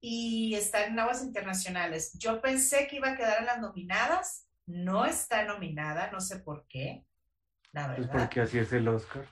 [0.00, 2.12] y está en aguas internacionales.
[2.18, 6.66] Yo pensé que iba a quedar en las nominadas, no está nominada, no sé por
[6.68, 7.04] qué,
[7.72, 8.12] la Pues verdad.
[8.20, 9.26] porque así es el Oscar.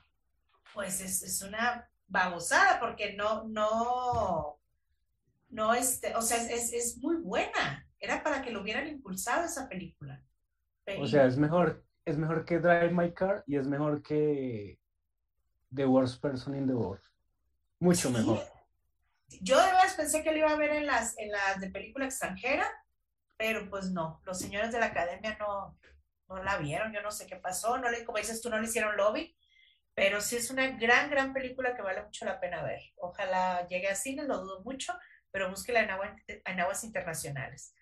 [0.74, 4.58] Pues es, es una babosada, porque no, no,
[5.50, 7.86] no, este, o sea, es, es, muy buena.
[8.00, 10.22] Era para que lo hubieran impulsado esa película.
[10.98, 14.78] O sea, es mejor, es mejor que Drive My Car y es mejor que
[15.74, 17.02] The Worst Person in the World.
[17.78, 18.14] Mucho Sí.
[18.14, 18.42] mejor.
[19.42, 22.06] Yo de verdad pensé que lo iba a ver en las, en las de película
[22.06, 22.66] extranjera,
[23.36, 25.78] pero pues no, los señores de la academia no,
[26.28, 28.66] no la vieron, yo no sé qué pasó, no le, como dices tú, no le
[28.66, 29.36] hicieron lobby,
[29.98, 32.80] pero sí es una gran, gran película que vale mucho la pena ver.
[32.96, 34.96] Ojalá llegue a cine, lo dudo mucho,
[35.32, 37.74] pero búsquela en, agua- en aguas internacionales.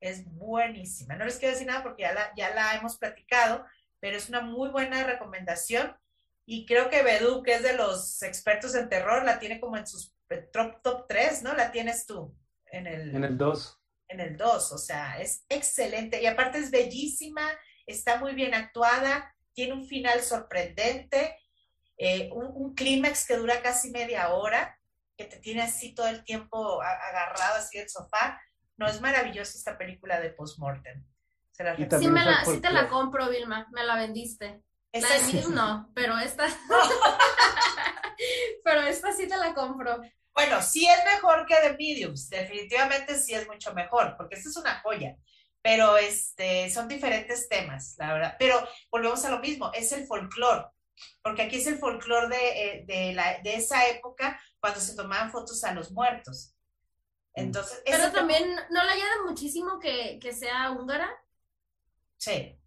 [0.00, 1.16] Es buenísima.
[1.16, 3.64] No les quiero decir nada porque ya la, ya la hemos platicado,
[3.98, 5.96] pero es una muy buena recomendación.
[6.44, 9.86] Y creo que Bedú, que es de los expertos en terror, la tiene como en
[9.86, 10.14] sus
[10.52, 11.54] top, top 3, ¿no?
[11.54, 12.36] La tienes tú
[12.66, 13.80] en el, En el 2.
[14.08, 17.42] en el 2, o sea, es excelente y aparte es bellísima,
[17.86, 21.36] está muy bien actuada, tiene un final sorprendente,
[21.96, 24.78] eh, un, un clímax que dura casi media hora,
[25.16, 28.40] que te tiene así todo el tiempo agarrado así del sofá.
[28.76, 31.04] No, es maravillosa esta película de Postmortem.
[31.52, 31.76] Se la.
[31.76, 34.62] Sí, me la, sí te la compro, Vilma, me la vendiste.
[34.92, 36.46] La Esta de Medium no, pero esta...
[38.64, 40.00] pero esta sí te la compro.
[40.34, 44.56] Bueno, sí es mejor que The Mediums, definitivamente sí es mucho mejor, porque esta es
[44.56, 45.16] una joya,
[45.62, 48.36] pero este, son diferentes temas, la verdad.
[48.38, 50.66] Pero volvemos a lo mismo, es el folclore,
[51.22, 55.30] porque aquí es el folclore de, eh, de, la, de esa época cuando se tomaban
[55.30, 56.52] fotos a los muertos.
[57.34, 61.10] Entonces, ese Pero también no le añade muchísimo que, que sea húngara.
[62.16, 62.58] Sí,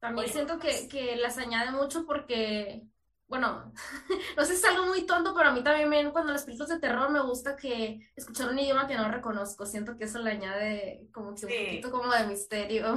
[0.00, 2.84] También Oye, siento que, que las añade mucho porque,
[3.26, 3.70] bueno,
[4.36, 6.70] no sé si es algo muy tonto, pero a mí también me- cuando las películas
[6.70, 9.66] de terror me gusta que escuchar un idioma que no reconozco.
[9.66, 11.64] Siento que eso le añade como que un Sí.
[11.66, 12.94] poquito como de misterio.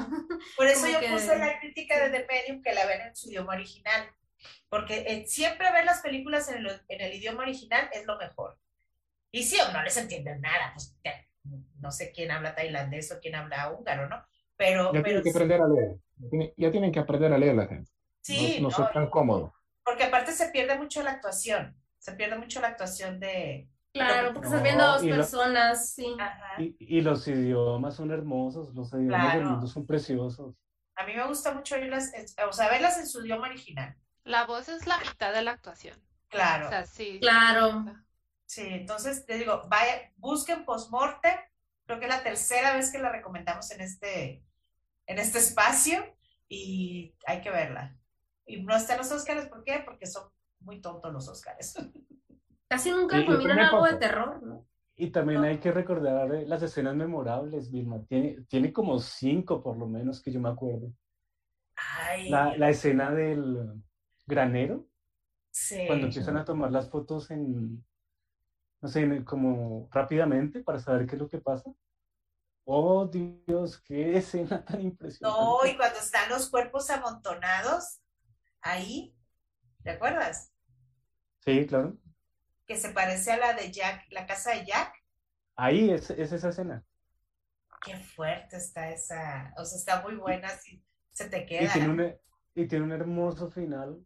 [0.55, 3.15] por eso Como yo que- puse la crítica de The Medium que la ven en
[3.15, 4.09] su idioma original,
[4.69, 8.57] porque eh, siempre ver las películas en el, en el idioma original es lo mejor.
[9.31, 11.13] Y si o no les entienden nada, pues ya,
[11.79, 14.23] no sé quién habla tailandés o quién habla húngaro, ¿no?
[14.57, 15.97] Pero, Ya pero tienen que aprender a leer.
[16.17, 17.91] Ya tienen, ya tienen que aprender a leer la gente.
[18.21, 19.53] sí, no, no no, tan cómodo.
[19.83, 23.69] porque aparte se pierde mucho la actuación, se pierde mucho la actuación de...
[23.93, 26.15] Claro, porque No, estás viendo a dos y lo- personas, sí.
[26.17, 26.61] Ajá.
[26.61, 29.49] Y, y los idiomas son hermosos, los idiomas del Claro.
[29.51, 30.55] mundo son preciosos.
[30.95, 32.11] A mí me gusta mucho oírlas,
[32.47, 33.95] o sea, verlas en su idioma original.
[34.23, 35.97] La voz es la mitad de la actuación.
[36.29, 36.67] Claro.
[36.67, 37.19] O sea, sí.
[37.19, 37.85] Claro.
[38.45, 41.37] Sí, entonces te digo, vaya, busquen Postmortem,
[41.85, 44.43] creo que es la tercera vez que la recomendamos en este,
[45.07, 46.03] en este espacio
[46.47, 47.97] y hay que verla.
[48.45, 49.81] Y no está en los Óscares, ¿por qué?
[49.85, 50.29] Porque son
[50.59, 51.75] muy tontos los Óscares.
[52.67, 54.67] Casi nunca combinan algo de terror, ¿no?
[54.95, 58.05] Y también hay que recordar las escenas memorables, Vilma.
[58.05, 60.93] Tiene, tiene como cinco por lo menos que yo me acuerdo.
[61.75, 63.81] Ay, La, la escena del,
[64.31, 64.87] granero,
[65.51, 65.85] Sí.
[65.87, 67.85] cuando empiezan a tomar las fotos en,
[68.81, 71.71] no sé, en como rápidamente para saber qué es lo que pasa.
[72.65, 75.39] Oh, Dios, qué escena tan impresionante.
[75.39, 77.99] No, y cuando están los cuerpos amontonados
[78.61, 79.15] ahí,
[79.83, 80.51] ¿te acuerdas?
[81.39, 81.97] Sí, claro.
[82.65, 84.93] Que se parece a la de Jack, la casa de Jack.
[85.55, 86.83] Ahí es, es esa escena.
[87.83, 91.73] Qué fuerte está esa, o sea, está muy buena, sí, se te Y queda.
[91.73, 92.15] tiene un,
[92.55, 94.05] y tiene un hermoso final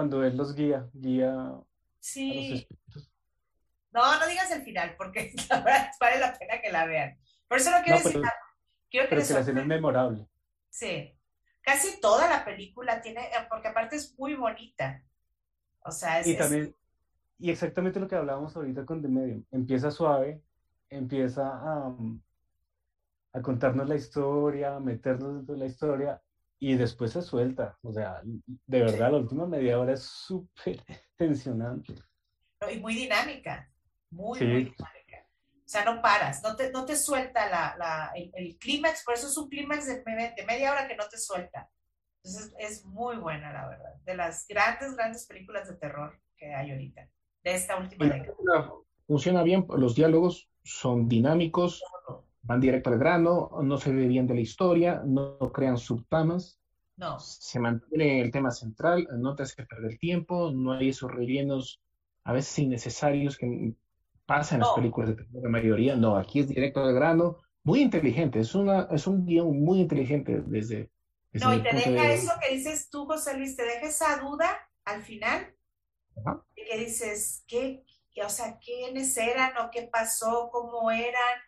[0.00, 1.66] cuando él los guía, guía a los
[1.98, 3.12] Sí, espíritus.
[3.92, 7.18] no, no digas el final, porque la verdad vale la pena que la vean.
[7.48, 8.34] Por eso no quiero No, decir nada.
[8.90, 10.26] Quiero que Pero que la escena es memorable.
[10.70, 11.18] Sí,
[11.60, 15.02] casi toda la película tiene, eh, porque aparte es muy bonita.
[15.80, 16.76] O sea, es, Y es- también,
[17.38, 20.42] y exactamente lo que hablábamos ahorita con The Medium, empieza suave,
[20.88, 22.20] empieza a, um,
[23.32, 26.22] a contarnos la historia, a meternos dentro de la historia,
[26.60, 27.76] y después se suelta.
[27.82, 30.76] O sea, de verdad, la última media hora es súper
[31.16, 31.94] tensionante.
[32.72, 33.68] y muy dinámica,
[34.10, 34.44] muy, Sí.
[34.44, 35.26] muy dinámica.
[35.66, 39.14] O sea, no paras, no te, no te suelta la, la- el, el clímax, por
[39.14, 41.70] eso es un clímax de, me- de media hora que no te suelta.
[42.22, 43.94] Entonces es muy buena, la verdad.
[44.04, 47.08] De las grandes, grandes películas de terror que hay ahorita,
[47.44, 48.22] de esta última década.
[48.24, 48.72] película
[49.06, 51.82] funciona bien, los diálogos son dinámicos,
[52.42, 56.58] van directo al grano, no se desvían de la historia, no crean subtramas,
[56.96, 61.80] No, se mantiene el tema central, no te hace perder tiempo, no hay esos rellenos
[62.24, 63.74] a veces innecesarios que
[64.26, 68.40] pasan en las películas de la mayoría, no, aquí es directo al grano, muy inteligente,
[68.40, 70.90] es, una, es un guion muy inteligente desde,
[71.32, 74.16] desde no, y te deja de eso que dices tú, José Luis, te deja esa
[74.18, 74.48] duda
[74.84, 75.54] al final.
[76.24, 76.42] Ajá.
[76.54, 81.38] que dices, ¿qué, qué- o sea, quiénes eran o qué pasó, cómo eran?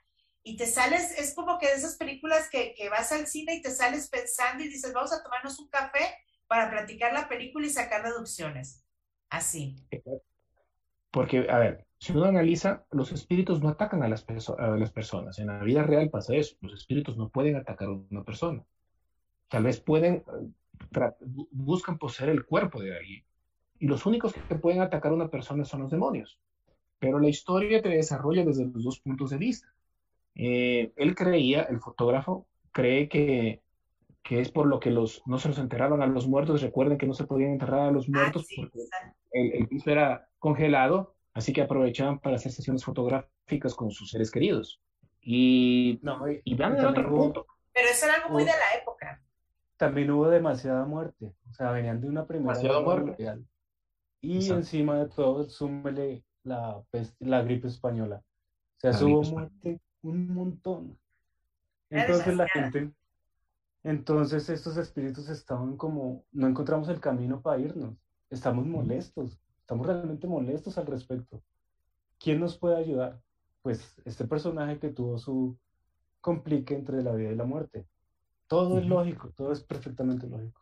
[0.44, 3.62] Y te sales, es como que de esas películas que, que vas al cine y
[3.62, 6.16] te sales pensando y dices, vamos a tomarnos un café
[6.48, 8.84] para platicar la película y sacar deducciones.
[9.30, 9.76] Así.
[11.10, 14.90] Porque, a ver, si uno analiza, los espíritus no atacan a las, perso- a las
[14.90, 15.38] personas.
[15.38, 16.56] En la vida real pasa eso.
[16.60, 18.64] Los espíritus no pueden atacar a una persona.
[19.48, 21.12] Tal vez pueden, eh,
[21.50, 23.24] buscan poseer el cuerpo de alguien.
[23.78, 26.38] Y los únicos que pueden atacar a una persona son los demonios.
[26.98, 29.71] Pero la historia te desarrolla desde los dos puntos de vista.
[30.34, 33.62] Eh, él creía, el fotógrafo, cree que,
[34.22, 36.62] que es por lo que los, no se los enterraron a los muertos.
[36.62, 38.78] Recuerden que no se podían enterrar a los Ah, muertos sí, porque
[39.32, 44.30] el, el piso era congelado, así que aprovechaban para hacer sesiones fotográficas con sus seres
[44.30, 44.80] queridos.
[45.20, 47.46] Y, No, y, y también otro hubo- punto.
[47.74, 49.22] Pero eso era algo muy de la época.
[49.76, 51.32] también hubo demasiada muerte.
[51.50, 53.10] O sea, venían de una primera Demasiada guerra muerte.
[53.10, 53.46] mundial.
[54.20, 54.56] Y Exacto.
[54.56, 58.22] encima de todo, súmele la, peste- la gripe española.
[58.76, 59.50] O sea, hubo española.
[59.62, 60.98] muerte un montón.
[61.90, 62.92] Entonces la gente,
[63.82, 67.96] entonces estos espíritus estaban como, no encontramos el camino para irnos.
[68.30, 71.42] Estamos molestos, estamos realmente molestos al respecto.
[72.18, 73.20] ¿Quién nos puede ayudar?
[73.62, 75.58] Pues este personaje que tuvo su
[76.20, 77.86] complique entre la vida y la muerte.
[78.46, 78.94] Todo es Ujú.
[78.94, 80.60] lógico, todo es perfectamente lógico.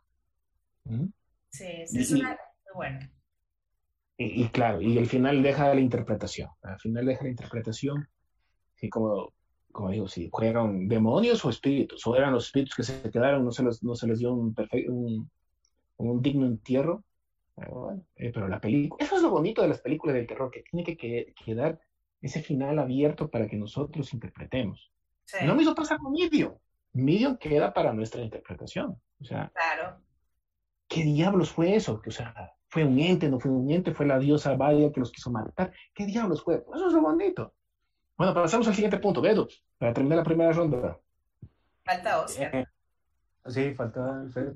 [1.49, 3.11] Sí, es una muy buena.
[4.17, 6.49] Y, y claro, y el final deja la interpretación.
[6.61, 8.07] Al final deja la interpretación.
[8.81, 9.33] Y como,
[9.71, 13.51] como digo, si juegan demonios o espíritus, o eran los espíritus que se quedaron, no
[13.51, 15.31] se les, no se les dio un, perfecto, un,
[15.97, 17.03] un digno entierro.
[17.55, 20.49] Pero, bueno, eh, pero la película, eso es lo bonito de las películas del terror,
[20.51, 21.79] que tiene que, que- quedar
[22.21, 24.91] ese final abierto para que nosotros interpretemos.
[25.25, 26.53] Sí, Lo mismo pasa con Medium.
[26.93, 28.97] Medium queda para nuestra interpretación.
[29.21, 29.99] O sea, claro.
[30.87, 32.01] ¿qué diablos fue eso?
[32.05, 32.33] O sea,
[32.69, 35.71] fue un ente, no fue un ente, fue la diosa Badia que los quiso matar.
[35.93, 36.63] ¿Qué diablos fue?
[36.73, 37.53] Eso es lo bonito.
[38.21, 39.47] Bueno, pasamos al siguiente punto, Beto,
[39.79, 40.95] para terminar la primera ronda.
[41.83, 42.55] Falta Oscar.
[42.55, 42.65] Eh,
[43.47, 44.55] sí, falta el Fede.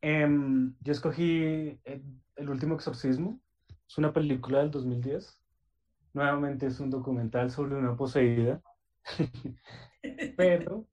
[0.00, 2.02] Em, yo escogí el,
[2.34, 3.38] El último exorcismo.
[3.88, 5.40] Es una película del 2010.
[6.12, 8.60] Nuevamente es un documental sobre una poseída.
[10.36, 10.84] Pero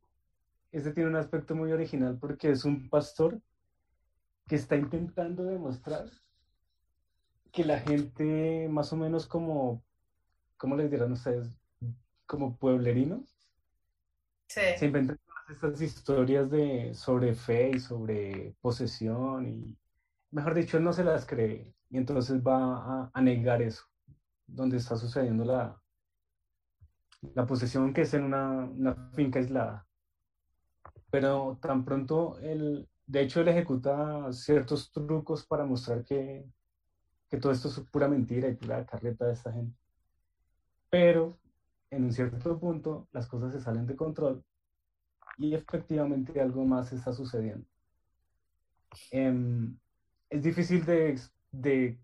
[0.71, 3.41] este tiene un aspecto muy original porque es un pastor
[4.47, 6.05] que está intentando demostrar
[7.51, 9.81] que la gente más o menos como,
[10.57, 11.49] ¿cómo les dirán ustedes?
[12.25, 13.37] Como pueblerinos,
[14.49, 14.61] Sí.
[14.75, 19.77] se inventan todas estas historias de, sobre fe y sobre posesión y,
[20.31, 23.83] mejor dicho, él no se las cree y entonces va a, a negar eso,
[24.47, 25.81] donde está sucediendo la,
[27.35, 29.87] la posesión que es en una, una finca aislada.
[31.09, 36.45] Pero tan pronto él, de hecho, él ejecuta ciertos trucos para mostrar que,
[37.29, 39.77] que todo esto es pura mentira y pura carreta de esta gente.
[40.89, 41.39] Pero
[41.89, 44.43] en un cierto punto las cosas se salen de control
[45.37, 47.67] y efectivamente algo más está sucediendo.
[49.11, 49.77] Em,
[50.29, 51.19] es difícil de,
[51.51, 51.99] de,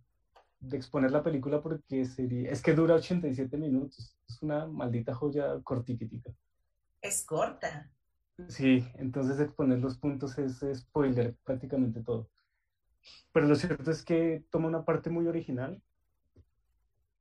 [0.60, 5.61] de exponer la película porque sería, es que dura 87 minutos, es una maldita joya
[5.64, 6.31] cortiquitica.
[7.01, 7.89] Es corta.
[8.47, 12.30] Sí, entonces exponer los puntos es, spoiler prácticamente todo.
[13.31, 15.81] Pero lo cierto es que toma una parte muy original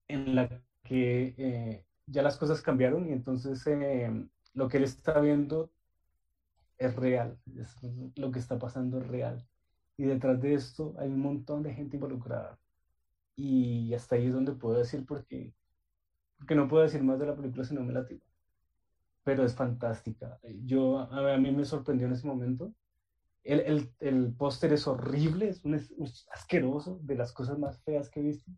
[0.08, 4.10] en la que eh, ya las cosas cambiaron y entonces eh,
[4.54, 5.70] lo que él está viendo
[6.78, 7.76] es real, es,
[8.16, 9.46] lo que está pasando es real.
[9.96, 12.58] Y detrás de esto hay un montón de gente involucrada.
[13.36, 15.54] Y hasta ahí es donde puedo decir porque,
[16.38, 18.24] porque no puedo decir más de la película si no me la tiro
[19.24, 20.38] pero es fantástica.
[20.64, 22.74] Yo, a, mí me sorprendió en ese momento.
[23.44, 28.08] El, el, el póster es horrible, es un, es asqueroso, de las cosas más feas
[28.08, 28.50] que he visto.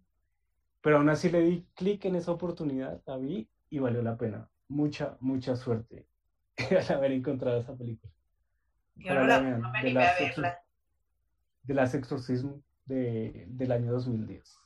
[0.84, 4.50] Pero aún así le di clic en esa oportunidad, la vi y valió la pena.
[4.68, 6.06] Mucha, mucha suerte
[6.70, 8.12] al haber encontrado esa película.
[8.96, 10.58] Yo Para no, la, que vean, no me de animé a las verla.
[11.62, 14.58] De las exorcismo de, del año 2010.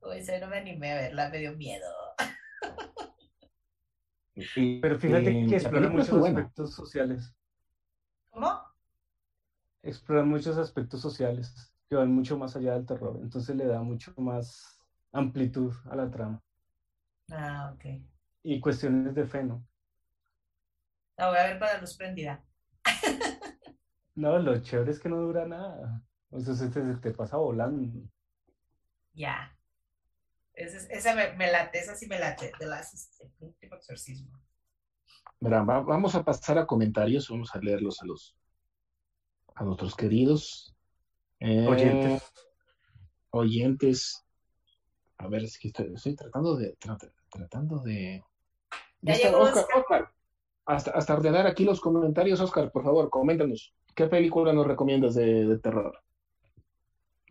[0.00, 1.86] Uy, no me animé a verla, me dio miedo.
[4.80, 7.34] Pero fíjate Eh, que explora muchos aspectos sociales.
[8.30, 8.58] ¿Cómo?
[9.82, 14.14] explora muchos aspectos sociales que van mucho más allá del terror, entonces le da mucho
[14.16, 14.79] más
[15.12, 16.42] amplitud a la trama
[17.32, 17.84] Ah, ok.
[18.42, 19.64] y cuestiones de fe, ¿no?
[21.16, 22.42] La voy a ver la luz prendida.
[24.14, 26.00] No, lo chévere es que no dura nada,
[26.30, 28.08] o sea, se te, se te pasa volando.
[29.14, 29.56] Ya.
[30.54, 34.38] Esa, esa me, me late, esa sí me late, de las el último exorcismo.
[35.40, 38.36] Verán, va- vamos a pasar a comentarios, vamos a leerlos a los
[39.54, 40.74] a nuestros queridos
[41.40, 42.22] eh, Oyentes.
[43.30, 44.24] oyentes.
[45.20, 48.24] A ver, es que estoy, estoy tratando de tra- tratando de
[49.02, 49.78] Ya está, llegó Oscar, Oscar.
[49.82, 50.12] Oscar,
[50.64, 53.74] hasta, hasta ordenar aquí los comentarios, Oscar, por favor, coméntanos.
[53.94, 55.98] ¿Qué película nos recomiendas de, de terror?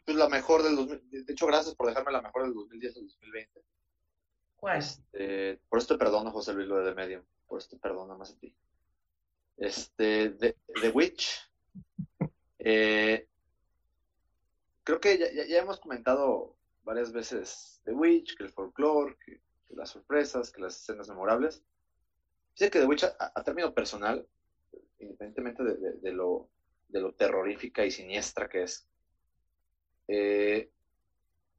[0.05, 1.25] Pues la mejor del 2000.
[1.25, 3.61] De hecho, gracias por dejarme la mejor del 2010 al 2020.
[4.55, 4.77] ¿Cuál?
[4.77, 7.23] Este, por esto te perdono, José Luis, lo de The Medium.
[7.47, 8.55] Por esto te perdono más a ti.
[9.57, 11.49] Este, The, The Witch.
[12.61, 13.25] Eh,
[14.83, 16.57] creo que ya, ya- ya hemos comentado
[16.89, 21.63] varias veces The Witch, que el folclore, que, que las sorpresas, que las escenas memorables.
[22.55, 24.27] Sé que The Witch, a, a término personal,
[24.97, 26.49] independientemente de, de- de lo,
[26.87, 28.87] de lo terrorífica y siniestra que es,
[30.07, 30.71] eh,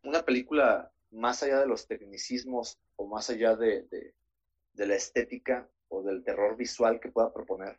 [0.02, 4.15] una película más allá de los tecnicismos o más allá de, de-
[4.73, 7.78] de la estética o del terror visual que pueda proponer,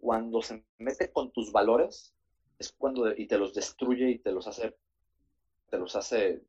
[0.00, 2.14] cuando se mete con tus valores,
[2.60, 4.76] es cuando de- y te los destruye y te los hace,
[5.74, 6.40] te los hace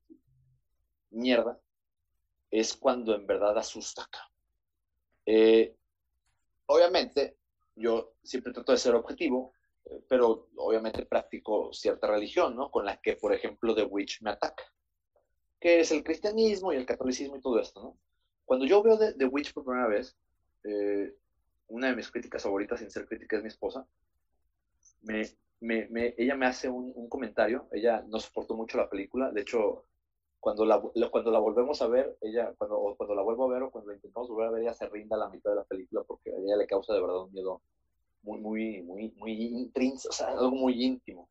[1.09, 1.59] mierda,
[2.51, 4.07] es cuando en verdad asusta.
[4.11, 4.31] cabrón.
[5.25, 5.75] Eh,
[6.67, 7.37] obviamente,
[7.75, 9.53] yo siempre trato de ser objetivo,
[9.85, 12.69] eh, pero obviamente practico cierta religión, ¿no?
[12.69, 14.63] Con la que, por ejemplo, The Witch me ataca,
[15.59, 17.97] que es el cristianismo y el catolicismo y todo esto, ¿no?
[18.45, 20.15] Cuando yo veo The, The Witch por primera vez,
[20.65, 21.15] eh,
[21.69, 23.87] una de mis críticas favoritas, sin ser crítica, es mi esposa,
[25.01, 25.25] me,
[25.61, 29.85] me- ella me hace un, comentario, ella no soportó mucho la película, de hecho,
[30.39, 33.63] cuando la, cuando la volvemos a ver, ella, cuando, o cuando la vuelvo a ver
[33.63, 35.63] o cuando la intentamos volver a ver, ella se rinda a la mitad de la
[35.63, 37.61] película porque a ella le causa de verdad un miedo
[38.21, 41.29] muy, muy, muy, muy intrínseco, o sea, algo muy íntimo.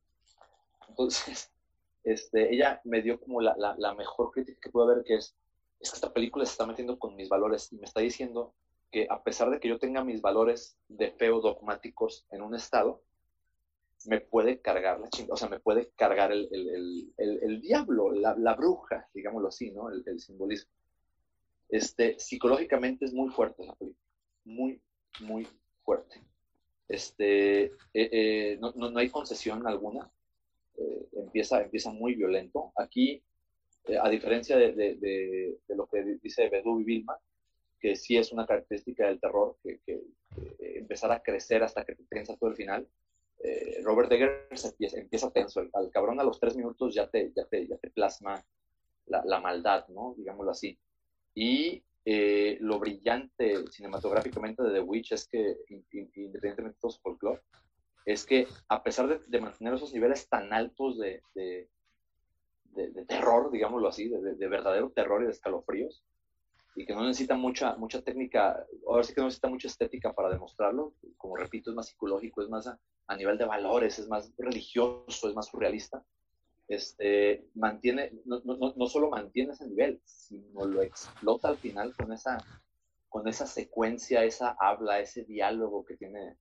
[0.88, 1.52] Entonces,
[2.04, 5.36] este, ella me dio como la, la, la mejor crítica que pude haber, que es,
[5.80, 8.54] es que esta película se está metiendo con mis valores y me está diciendo
[8.90, 13.02] que a pesar de que yo tenga mis valores de feo dogmáticos en un estado,
[14.06, 18.12] me puede cargar la chingada, o sea, me puede cargar el, el, el, el, diablo,
[18.12, 19.88] la, bruja, digámoslo así, ¿no?
[19.90, 20.70] El, simbolismo.
[21.68, 24.06] Este, psicológicamente es muy fuerte la película,
[24.44, 24.80] muy,
[25.20, 25.46] muy
[25.82, 26.20] fuerte.
[26.88, 30.10] Este, eh, eh, no, no, no, hay concesión alguna,
[30.76, 32.72] eh, empieza, empieza muy violento.
[32.76, 33.22] Aquí,
[34.00, 34.96] a diferencia de, de,
[35.66, 37.18] de, lo que dice Bedú y Vilma,
[37.78, 40.00] que sí es una característica del terror, que, que,
[40.58, 42.88] empezar a crecer hasta que te tensa todo el final,
[43.44, 45.60] eh, Robert Eggers empieza, empieza tenso.
[45.60, 48.42] El, cabrón a los tres minutos ya te, ya te, plasma
[49.06, 49.84] la, maldad.
[50.16, 50.78] Digámoslo así.
[51.34, 57.42] Y eh, lo brillante cinematográficamente de The Witch es que, independientemente de todo su folclore,
[58.06, 61.20] es que a pesar de, mantener esos niveles tan altos de
[63.06, 66.02] terror, digámoslo así, de, verdadero terror y de escalofríos,
[66.76, 70.30] y que no necesita mucha, mucha técnica, ahora sí que no necesita mucha estética para
[70.30, 74.32] demostrarlo, como repito, es más psicológico, es más a, a nivel de valores, es más
[74.36, 76.04] religioso, es más surrealista,
[76.68, 82.12] este, mantiene, no, no, no, solo mantiene ese nivel, sino lo explota al final con
[82.12, 82.38] esa,
[83.08, 86.36] con esa secuencia, esa habla, ese diálogo que tiene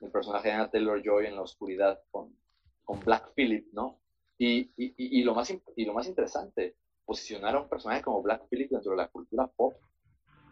[0.00, 2.36] el personaje de Anna Taylor-Joy en la oscuridad con,
[2.84, 3.98] con Black Phillip, ¿no?
[4.38, 6.76] Y, y, y, lo más, y lo más interesante,
[7.06, 9.76] posicionar a un personaje como Black Phillip dentro de la cultura pop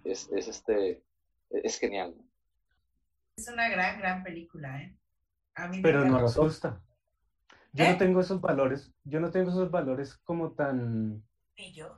[0.05, 1.03] es, es este,
[1.51, 2.15] es genial.
[3.37, 4.97] Es una gran, gran película, ¿eh?
[5.57, 6.25] A mí me Pero no encanta.
[6.27, 6.81] asusta.
[7.73, 7.93] Yo ¿Eh?
[7.93, 11.25] no tengo esos valores, yo no tengo esos valores como tan,
[11.59, 11.97] Ni yo.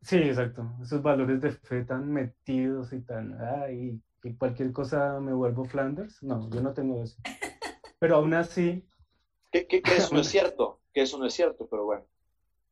[0.00, 5.32] sí, exacto, esos valores de fe tan metidos y tan, ay, que cualquier cosa me
[5.32, 6.22] vuelvo Flanders.
[6.22, 7.16] No, yo no tengo eso.
[7.98, 8.86] Pero aún así,
[9.50, 12.04] Que, que, que eso no es cierto, que eso no es cierto, pero bueno.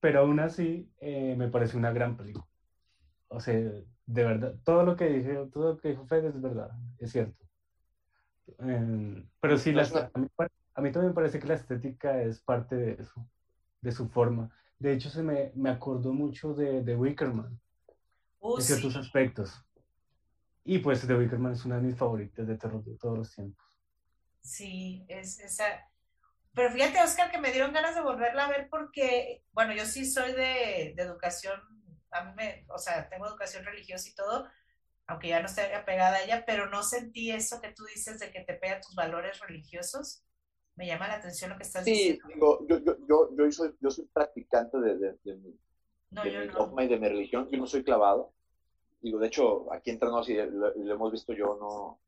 [0.04, 2.44] Pero aún así eh, me parece una gran película.
[3.28, 3.84] O sea, de
[4.24, 7.42] verdad, todo lo que dije, todo lo que dijo Fede es verdad, es cierto.
[8.58, 10.28] Eh, pero sí, la- a, mí,
[10.74, 13.26] a mí también me parece que la estética es parte de eso,
[13.80, 14.50] de su forma.
[14.78, 17.58] De hecho, se me, me acordó mucho de, de Wickerman
[18.40, 18.98] Uh, en ciertos sí.
[18.98, 19.64] aspectos.
[20.64, 23.64] Y pues The Wickerman es una de mis favoritas de terror de todos los tiempos.
[24.42, 25.64] Sí, es esa.
[26.54, 30.04] Pero fíjate, Oscar, que me dieron ganas de volverla a ver porque, bueno, yo sí
[30.06, 31.60] soy de, de educación,
[32.12, 34.48] a mí me, o sea, tengo educación religiosa y todo,
[35.06, 38.30] aunque ya no estoy apegada a ella, pero no sentí eso que tú dices de
[38.30, 40.22] que te pega tus valores religiosos.
[40.76, 42.28] Me llama la atención lo que estás Sí, diciendo.
[42.34, 45.58] digo, yo, yo, yo, yo, soy, yo soy practicante de, de, de mi,
[46.10, 46.54] No, de mi no.
[46.54, 48.32] dogma y de mi religión, yo no soy clavado.
[49.00, 52.00] Digo, de hecho, aquí entre nos, y lo, lo hemos visto yo, no,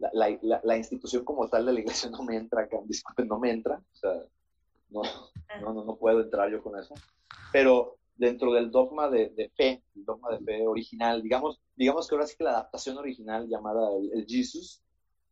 [0.00, 3.38] la, la, la, institución como tal de la iglesia no me entra acá, disculpen, no
[3.38, 4.14] me entra, o sea,
[4.88, 5.02] no,
[5.60, 6.94] no, no, no puedo entrar yo con eso.
[7.52, 12.14] Pero dentro del dogma de, de fe, el dogma de fe original, digamos, digamos que
[12.14, 14.82] ahora sí que la adaptación original llamada el, el Jesus,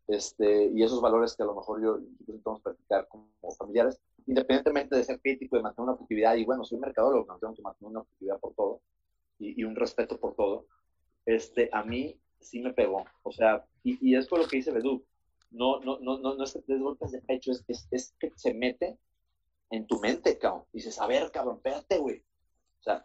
[0.07, 3.29] este, y esos valores que a lo mejor yo intentamos practicar como
[3.59, 7.55] familiares, independientemente de ser crítico, de mantener una objetividad, y bueno, soy mercadólogo, no tengo
[7.55, 8.81] que mantener una objetividad por todo,
[9.39, 10.67] y, y un respeto por todo,
[11.27, 14.73] este, a mí sí me pegó, o sea, y, y es por lo que dice
[14.73, 15.05] Bedú,
[15.51, 18.55] no, no, no, no, no es des golpes de pecho, es, es, es que se
[18.55, 18.99] mete
[19.71, 22.23] en tu mente, cabrón, dices, a ver, cabrón, espérate, güey,
[22.81, 23.05] o sea,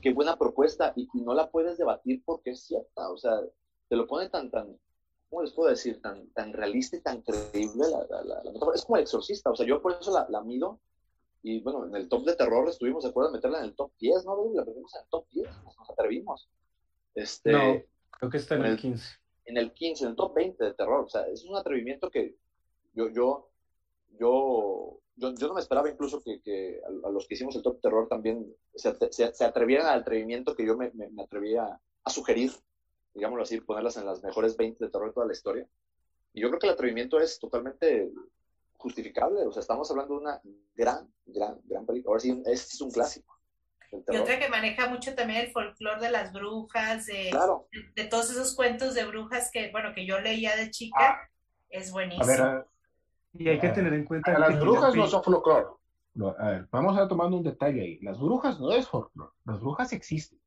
[0.00, 3.40] qué, buena propuesta, y, no la puedes debatir porque es cierta, o sea,
[3.88, 4.78] te lo pone tan, tan,
[5.28, 6.00] ¿cómo les puedo decir?
[6.00, 7.86] Tan, tan realista y tan creíble.
[7.88, 8.42] La,
[8.74, 10.80] es como el exorcista, o sea, yo por eso la, mido.
[11.42, 13.92] Y bueno, en el top de terror estuvimos de acuerdo en meterla en el top
[13.98, 14.52] 10, ¿no?
[14.52, 16.50] La metimos en el top 10, nos atrevimos.
[17.14, 17.88] Este,
[18.20, 19.04] creo que está en el 15.
[19.46, 21.04] En el 15, en el top 20 de terror.
[21.04, 22.36] O sea, es un atrevimiento que
[22.94, 23.50] yo, yo,
[24.18, 27.62] yo, yo, yo no me esperaba incluso que, que a, a, los que hicimos el
[27.62, 31.80] top terror también se, se, se atrevieran al atrevimiento que yo me, me, me atrevía
[32.04, 32.52] a sugerir
[33.14, 35.66] digámoslo así, ponerlas en las mejores 20 de terror de toda la historia.
[36.32, 38.10] Y yo creo que el atrevimiento es totalmente
[38.76, 39.46] justificable.
[39.46, 40.40] O sea, estamos hablando de una
[40.74, 42.12] gran, gran, gran película.
[42.12, 43.39] Ahora sí, este es un clásico.
[43.92, 47.66] Y otra que maneja mucho también el folclore de las brujas, de, claro.
[47.72, 51.28] de, de, todos esos cuentos de brujas que, bueno, que yo leía de chica, ah,
[51.68, 52.24] es buenísimo.
[52.24, 52.66] A ver, a,
[53.32, 55.66] y hay que tener en cuenta las brujas no son folclore.
[56.38, 57.98] A ver, vamos a tomar un detalle ahí.
[58.00, 59.32] Las brujas no es folclore.
[59.44, 60.40] Las brujas existen.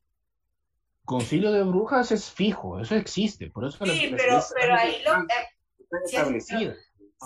[1.05, 5.03] Concilio de brujas es fijo, eso existe, por eso sí, las, pero, las, pero ahí
[5.03, 5.11] lo.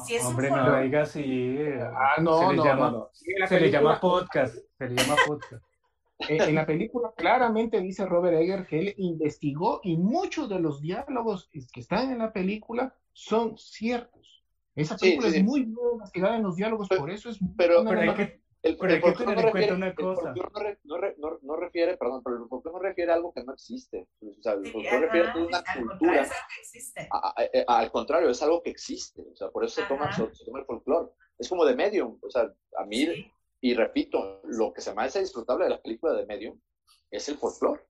[0.04, 1.58] Si es Hombre, no diga así.
[1.80, 3.48] Ah, no, se no, le llama, no, no.
[3.48, 4.56] Se le llama podcast.
[4.78, 5.64] Se le llama podcast.
[6.20, 10.82] En, en, la película claramente dice Robert Egger que él investigó y muchos de los
[10.82, 14.44] diálogos que están en la película son ciertos.
[14.76, 17.40] Esa película sí, sí, es muy bien investigada en los diálogos, pero, por eso es.
[17.58, 20.34] Pero, pero hay que, el, pero hay que tener en cuenta una cosa.
[20.36, 23.54] No, no, no, no, refiere, perdón, pero el folclore no refiere a algo que no
[23.54, 24.08] existe.
[24.22, 26.28] O sea, el folclore refiere a una cultura.
[27.10, 27.36] A, a,
[27.68, 29.24] a, al contrario, es algo que existe.
[29.32, 31.10] O sea, por eso se toma, se, se toma, el folclore.
[31.40, 32.20] Es como de Medium.
[32.22, 33.32] O sea, a mí, sí.
[33.62, 36.60] Y repito, lo que se me hace disfrutable de la película de Medium
[37.10, 37.84] es el folclore.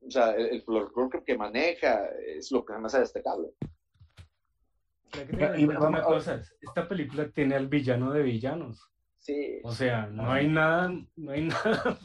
[0.00, 3.50] O sea, el, el folclore que maneja es lo que me hace destacable.
[5.78, 8.88] Una cosa, esta película tiene al villano de villanos.
[9.18, 9.60] Sí.
[9.62, 12.00] O sea, no hay nada, no hay nada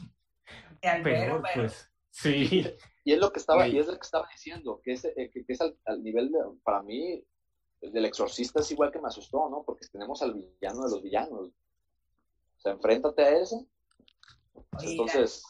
[1.02, 1.90] peor, pues.
[2.10, 2.66] Sí.
[3.04, 5.44] Y es lo que estaba, y es lo que estaba diciendo, que es, eh, que,
[5.44, 7.24] que es al, al, nivel de, para mí,
[7.80, 9.62] el del exorcista es igual que me asustó, ¿no?
[9.64, 11.52] Porque tenemos al villano de los villanos.
[12.58, 13.66] O sea, enfréntate a eso.
[14.54, 15.42] Oiga, Entonces.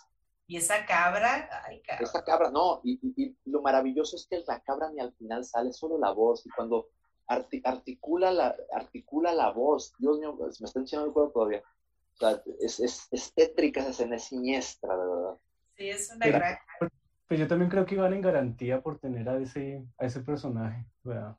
[0.47, 2.05] Y esa cabra, ay, cabra.
[2.05, 5.45] Esa cabra, no, y, y, y, lo maravilloso es que la cabra ni al final
[5.45, 6.89] sale, solo la voz, y cuando
[7.29, 9.93] articula la, articula la voz.
[9.99, 11.63] Dios mío, me está enseñando el juego todavía.
[12.15, 15.39] O sea, es, es, es tétrica esa escena, es siniestra, de verdad.
[15.77, 16.59] Sí, es una Pero, gran.
[17.29, 20.87] Pues yo también creo que iban en garantía por tener a ese, a ese personaje.
[21.05, 21.37] ¿verdad?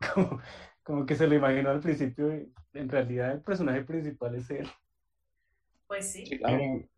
[0.14, 0.40] Como,
[0.82, 4.70] como que se lo imaginó al principio, y en realidad el personaje principal es él.
[5.86, 6.26] Pues sí.
[6.26, 6.58] sí claro.
[6.58, 6.88] eh,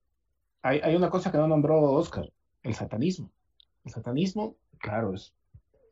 [0.63, 2.31] hay, hay una cosa que no nombró Oscar,
[2.63, 3.31] el satanismo.
[3.85, 5.35] El satanismo, claro, es,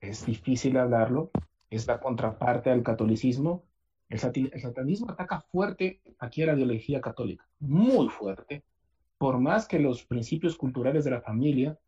[0.01, 1.31] es difícil hablarlo,
[1.71, 3.65] es la contraparte al catolicismo,
[4.09, 8.63] El, sati- el satanismo ataca fuerte aquí a la ideología católica, muy fuerte,
[9.19, 11.79] por más que los principios culturales de la familia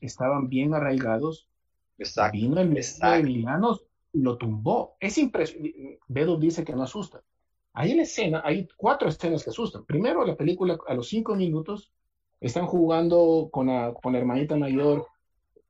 [0.00, 1.48] estaban bien arraigados,
[1.98, 2.32] Exacto.
[2.36, 3.44] vino el de
[4.12, 4.96] y lo tumbó.
[4.98, 6.00] Es impresionante.
[6.08, 7.22] Bedo dice que no asusta.
[7.74, 9.84] Hay en la escena, hay cuatro escenas que asustan.
[9.84, 11.90] Primero, la película, a los cinco minutos,
[12.40, 15.08] están jugando con la, con la hermanita mayor,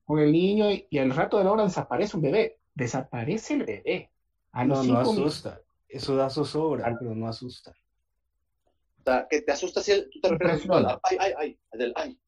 [0.04, 2.58] con el niño, y, y al rato de la hora desaparece un bebé.
[2.74, 4.10] Desaparece el bebé.
[4.52, 5.36] A los No, no cinco minutos.
[5.36, 5.60] asusta.
[5.88, 7.74] Eso da zozobra, Al- pero no asusta.
[9.00, 10.90] O sea, que te asusta si el- tú te refieres Impresiona.
[10.94, 12.18] al ay, ay, ay, del ay,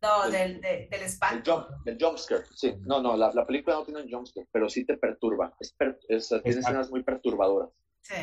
[0.00, 1.66] No, del, de- del del espanto.
[1.68, 2.44] jump, del jumpscare.
[2.54, 5.54] Sí, no, no, la, la película no tiene un jumpscare, pero sí te perturba.
[5.58, 7.70] Es per- es- tiene escenas muy perturbadoras.
[8.00, 8.14] Sí.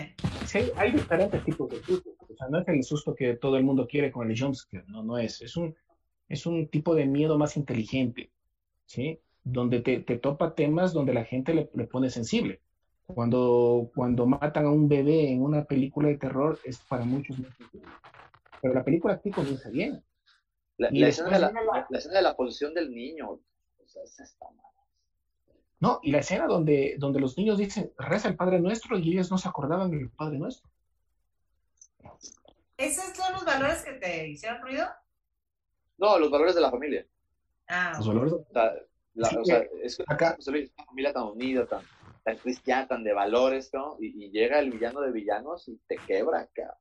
[0.46, 2.14] Sí, hay diferentes tipos de sustos.
[2.20, 5.04] O sea, no es el susto que todo el mundo quiere con el jumpscare, no,
[5.04, 5.42] no es.
[5.42, 5.76] Es un,
[6.28, 8.32] es un tipo de miedo más inteligente,
[8.86, 9.20] ¿sí?
[9.44, 12.62] Donde te, te topa temas donde la gente le, le pone sensible.
[13.06, 17.52] Cuando, cuando matan a un bebé en una película de terror es para muchos muy
[17.52, 17.88] sensible.
[18.62, 20.04] Pero la película aquí comienza bien.
[20.78, 21.54] La, Y la escena de la-
[21.90, 24.66] la escena de la posición del niño, o sea, esa está mal.
[25.86, 29.30] No, y la escena donde, donde los niños dicen, reza el Padre Nuestro y ellos
[29.30, 30.68] no se acordaban del Padre Nuestro.
[32.78, 34.86] ¿Esos son los valores que te hicieron ruido?
[35.98, 37.06] No, los valores de la familia.
[37.68, 38.74] Ah, Los valores O sea,
[39.14, 41.84] la- Sí, o sea, es que acá- una familia tan unida, tan,
[42.24, 43.96] tan cristiana, tan de valores, ¿no?
[44.00, 46.76] Y, y llega el villano de villanos y te quebra, cabrón.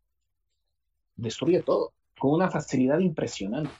[1.17, 3.71] destruye todo con una facilidad impresionante,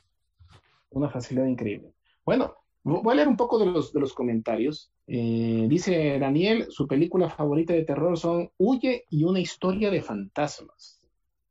[0.91, 1.93] una facilidad increíble.
[2.25, 4.93] Bueno, voy a leer un poco de los, de los comentarios.
[5.07, 11.01] Eh, dice Daniel, su película favorita de terror son Huye y una historia de fantasmas.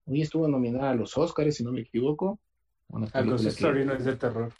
[0.06, 2.40] Hoy estuvo nominada a los Oscars, si no me equivoco.
[2.90, 4.52] Una A que- Story no es de terror.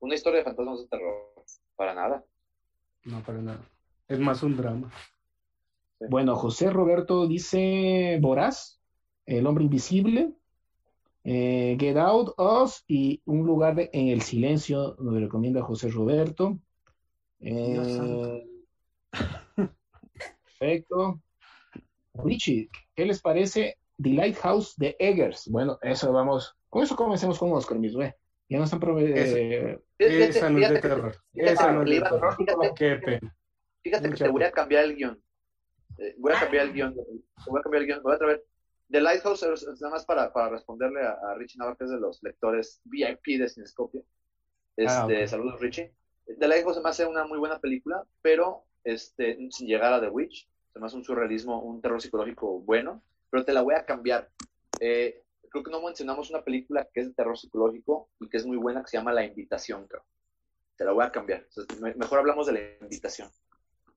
[0.00, 1.14] Una historia de fantasmas de terror.
[1.76, 2.24] Para nada.
[3.04, 3.60] No, para nada.
[4.08, 4.92] Es más un drama.
[6.10, 8.78] Bueno, José Roberto dice Voraz,
[9.26, 10.34] El hombre invisible,
[11.24, 16.58] eh, Get Out, Us y Un lugar de- en el silencio, nos recomienda José Roberto.
[17.40, 18.46] Eh,
[20.58, 21.20] perfecto.
[22.14, 25.48] Richie, ¿qué les parece The Lighthouse de Eggers?
[25.48, 28.14] Bueno, eso vamos, con eso comencemos con Oscar mismo, ¿eh?
[28.48, 29.16] Ya nos han prometido.
[29.98, 31.16] Fíjate- Esa no es de terror.
[31.32, 32.36] fíjate Esa no es de terror.
[32.36, 33.20] fíjate-.
[33.82, 35.22] Fíjate que te voy a cambiar el guion.
[35.98, 36.94] Eh, voy a cambiar el guion.
[37.46, 38.02] Voy a cambiar el guion.
[38.02, 38.44] Voy a traer.
[38.90, 41.90] The Lighthouse es es nada más para, para responderle a, a Richie Navarro, que es
[41.90, 44.02] de los lectores VIP de Cinescopia.
[44.76, 45.26] Este, Ah.
[45.26, 45.92] Saludos, Richie.
[46.26, 50.08] The Lighthouse se me hace una muy buena película, pero este, sin llegar a The
[50.08, 50.48] Witch.
[50.72, 54.30] Se me hace un surrealismo, un terror psicológico bueno, pero te la voy a cambiar.
[54.80, 58.46] Eh, creo que no mencionamos una película que es de terror psicológico y que es
[58.46, 60.04] muy buena, que se llama La Invitación, creo.
[60.76, 61.46] Te la voy a cambiar.
[61.48, 63.28] O sea, me- mejor hablamos de La Invitación.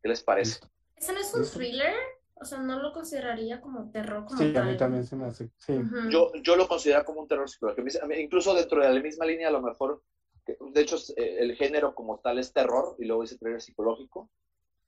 [0.04, 0.60] ¿Qué les parece?
[0.96, 1.94] ¿Ese no es un thriller?
[2.36, 5.50] O sea, no lo consideraría como terror como Sí, a mí también se me hace.
[5.58, 5.74] Sí.
[6.12, 7.88] Yo, yo lo considero como un terror psicológico.
[8.16, 10.04] Incluso dentro de la misma línea, a lo mejor,
[10.48, 14.30] que- de hecho, eh, el género como tal es terror y luego dice thriller psicológico,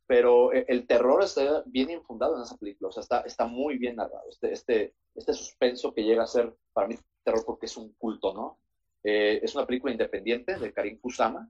[0.07, 3.77] pero eh, el terror está bien infundado en esa película, o sea, está, está muy
[3.77, 4.23] bien narrado.
[4.30, 8.34] Este, este, este suspenso que llega a ser, para mí, terror porque es un culto,
[8.34, 8.57] ¿no?
[9.03, 11.49] Eh, es una película independiente de Karim Kusama,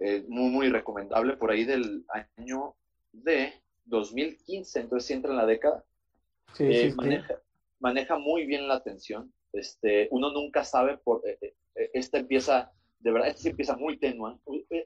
[0.00, 2.04] eh, muy, muy recomendable, por ahí del
[2.36, 2.76] año
[3.12, 3.52] de
[3.86, 5.84] 2015, entonces sí entra en la década.
[6.52, 6.96] Sí, Eh, sí, sí.
[6.96, 7.42] maneja,
[7.80, 9.32] maneja muy bien la atención.
[9.52, 11.22] Este, uno nunca sabe por
[11.74, 12.70] este empieza,
[13.02, 14.38] de verdad, este sí empieza muy tenue.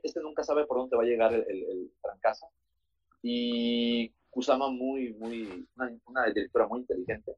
[0.03, 2.49] Este nunca sabe por dónde va a llegar el, el, trancazo.
[3.23, 5.67] Y Kusama muy, muy,
[6.07, 7.37] una, directora muy inteligente.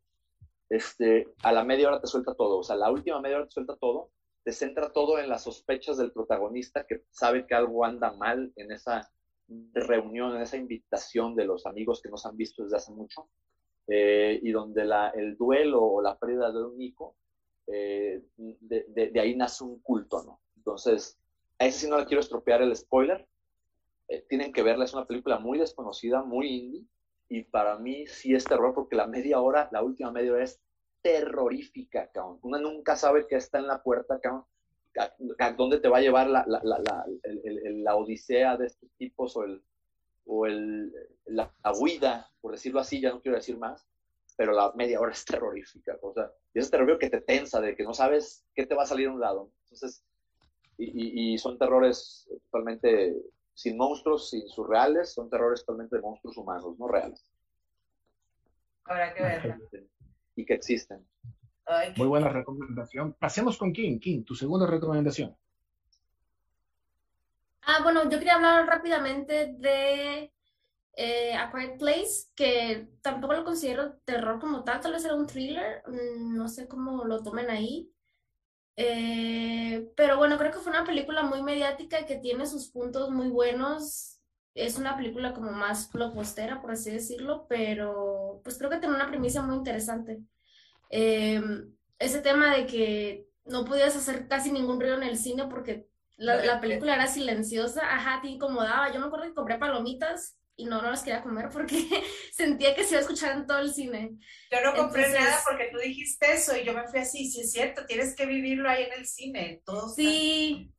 [0.68, 3.52] Este, a la media hora te suelta todo, o sea, la última media hora te
[3.52, 4.10] suelta todo,
[4.44, 8.70] te centra todo en las sospechas del protagonista que sabe que algo anda mal en
[8.72, 9.10] esa
[9.72, 13.28] reunión, en esa invitación de los amigos que nos han visto desde hace mucho
[13.86, 17.16] eh, y donde la, el duelo o la pérdida de un hijo,
[17.66, 20.40] eh, de, ahí nace un culto, ¿no?
[20.68, 21.18] Entonces,
[21.58, 23.26] a ese sí no le quiero estropear el spoiler.
[24.08, 26.84] Eh, tienen que verla, es una película muy desconocida, muy indie,
[27.28, 30.60] y para mí sí es terror porque la media hora, la última media hora es
[31.00, 32.38] terrorífica, cabrón.
[32.42, 34.44] Una nunca sabe qué está en la puerta, cabrón.
[34.98, 35.14] A,
[35.44, 38.90] a dónde te va a llevar la, la, la, el, el, la odisea de estos
[38.98, 39.62] tipos o el,
[40.26, 40.92] o el,
[41.26, 43.86] la, huida, por decirlo así, ya no quiero decir más,
[44.36, 47.74] pero la media hora es terrorífica, o sea, y ese terror que te tensa, de
[47.74, 49.50] que no sabes qué te va a salir a un lado.
[49.64, 50.02] Entonces,
[50.78, 53.16] y, y, son terrores totalmente
[53.52, 57.28] sin monstruos, sin surreales, son terrores totalmente de monstruos humanos, no reales.
[58.84, 59.58] Habrá que verla.
[60.36, 61.04] Y que existen.
[61.66, 63.14] Ay, Muy buena recomendación.
[63.14, 63.98] Pasemos con Kim.
[63.98, 65.36] Kim, tu segunda recomendación.
[67.62, 70.32] Ah, bueno, yo quería hablar rápidamente de
[70.94, 75.26] eh, A Quiet Place, que tampoco lo considero terror como tal, tal vez era un
[75.26, 77.92] thriller, mm, no sé cómo lo tomen ahí.
[78.80, 83.28] Eh, pero bueno, creo que fue una película muy mediática que tiene sus puntos muy
[83.28, 84.20] buenos.
[84.54, 89.08] Es una película como más blockbustera, por así decirlo, pero pues creo que tiene una
[89.08, 90.20] premisa muy interesante.
[90.90, 91.42] Eh,
[91.98, 96.44] ese tema de que no podías hacer casi ningún ruido en el cine porque la,
[96.44, 98.92] la película era silenciosa, ajá, te incomodaba.
[98.92, 101.78] Yo me acuerdo que compré palomitas y no, no las quería comer porque
[102.32, 104.18] sentía que se iba a escuchar en todo el cine.
[104.50, 107.40] Yo no compré Entonces- nada porque tú dijiste eso y yo me fui así, sí
[107.40, 109.62] es cierto, tienes que vivirlo ahí en el cine.
[109.64, 110.70] Todo Sí,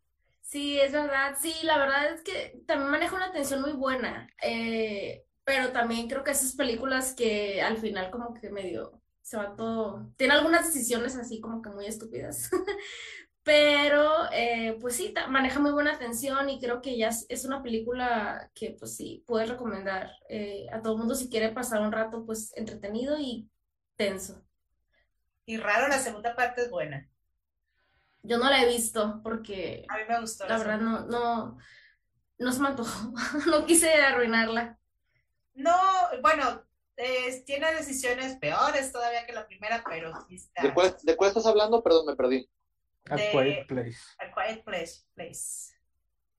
[0.42, 1.36] sí, es verdad.
[1.42, 4.30] Sí, la verdad es que también maneja una tensión muy buena.
[4.44, 9.56] eh, pero también creo que esas películas que al final como que medio se va
[9.56, 10.12] todo.
[10.16, 12.52] Tiene algunas decisiones así como que muy estúpidas.
[13.50, 17.64] Pero eh, pues sí, maneja muy buena tensión y creo que ya es, es una
[17.64, 21.92] película que pues sí, puedes recomendar eh, a todo el mundo si quiere pasar un
[21.92, 23.50] rato pues entretenido y
[23.96, 24.46] tenso.
[25.48, 27.10] Y raro, la segunda parte es buena.
[28.22, 30.46] Yo no la he visto porque A mí me gustó.
[30.48, 31.58] La verdad no, no,
[32.38, 33.12] no se me antojó.
[33.48, 34.78] No quise arruinarla.
[35.56, 35.76] No,
[36.22, 36.68] bueno,
[36.98, 40.62] eh, tiene decisiones peores todavía que la primera, pero sí está.
[40.62, 41.82] ¿De cuál, ¿De cuál estás hablando?
[41.82, 42.48] Perdón, me perdí.
[43.10, 44.00] A De- Quiet Place.
[44.20, 45.74] A Quiet Place, Place.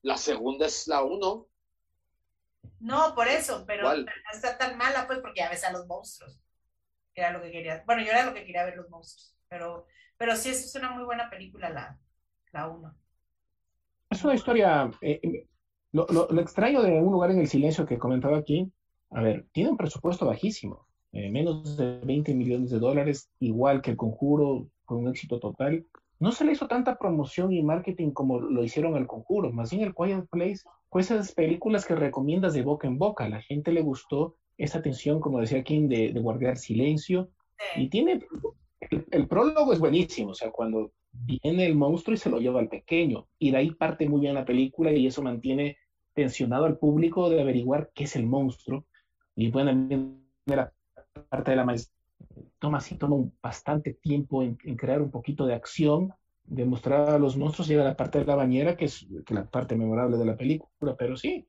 [0.02, 1.46] La segunda es la uno.
[2.80, 4.04] No, por eso, pero, ¿Cuál?
[4.04, 6.38] pero no está tan mala, pues, porque ya ves a los monstruos.
[7.14, 7.82] Que era lo que quería.
[7.86, 9.34] Bueno, yo era lo que quería ver los monstruos.
[9.48, 11.98] Pero, pero sí, eso es una muy buena película, la,
[12.52, 12.94] la uno.
[14.10, 14.90] Es una historia.
[15.00, 15.46] eh, eh,
[15.92, 18.70] lo, lo- lo extraño de Un lugar en el silencio que comentaba aquí,
[19.10, 23.90] a ver, tiene un presupuesto bajísimo, eh, menos de 20 millones de dólares, igual que
[23.90, 25.84] El Conjuro, con un éxito total.
[26.20, 29.82] No se le hizo tanta promoción y marketing como lo hicieron al Conjuro, más bien
[29.82, 33.24] el Quiet Place fue esas películas que recomiendas de boca en boca.
[33.24, 37.30] A la gente le gustó esa tensión, como decía Kim, de, de guardar silencio.
[37.76, 38.20] Y tiene,
[38.80, 42.60] el, el prólogo es buenísimo, o sea, cuando viene el monstruo y se lo lleva
[42.60, 45.76] al pequeño, y de ahí parte muy bien la película y eso mantiene
[46.14, 48.84] tensionado al público de averiguar qué es el monstruo.
[49.36, 50.72] Y bueno, también la
[51.28, 51.94] parte de la maestra
[52.60, 56.14] toma así, toma bastante tiempo en, crear un poquito de acción,
[56.44, 59.48] de mostrar a los monstruos, llega la parte de la bañera, que es que la
[59.48, 61.48] parte memorable de la película, pero sí.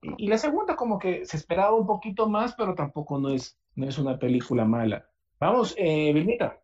[0.00, 3.88] Y, la segunda como que se esperaba un poquito más, pero tampoco no es, no
[3.88, 5.06] es una película mala.
[5.38, 6.60] Vamos, eh, Vilmita.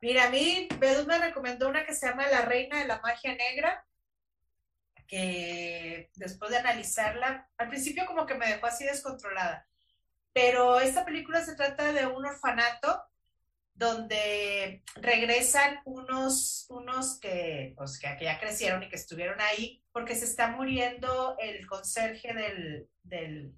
[0.00, 3.34] Mira, a mí Bedú me recomendó una que se llama La Reina de la Magia
[3.34, 3.84] Negra,
[5.06, 9.66] que después de analizarla, al principio como que me dejó así descontrolada,
[10.32, 13.02] pero esta película se trata de un orfanato
[13.74, 20.16] donde regresan unos, unos que, pues, que, que ya crecieron y que estuvieron ahí, porque
[20.16, 23.54] se está muriendo el conserje del, del,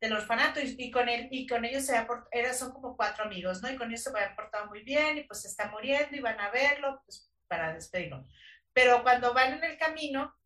[0.00, 1.96] del orfanato y, con él y con ellos se
[2.30, 3.70] era, son como cuatro amigos, ¿no?
[3.70, 6.40] Y con ellos se habían portado muy bien y pues se está muriendo y van
[6.40, 8.24] a verlo pues, para despedirlo.
[8.72, 10.36] Pero cuando van en el camino,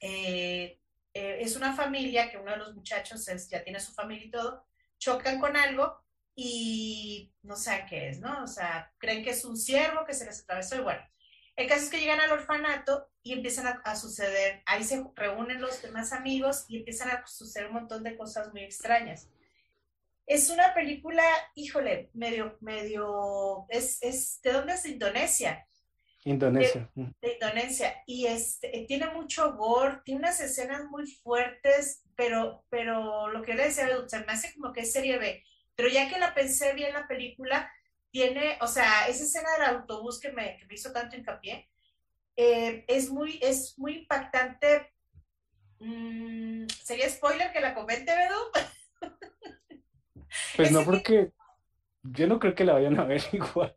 [0.00, 0.79] eh,
[1.12, 4.30] eh, es una familia que uno de los muchachos es, ya tiene su familia y
[4.30, 4.66] todo,
[4.98, 6.04] chocan con algo
[6.34, 8.44] y no saben qué es, ¿no?
[8.44, 11.02] O sea, creen que es un ciervo que se les atravesó y bueno.
[11.56, 15.82] El caso es que llegan al orfanato y empiezan a, suceder, ahí se reúnen los
[15.82, 19.28] demás amigos y empiezan a suceder un montón de cosas muy extrañas.
[20.26, 21.24] Es una película,
[21.54, 24.86] híjole, medio, medio, es, es, ¿de dónde es?
[24.86, 25.66] Indonesia
[26.24, 26.90] Indonesia.
[26.94, 33.42] De Indonesia y este, tiene mucho gore, tiene unas escenas muy fuertes, pero, pero lo
[33.42, 35.42] que le decía, se me hace como que es serie B,
[35.74, 37.70] pero ya que la pensé bien la película,
[38.10, 41.70] tiene, o sea, esa escena del autobús que me, que me hizo tanto hincapié,
[42.36, 44.92] eh, es, muy, es muy impactante.
[45.78, 49.14] Mm, ¿Sería spoiler que la comente, Edu?
[50.56, 51.32] Pues no, porque
[52.02, 53.76] yo no creo que la vayan a ver igual.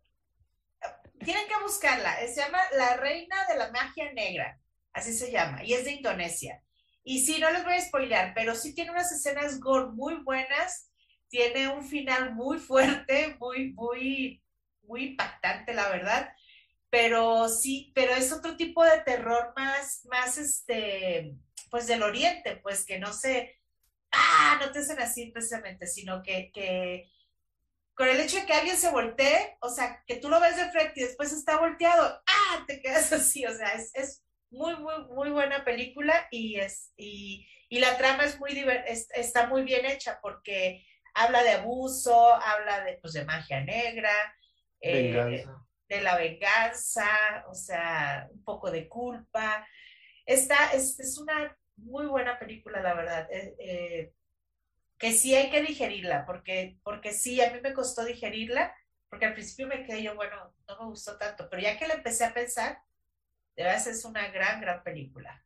[1.24, 2.18] Tienen que buscarla.
[2.28, 4.60] Se llama La Reina de la Magia Negra.
[4.94, 5.64] Así se llama.
[5.64, 6.62] Y es de Indonesia.
[7.04, 10.90] Y sí, no les voy a spoilear, pero sí tiene unas escenas gore muy buenas.
[11.28, 14.44] Tiene un final muy fuerte, muy, muy,
[14.84, 16.34] muy impactante, la verdad.
[16.90, 21.36] Pero sí, pero es otro tipo de terror más, más este,
[21.72, 23.60] pues del oriente, pues que no se,
[24.12, 27.10] ah, no te hacen así precisamente, sino que, que
[27.96, 30.72] con el hecho de que alguien se voltee, o sea, que tú lo ves de
[30.72, 32.64] frente y después está volteado, ¡ah!
[32.68, 37.48] Te quedas así, o sea, es, es muy, muy, muy buena película y, es, y,
[37.70, 38.52] y la trama es muy
[38.88, 44.12] es- está muy bien hecha porque habla de abuso, habla de, pues, de magia negra,
[44.82, 45.46] eh,
[45.90, 49.68] de la venganza, o sea, un poco de culpa.
[50.26, 53.28] Esta es, es una muy buena película, la verdad.
[53.32, 54.14] Eh, eh,
[55.04, 58.74] que sí hay que digerirla, porque, porque sí, a mí me costó digerirla,
[59.10, 61.96] porque al principio me quedé yo, bueno, no me gustó tanto, pero ya que la
[61.96, 62.78] empecé a pensar,
[63.58, 65.46] de verdad es una gran, gran película.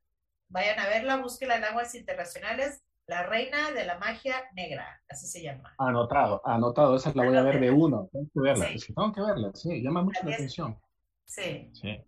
[0.50, 5.42] Vayan a verla, búsquenla en aguas internacionales, La Reina de la Magia Negra, así se
[5.42, 5.74] llama.
[5.80, 8.74] Anotado, anotado, esa la voy a ver de uno, tengo que verla, Sí.
[8.76, 10.80] es que tengo que verla, sí, llama mucho la atención.
[11.26, 12.00] Sí, Sí.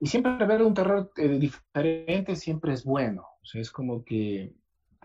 [0.00, 3.22] Y siempre ver un terror eh, diferente siempre es bueno.
[3.40, 4.56] O sea, es como que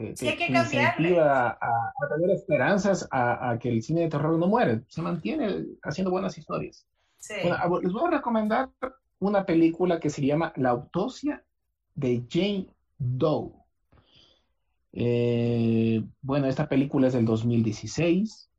[0.09, 1.09] te, Sí, hay que cambiarle.
[1.09, 4.81] incentiva a, a tener esperanzas a, a que el cine de terror no muere.
[4.87, 6.85] Se mantiene haciendo buenas historias.
[7.17, 7.35] sí.
[7.43, 8.69] Bueno, a- les voy a recomendar
[9.19, 11.43] una película que se llama La autopsia
[11.95, 12.67] de Jane
[12.97, 13.51] Doe.
[14.93, 18.49] Eh, bueno, esta película es del 2016.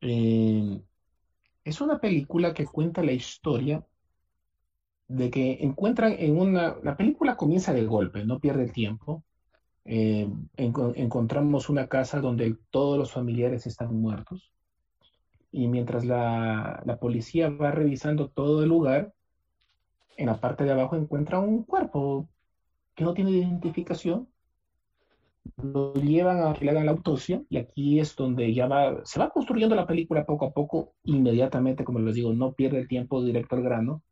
[0.00, 0.80] Eh,
[1.64, 3.84] es una película que cuenta la historia
[5.08, 6.76] de que encuentran en una...
[6.82, 9.24] La película comienza de golpe, no pierde tiempo.
[9.84, 14.52] Eh, enco- encontramos una casa donde todos los familiares están muertos.
[15.52, 19.12] Y mientras la, la policía va revisando todo el lugar,
[20.16, 22.28] en la parte de abajo encuentra un cuerpo
[22.94, 24.28] que no tiene identificación.
[25.56, 29.30] Lo llevan a que le la autopsia y aquí es donde ya va, se va
[29.30, 33.56] construyendo la película poco a poco, inmediatamente, como les digo, no pierde el tiempo directo
[33.56, 34.02] al grano.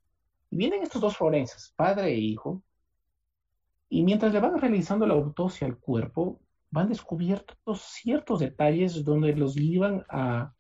[0.51, 2.63] Y vienen estos dos forenses, padre e hijo,
[3.89, 6.41] y mientras le van realizando la autopsia al cuerpo,
[6.71, 10.53] van descubiertos ciertos detalles donde los llevan a,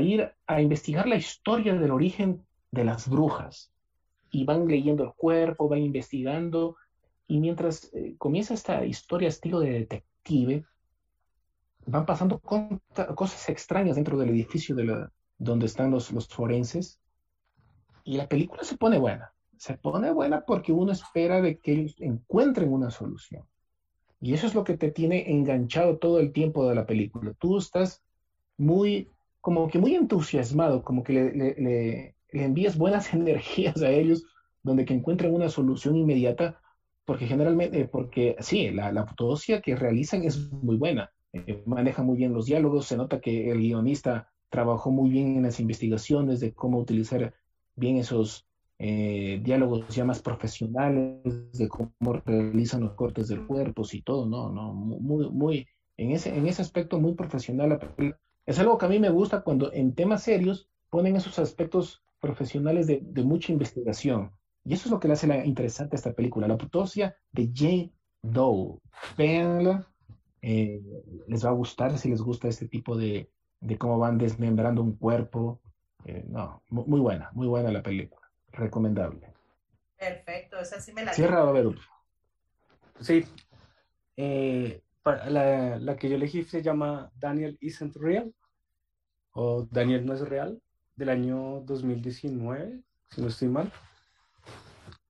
[0.00, 3.72] ir a investigar la historia del origen de las brujas.
[4.30, 6.76] Y van leyendo el cuerpo, van investigando,
[7.26, 10.64] y mientras eh, comienza esta historia estilo de detective,
[11.86, 14.76] van pasando cosas extrañas dentro del edificio
[15.38, 17.00] donde están los forenses,
[18.04, 19.32] y la película se pone buena.
[19.58, 23.44] Se pone buena porque uno espera de que ellos encuentren una solución.
[24.20, 27.34] Y eso es lo que te tiene enganchado todo el tiempo de la película.
[27.38, 28.02] Tú estás
[28.58, 29.10] muy,
[29.40, 34.24] como que muy entusiasmado, como que le, le- envías buenas energías a ellos,
[34.62, 36.60] donde que encuentren una solución inmediata,
[37.04, 42.16] porque generalmente, porque sí, la, la autopsia que realizan es muy buena, eh, maneja muy
[42.18, 46.54] bien los diálogos, se nota que el guionista trabajó muy bien en las investigaciones de
[46.54, 47.34] cómo utilizar
[47.76, 48.47] bien esos
[48.78, 51.22] eh, diálogos ya más profesionales,
[51.52, 51.90] de cómo
[52.24, 56.62] realizan los cortes del cuerpo y todo, no, no, muy, muy, en ese, en ese
[56.62, 57.78] aspecto muy profesional.
[58.46, 62.86] Es algo que a mí me gusta cuando en temas serios ponen esos aspectos profesionales
[62.86, 64.30] de, de mucha investigación.
[64.64, 67.50] Y eso es lo que le hace la, interesante a esta película, la autopsia de
[67.54, 67.92] Jane
[68.22, 68.78] Doe.
[69.16, 69.86] Véanla,
[70.42, 70.80] eh,
[71.26, 73.30] les va a gustar si les gusta este tipo de,
[73.60, 75.60] de cómo van desmembrando un cuerpo.
[76.04, 78.17] Eh, no, mu- muy buena, muy buena la película.
[78.52, 79.32] Recomendable.
[79.98, 81.76] Perfecto, esa sí me la Cierra, Baberup.
[83.00, 83.24] Sí.
[84.16, 88.32] Eh, para- la, la que yo elegí se llama Daniel Isn't Real
[89.32, 90.60] o Daniel no es real
[90.96, 93.70] del año 2019, si no estoy mal.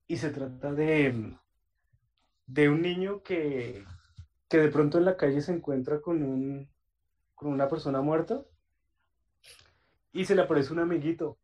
[0.07, 1.35] Y se trata de,
[2.45, 3.83] de un niño que,
[4.47, 6.69] que de pronto en la calle se encuentra con, un,
[7.35, 8.43] con una persona muerta
[10.11, 11.37] y se le aparece un amiguito.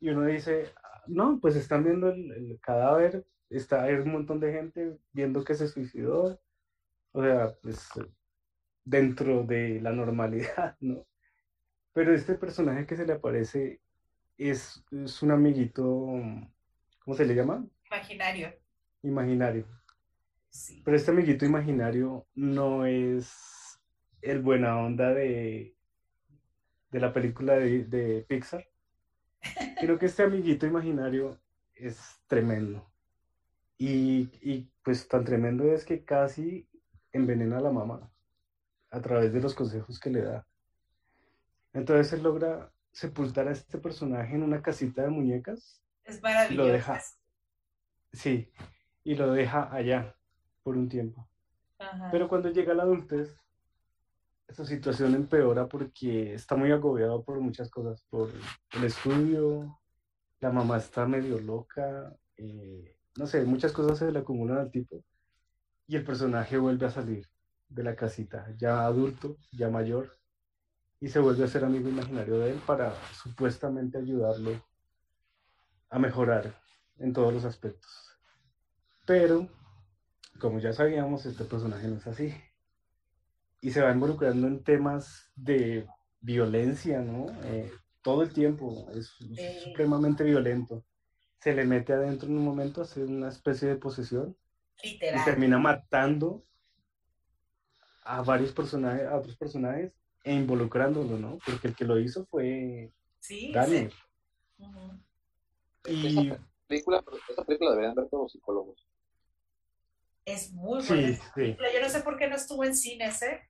[0.00, 4.40] Y uno dice, "Ah, no, pues están viendo el, el cadáver, está hay un montón
[4.40, 6.40] de gente viendo que se suicidó.
[7.12, 7.88] O sea, pues
[8.84, 11.06] dentro de la normalidad, ¿no?
[11.92, 13.80] Pero este personaje que se le aparece
[14.38, 15.84] es, es un amiguito,
[17.04, 17.66] ¿cómo se le llama?
[17.86, 18.52] Imaginario.
[19.02, 19.66] Imaginario.
[20.48, 20.82] Sí.
[20.84, 23.78] Pero este amiguito imaginario no es
[24.22, 25.76] el buena onda de,
[26.90, 28.66] de la película de, de Pixar.
[29.80, 31.38] Creo que este amiguito imaginario
[31.74, 32.88] es tremendo.
[33.78, 36.68] Y, y pues tan tremendo es que casi
[37.12, 38.10] envenena a la mamá
[38.90, 40.46] a través de los consejos que le da.
[41.72, 46.68] Entonces él logra sepultar a este personaje en una casita de muñecas Es maravilloso.
[46.70, 47.00] deja.
[48.12, 48.52] Sí,
[49.02, 50.14] y lo deja allá
[50.62, 51.26] por un tiempo.
[51.78, 52.08] Ajá.
[52.12, 53.34] Pero cuando llega la adultez,
[54.52, 58.30] esa situación empeora porque está muy agobiado por muchas cosas, por
[58.72, 59.80] el estudio,
[60.40, 65.02] la mamá está medio loca, eh, no sé, muchas cosas se le acumulan al tipo
[65.86, 67.26] y el personaje vuelve a salir
[67.68, 70.18] de la casita, ya adulto, ya mayor,
[71.00, 74.52] y se vuelve a ser amigo imaginario de él para supuestamente ayudarlo
[75.88, 76.54] a mejorar
[76.98, 77.90] en todos los aspectos.
[79.06, 79.48] Pero,
[80.38, 82.34] como ya sabíamos, este personaje no es así.
[83.62, 85.86] Y se va involucrando en temas de
[86.20, 87.26] violencia, ¿no?
[87.44, 87.72] Eh,
[88.02, 89.06] todo el tiempo es
[89.64, 90.84] supremamente violento.
[91.40, 94.36] Se le mete adentro en un momento a hacer una especie de posesión
[94.82, 95.24] y Literal.
[95.24, 96.44] termina matando
[98.04, 99.92] a varios personajes, a otros personajes
[100.24, 101.38] e involucrándolo, ¿no?
[101.46, 103.92] Porque el que lo hizo fue Sí, Daniel.
[104.58, 104.64] sí.
[105.86, 108.84] Y Esa película, esa película deberían ver todos los psicólogos.
[110.24, 111.08] Es muy buena.
[111.08, 111.56] sí, sí.
[111.74, 113.40] Yo no sé por qué no estuvo en cines, ¿eh?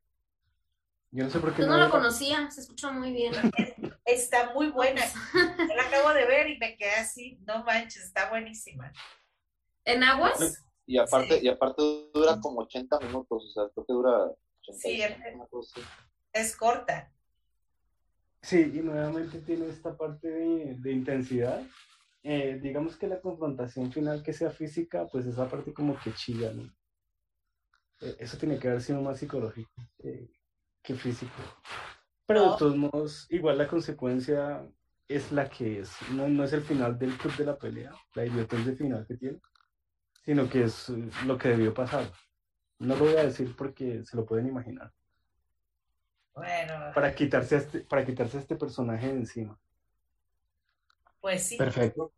[1.14, 3.32] Yo no sé por qué Yo no lo era- conocía, se escucha muy bien.
[4.04, 5.02] Está muy buena.
[5.34, 8.90] Yo la acabo de ver y me quedé así, no manches, está buenísima.
[9.84, 10.64] ¿En Aguas?
[10.86, 11.46] Y aparte, Sí.
[11.46, 11.82] y aparte
[12.12, 14.10] dura como 80 minutos, o sea, creo que dura
[14.62, 15.88] 80 Sí, el- una cosa así.
[16.32, 17.12] Es corta.
[18.40, 21.62] Sí, y nuevamente tiene esta parte de, de intensidad.
[22.24, 26.52] Eh, digamos que la confrontación final que sea física, pues esa parte como que chilla,
[26.52, 26.64] ¿no?
[28.00, 29.70] Eh, eso tiene que haber sido más psicológico
[30.02, 30.28] eh,
[30.82, 31.32] que físico.
[32.26, 32.52] Pero No.
[32.52, 34.66] de todos modos, igual la consecuencia
[35.08, 35.92] es la que es.
[36.12, 39.16] No, no es el final del club de la pelea, la idiotez de final que
[39.16, 39.38] tiene,
[40.24, 42.10] sino que es eh, lo que debió pasar.
[42.78, 44.92] No lo voy a decir porque se lo pueden imaginar.
[46.34, 49.58] Bueno, Para quitarse a este, para quitarse a este personaje de encima.
[51.20, 51.56] pues sí.
[51.56, 52.12] Perfecto.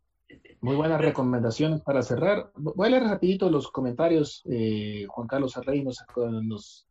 [0.61, 2.51] Muy buenas recomendaciones para cerrar.
[2.55, 4.41] Voy a leer rapidito los comentarios.
[4.49, 6.03] Eh, Juan Carlos Arrey nos,
[6.41, 6.87] nos,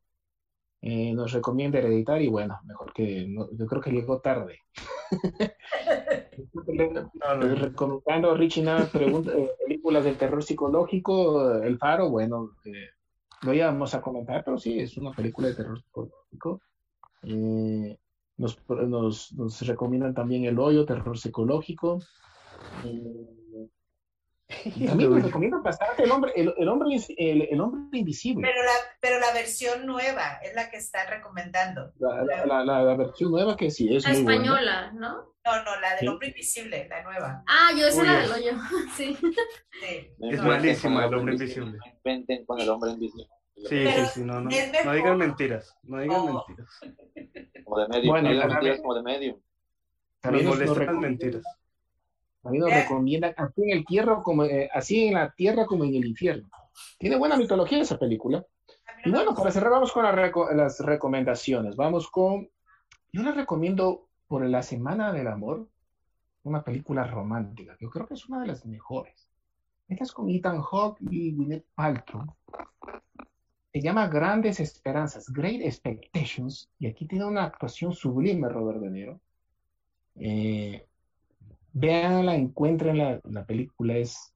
[0.86, 4.58] eh, nos recomienda hereditar y bueno, mejor que no- yo creo que llegó tarde.
[7.62, 12.88] Recomendando Richie Nava pregunta, eh, películas del terror psicológico, El Faro, bueno, eh,
[13.42, 16.60] lo íbamos a comentar, pero sí, es una película de terror psicológico.
[17.22, 17.96] Eh,
[18.36, 22.00] nos, nos, nos recomiendan también El Hoyo, terror psicológico.
[22.84, 23.43] Eh,
[24.76, 29.18] nos recomiendan bastante El Hombre, el, el hombre, el, el hombre Invisible, Pero la, pero
[29.18, 31.92] la versión nueva es la que están recomendando.
[31.98, 34.42] la, la, la- la- la versión nueva que sí es La muy buena.
[34.42, 35.34] española, ¿no?
[35.46, 36.08] No, no, la del Sí.
[36.08, 37.42] hombre invisible, la nueva.
[37.46, 38.52] Ah, yo esa Uy, la del hoyo,
[38.96, 39.16] sí.
[39.16, 40.10] Sí.
[40.18, 41.72] No Es malísima con El Hombre Invisible.
[41.72, 43.28] No inventen con el hombre invisible.
[43.56, 44.50] Sí, Pero sí, sí, no, no,
[44.84, 46.44] no digan mentiras, no digan Oh.
[46.46, 46.70] mentiras.
[47.64, 48.10] Como de medio.
[48.10, 49.40] Bueno, no digan mentiras como de medio.
[50.20, 51.42] También nos molestan las recomiendan-
[52.44, 52.52] mentiras.
[52.52, 55.94] también nos recomiendan así en el tierra como eh, así en la tierra como en
[55.94, 56.48] el infierno.
[56.98, 58.38] Tiene buena mitología esa película.
[58.38, 61.76] A mí Y bueno, para cerrar vamos con la reco- las recomendaciones.
[61.76, 62.48] Vamos con,
[63.12, 65.68] yo les recomiendo por la Semana del Amor,
[66.44, 69.28] una película romántica, yo creo que es una de las mejores.
[69.88, 72.24] Esta es con Ethan Hawke y Gwyneth Paltrow.
[73.72, 79.20] Se llama Grandes Esperanzas, Great Expectations, y aquí tiene una actuación sublime Robert De Niro.
[80.16, 80.86] Eh,
[81.74, 84.34] véanla, encuéntrenla, la película es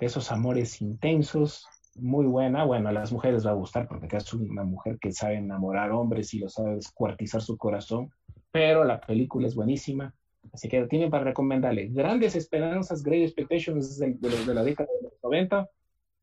[0.00, 2.64] de esos amores intensos, muy buena.
[2.64, 6.34] Bueno, a las mujeres va a gustar porque es una mujer que sabe enamorar hombres
[6.34, 8.10] y lo sabe descuartizar su corazón,
[8.50, 10.12] pero la película es buenísima.
[10.52, 15.08] Así que tienen para recomendarle Grandes Esperanzas, Great Expectations de, de, de la década de
[15.08, 15.68] los 90.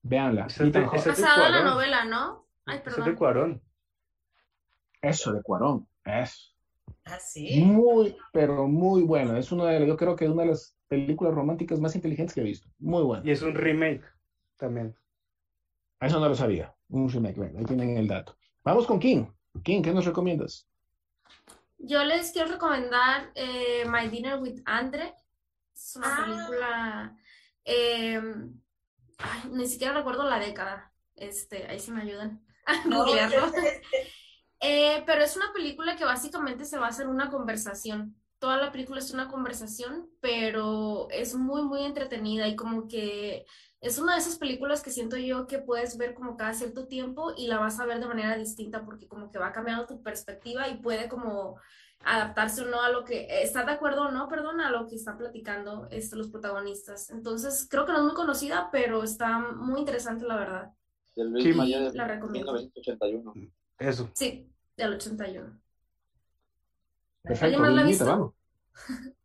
[0.02, 0.48] Véanla.
[0.48, 2.46] Ese es Basada en la novela, ¿no?
[2.66, 3.10] Ay, Ese es perdón.
[3.10, 3.62] de Cuarón.
[5.02, 5.88] Eso, de Cuarón.
[6.04, 6.54] Es
[7.06, 7.62] Ah, sí.
[7.64, 9.38] muy, pero muy bueno.
[9.38, 12.42] Es una de, yo creo que es una de las películas románticas más inteligentes que
[12.42, 12.68] he visto.
[12.80, 13.24] Muy bueno.
[13.26, 14.04] Y es un remake
[14.58, 14.96] también.
[16.02, 16.76] Eso no lo sabía.
[16.90, 18.38] Un remake, bueno, ahí tienen el dato.
[18.64, 19.26] Vamos con King.
[19.64, 20.68] King, ¿qué nos recomiendas?
[21.78, 25.14] Yo les quiero recomendar eh, My Dinner with Andre.
[25.74, 26.26] Es una Ah.
[26.26, 27.18] película.
[27.66, 28.22] eh,
[29.20, 30.92] ay, ni siquiera recuerdo la década.
[31.16, 33.46] Este, ahí sí me ayudan a No, googlearlo.
[33.48, 33.82] es- es-
[34.62, 38.16] Eh, pero es una película que básicamente se va a hacer una conversación.
[38.40, 43.46] Toda la película es una conversación, pero es muy, muy entretenida y como que
[43.82, 47.34] es una de esas películas que siento yo que puedes ver como cada cierto tiempo
[47.38, 50.68] y la vas a ver de manera distinta porque como que va cambiando tu perspectiva
[50.68, 51.58] y puede como
[52.04, 54.96] adaptarse o no a lo que, ¿estás de acuerdo o no, perdón, a lo que
[54.96, 57.10] están platicando este, los protagonistas?
[57.10, 60.72] Entonces, creo que no es muy conocida, pero está muy interesante, la verdad.
[61.16, 62.54] De Luis Sí, Mayer de la recomiendo.
[62.54, 63.34] 1981.
[63.80, 64.10] Eso.
[64.14, 65.60] Sí, del 81.
[67.24, 68.36] Perfecto, más la ha visto?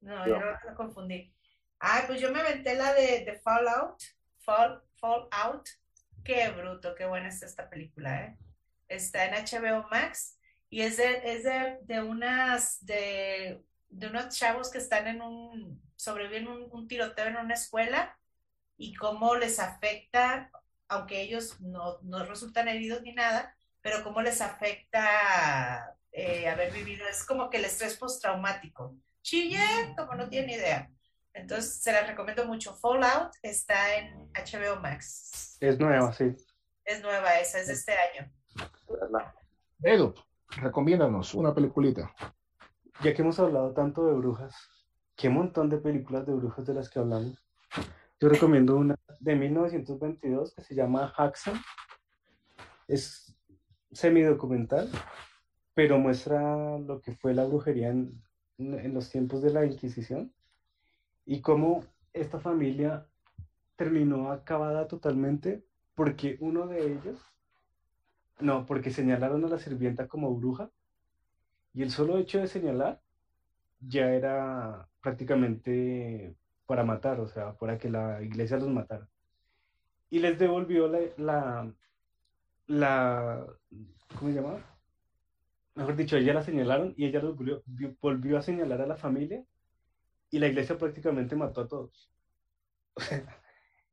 [0.00, 1.32] No, yo no la confundí.
[1.78, 4.02] Ay, pues yo me aventé la de, de Fallout.
[4.38, 5.68] Fall, Fallout.
[6.24, 8.38] Qué bruto, qué buena es esta película, ¿eh?
[8.88, 14.70] Está en HBO Max y es de, es de, de unas, de, de unos chavos
[14.70, 18.18] que están en un, sobreviven un, un tiroteo en una escuela
[18.76, 20.50] y cómo les afecta,
[20.88, 27.06] aunque ellos no, no resultan heridos ni nada, pero cómo les afecta eh, haber vivido,
[27.08, 28.96] es como que el estrés postraumático.
[29.22, 30.90] Chille, como no tiene idea.
[31.34, 32.74] Entonces, se las recomiendo mucho.
[32.74, 35.56] Fallout está en HBO Max.
[35.60, 36.34] Es nueva, sí.
[36.84, 38.32] Es nueva esa, es de este año.
[39.82, 40.14] Edu,
[40.50, 42.14] recomiéndanos una peliculita.
[43.02, 44.68] Ya que hemos hablado tanto de brujas,
[45.16, 47.42] qué montón de películas de brujas de las que hablamos.
[48.20, 51.60] Yo recomiendo una de 1922 que se llama Haxan.
[52.86, 53.31] Es
[53.92, 54.90] semidocumental,
[55.74, 58.22] pero muestra lo que fue la brujería en,
[58.58, 60.32] en los tiempos de la Inquisición
[61.24, 63.06] y cómo esta familia
[63.76, 65.64] terminó acabada totalmente
[65.94, 67.20] porque uno de ellos,
[68.40, 70.70] no, porque señalaron a la sirvienta como bruja
[71.74, 73.00] y el solo hecho de señalar
[73.80, 76.36] ya era prácticamente
[76.66, 79.08] para matar, o sea, para que la iglesia los matara.
[80.10, 81.72] Y les devolvió la, la,
[82.66, 83.46] la
[84.18, 84.64] ¿cómo se llama?
[85.74, 87.62] Mejor dicho, ella la señalaron y ella volvió,
[88.00, 89.44] volvió a señalar a la familia
[90.30, 92.10] y la iglesia prácticamente mató a todos.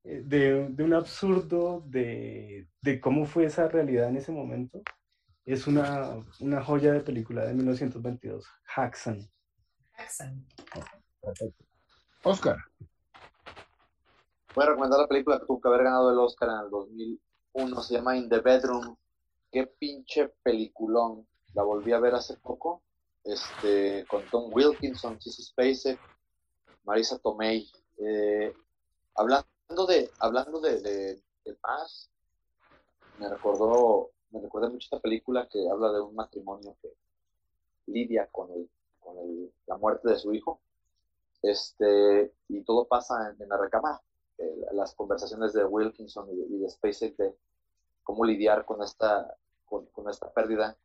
[0.04, 4.82] de, de, un absurdo de, de, cómo fue esa realidad en ese momento.
[5.46, 9.30] Es una, una joya de película de 1922, Haxan.
[9.98, 10.46] Jackson.
[12.24, 12.58] Oscar.
[14.56, 17.20] Voy a recomendar la película que tuvo que haber ganado el Oscar en el
[17.54, 17.82] 2001.
[17.84, 18.96] Se llama In the Bedroom.
[19.52, 21.28] Qué pinche peliculón.
[21.54, 22.84] La volví a ver hace poco.
[23.24, 26.00] Este, con Tom Wilkinson, Sissy Spacek,
[26.84, 27.70] Marisa Tomei.
[27.98, 28.54] Eh,
[29.16, 31.22] hablando de, hablando de, de,
[31.62, 32.10] paz,
[33.18, 36.94] me recordó, me recordé mucho esta película que habla de un matrimonio que
[37.88, 38.70] lidia con el
[39.00, 40.62] con el, la muerte de su hijo.
[41.42, 44.02] Este, y todo pasa en, en la recámara.
[44.40, 47.36] Eh, las conversaciones de Wilkinson y, y de SpaceX de
[48.04, 49.36] cómo lidiar con esta,
[49.66, 50.78] con, con, esta pérdida.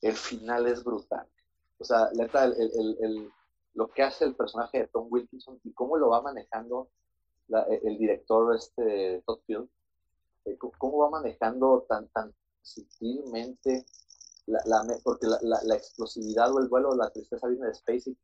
[0.00, 1.26] El final es brutal.
[1.78, 3.32] O sea, neta, el, el, el,
[3.74, 6.88] lo que hace el personaje de Tom Wilkinson y cómo lo va manejando
[7.48, 9.68] la, el director este, Todd Field,
[10.44, 13.86] eh, cómo va manejando tan, tan sutilmente
[14.46, 18.16] la, la, porque la, la, explosividad o el vuelo, la tristeza viene de SpaceX,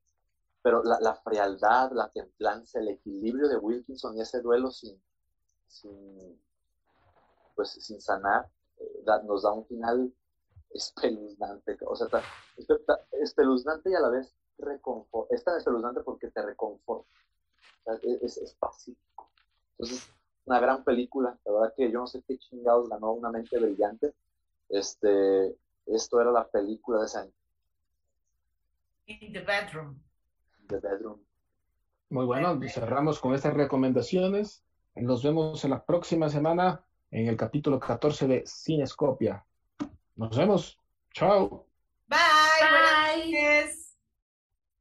[0.62, 5.00] pero la, frialdad, la templanza, el equilibrio de Wilkinson y ese duelo sin,
[5.66, 6.40] sin
[7.54, 10.12] pues sin sanar, eh, nos da un final
[10.70, 12.06] espeluznante, o sea,
[12.56, 17.10] está espeluznante y a la vez reconfort, es tan espeluznante porque te reconforta,
[17.84, 19.30] sea, es, es pacífico.
[19.72, 20.10] Entonces,
[20.44, 24.14] una gran película, la verdad que yo no sé qué chingados ganó una mente brillante,
[24.68, 25.56] este,
[25.86, 27.32] esto era la película de ese año.
[29.06, 30.00] In the bedroom.
[30.70, 31.20] The bedroom.
[32.10, 34.64] Muy bueno, cerramos con estas recomendaciones.
[34.94, 39.44] Nos vemos en la próxima semana en el capítulo 14 de Cinescopia.
[40.16, 40.78] Nos vemos.
[41.12, 41.69] Chao.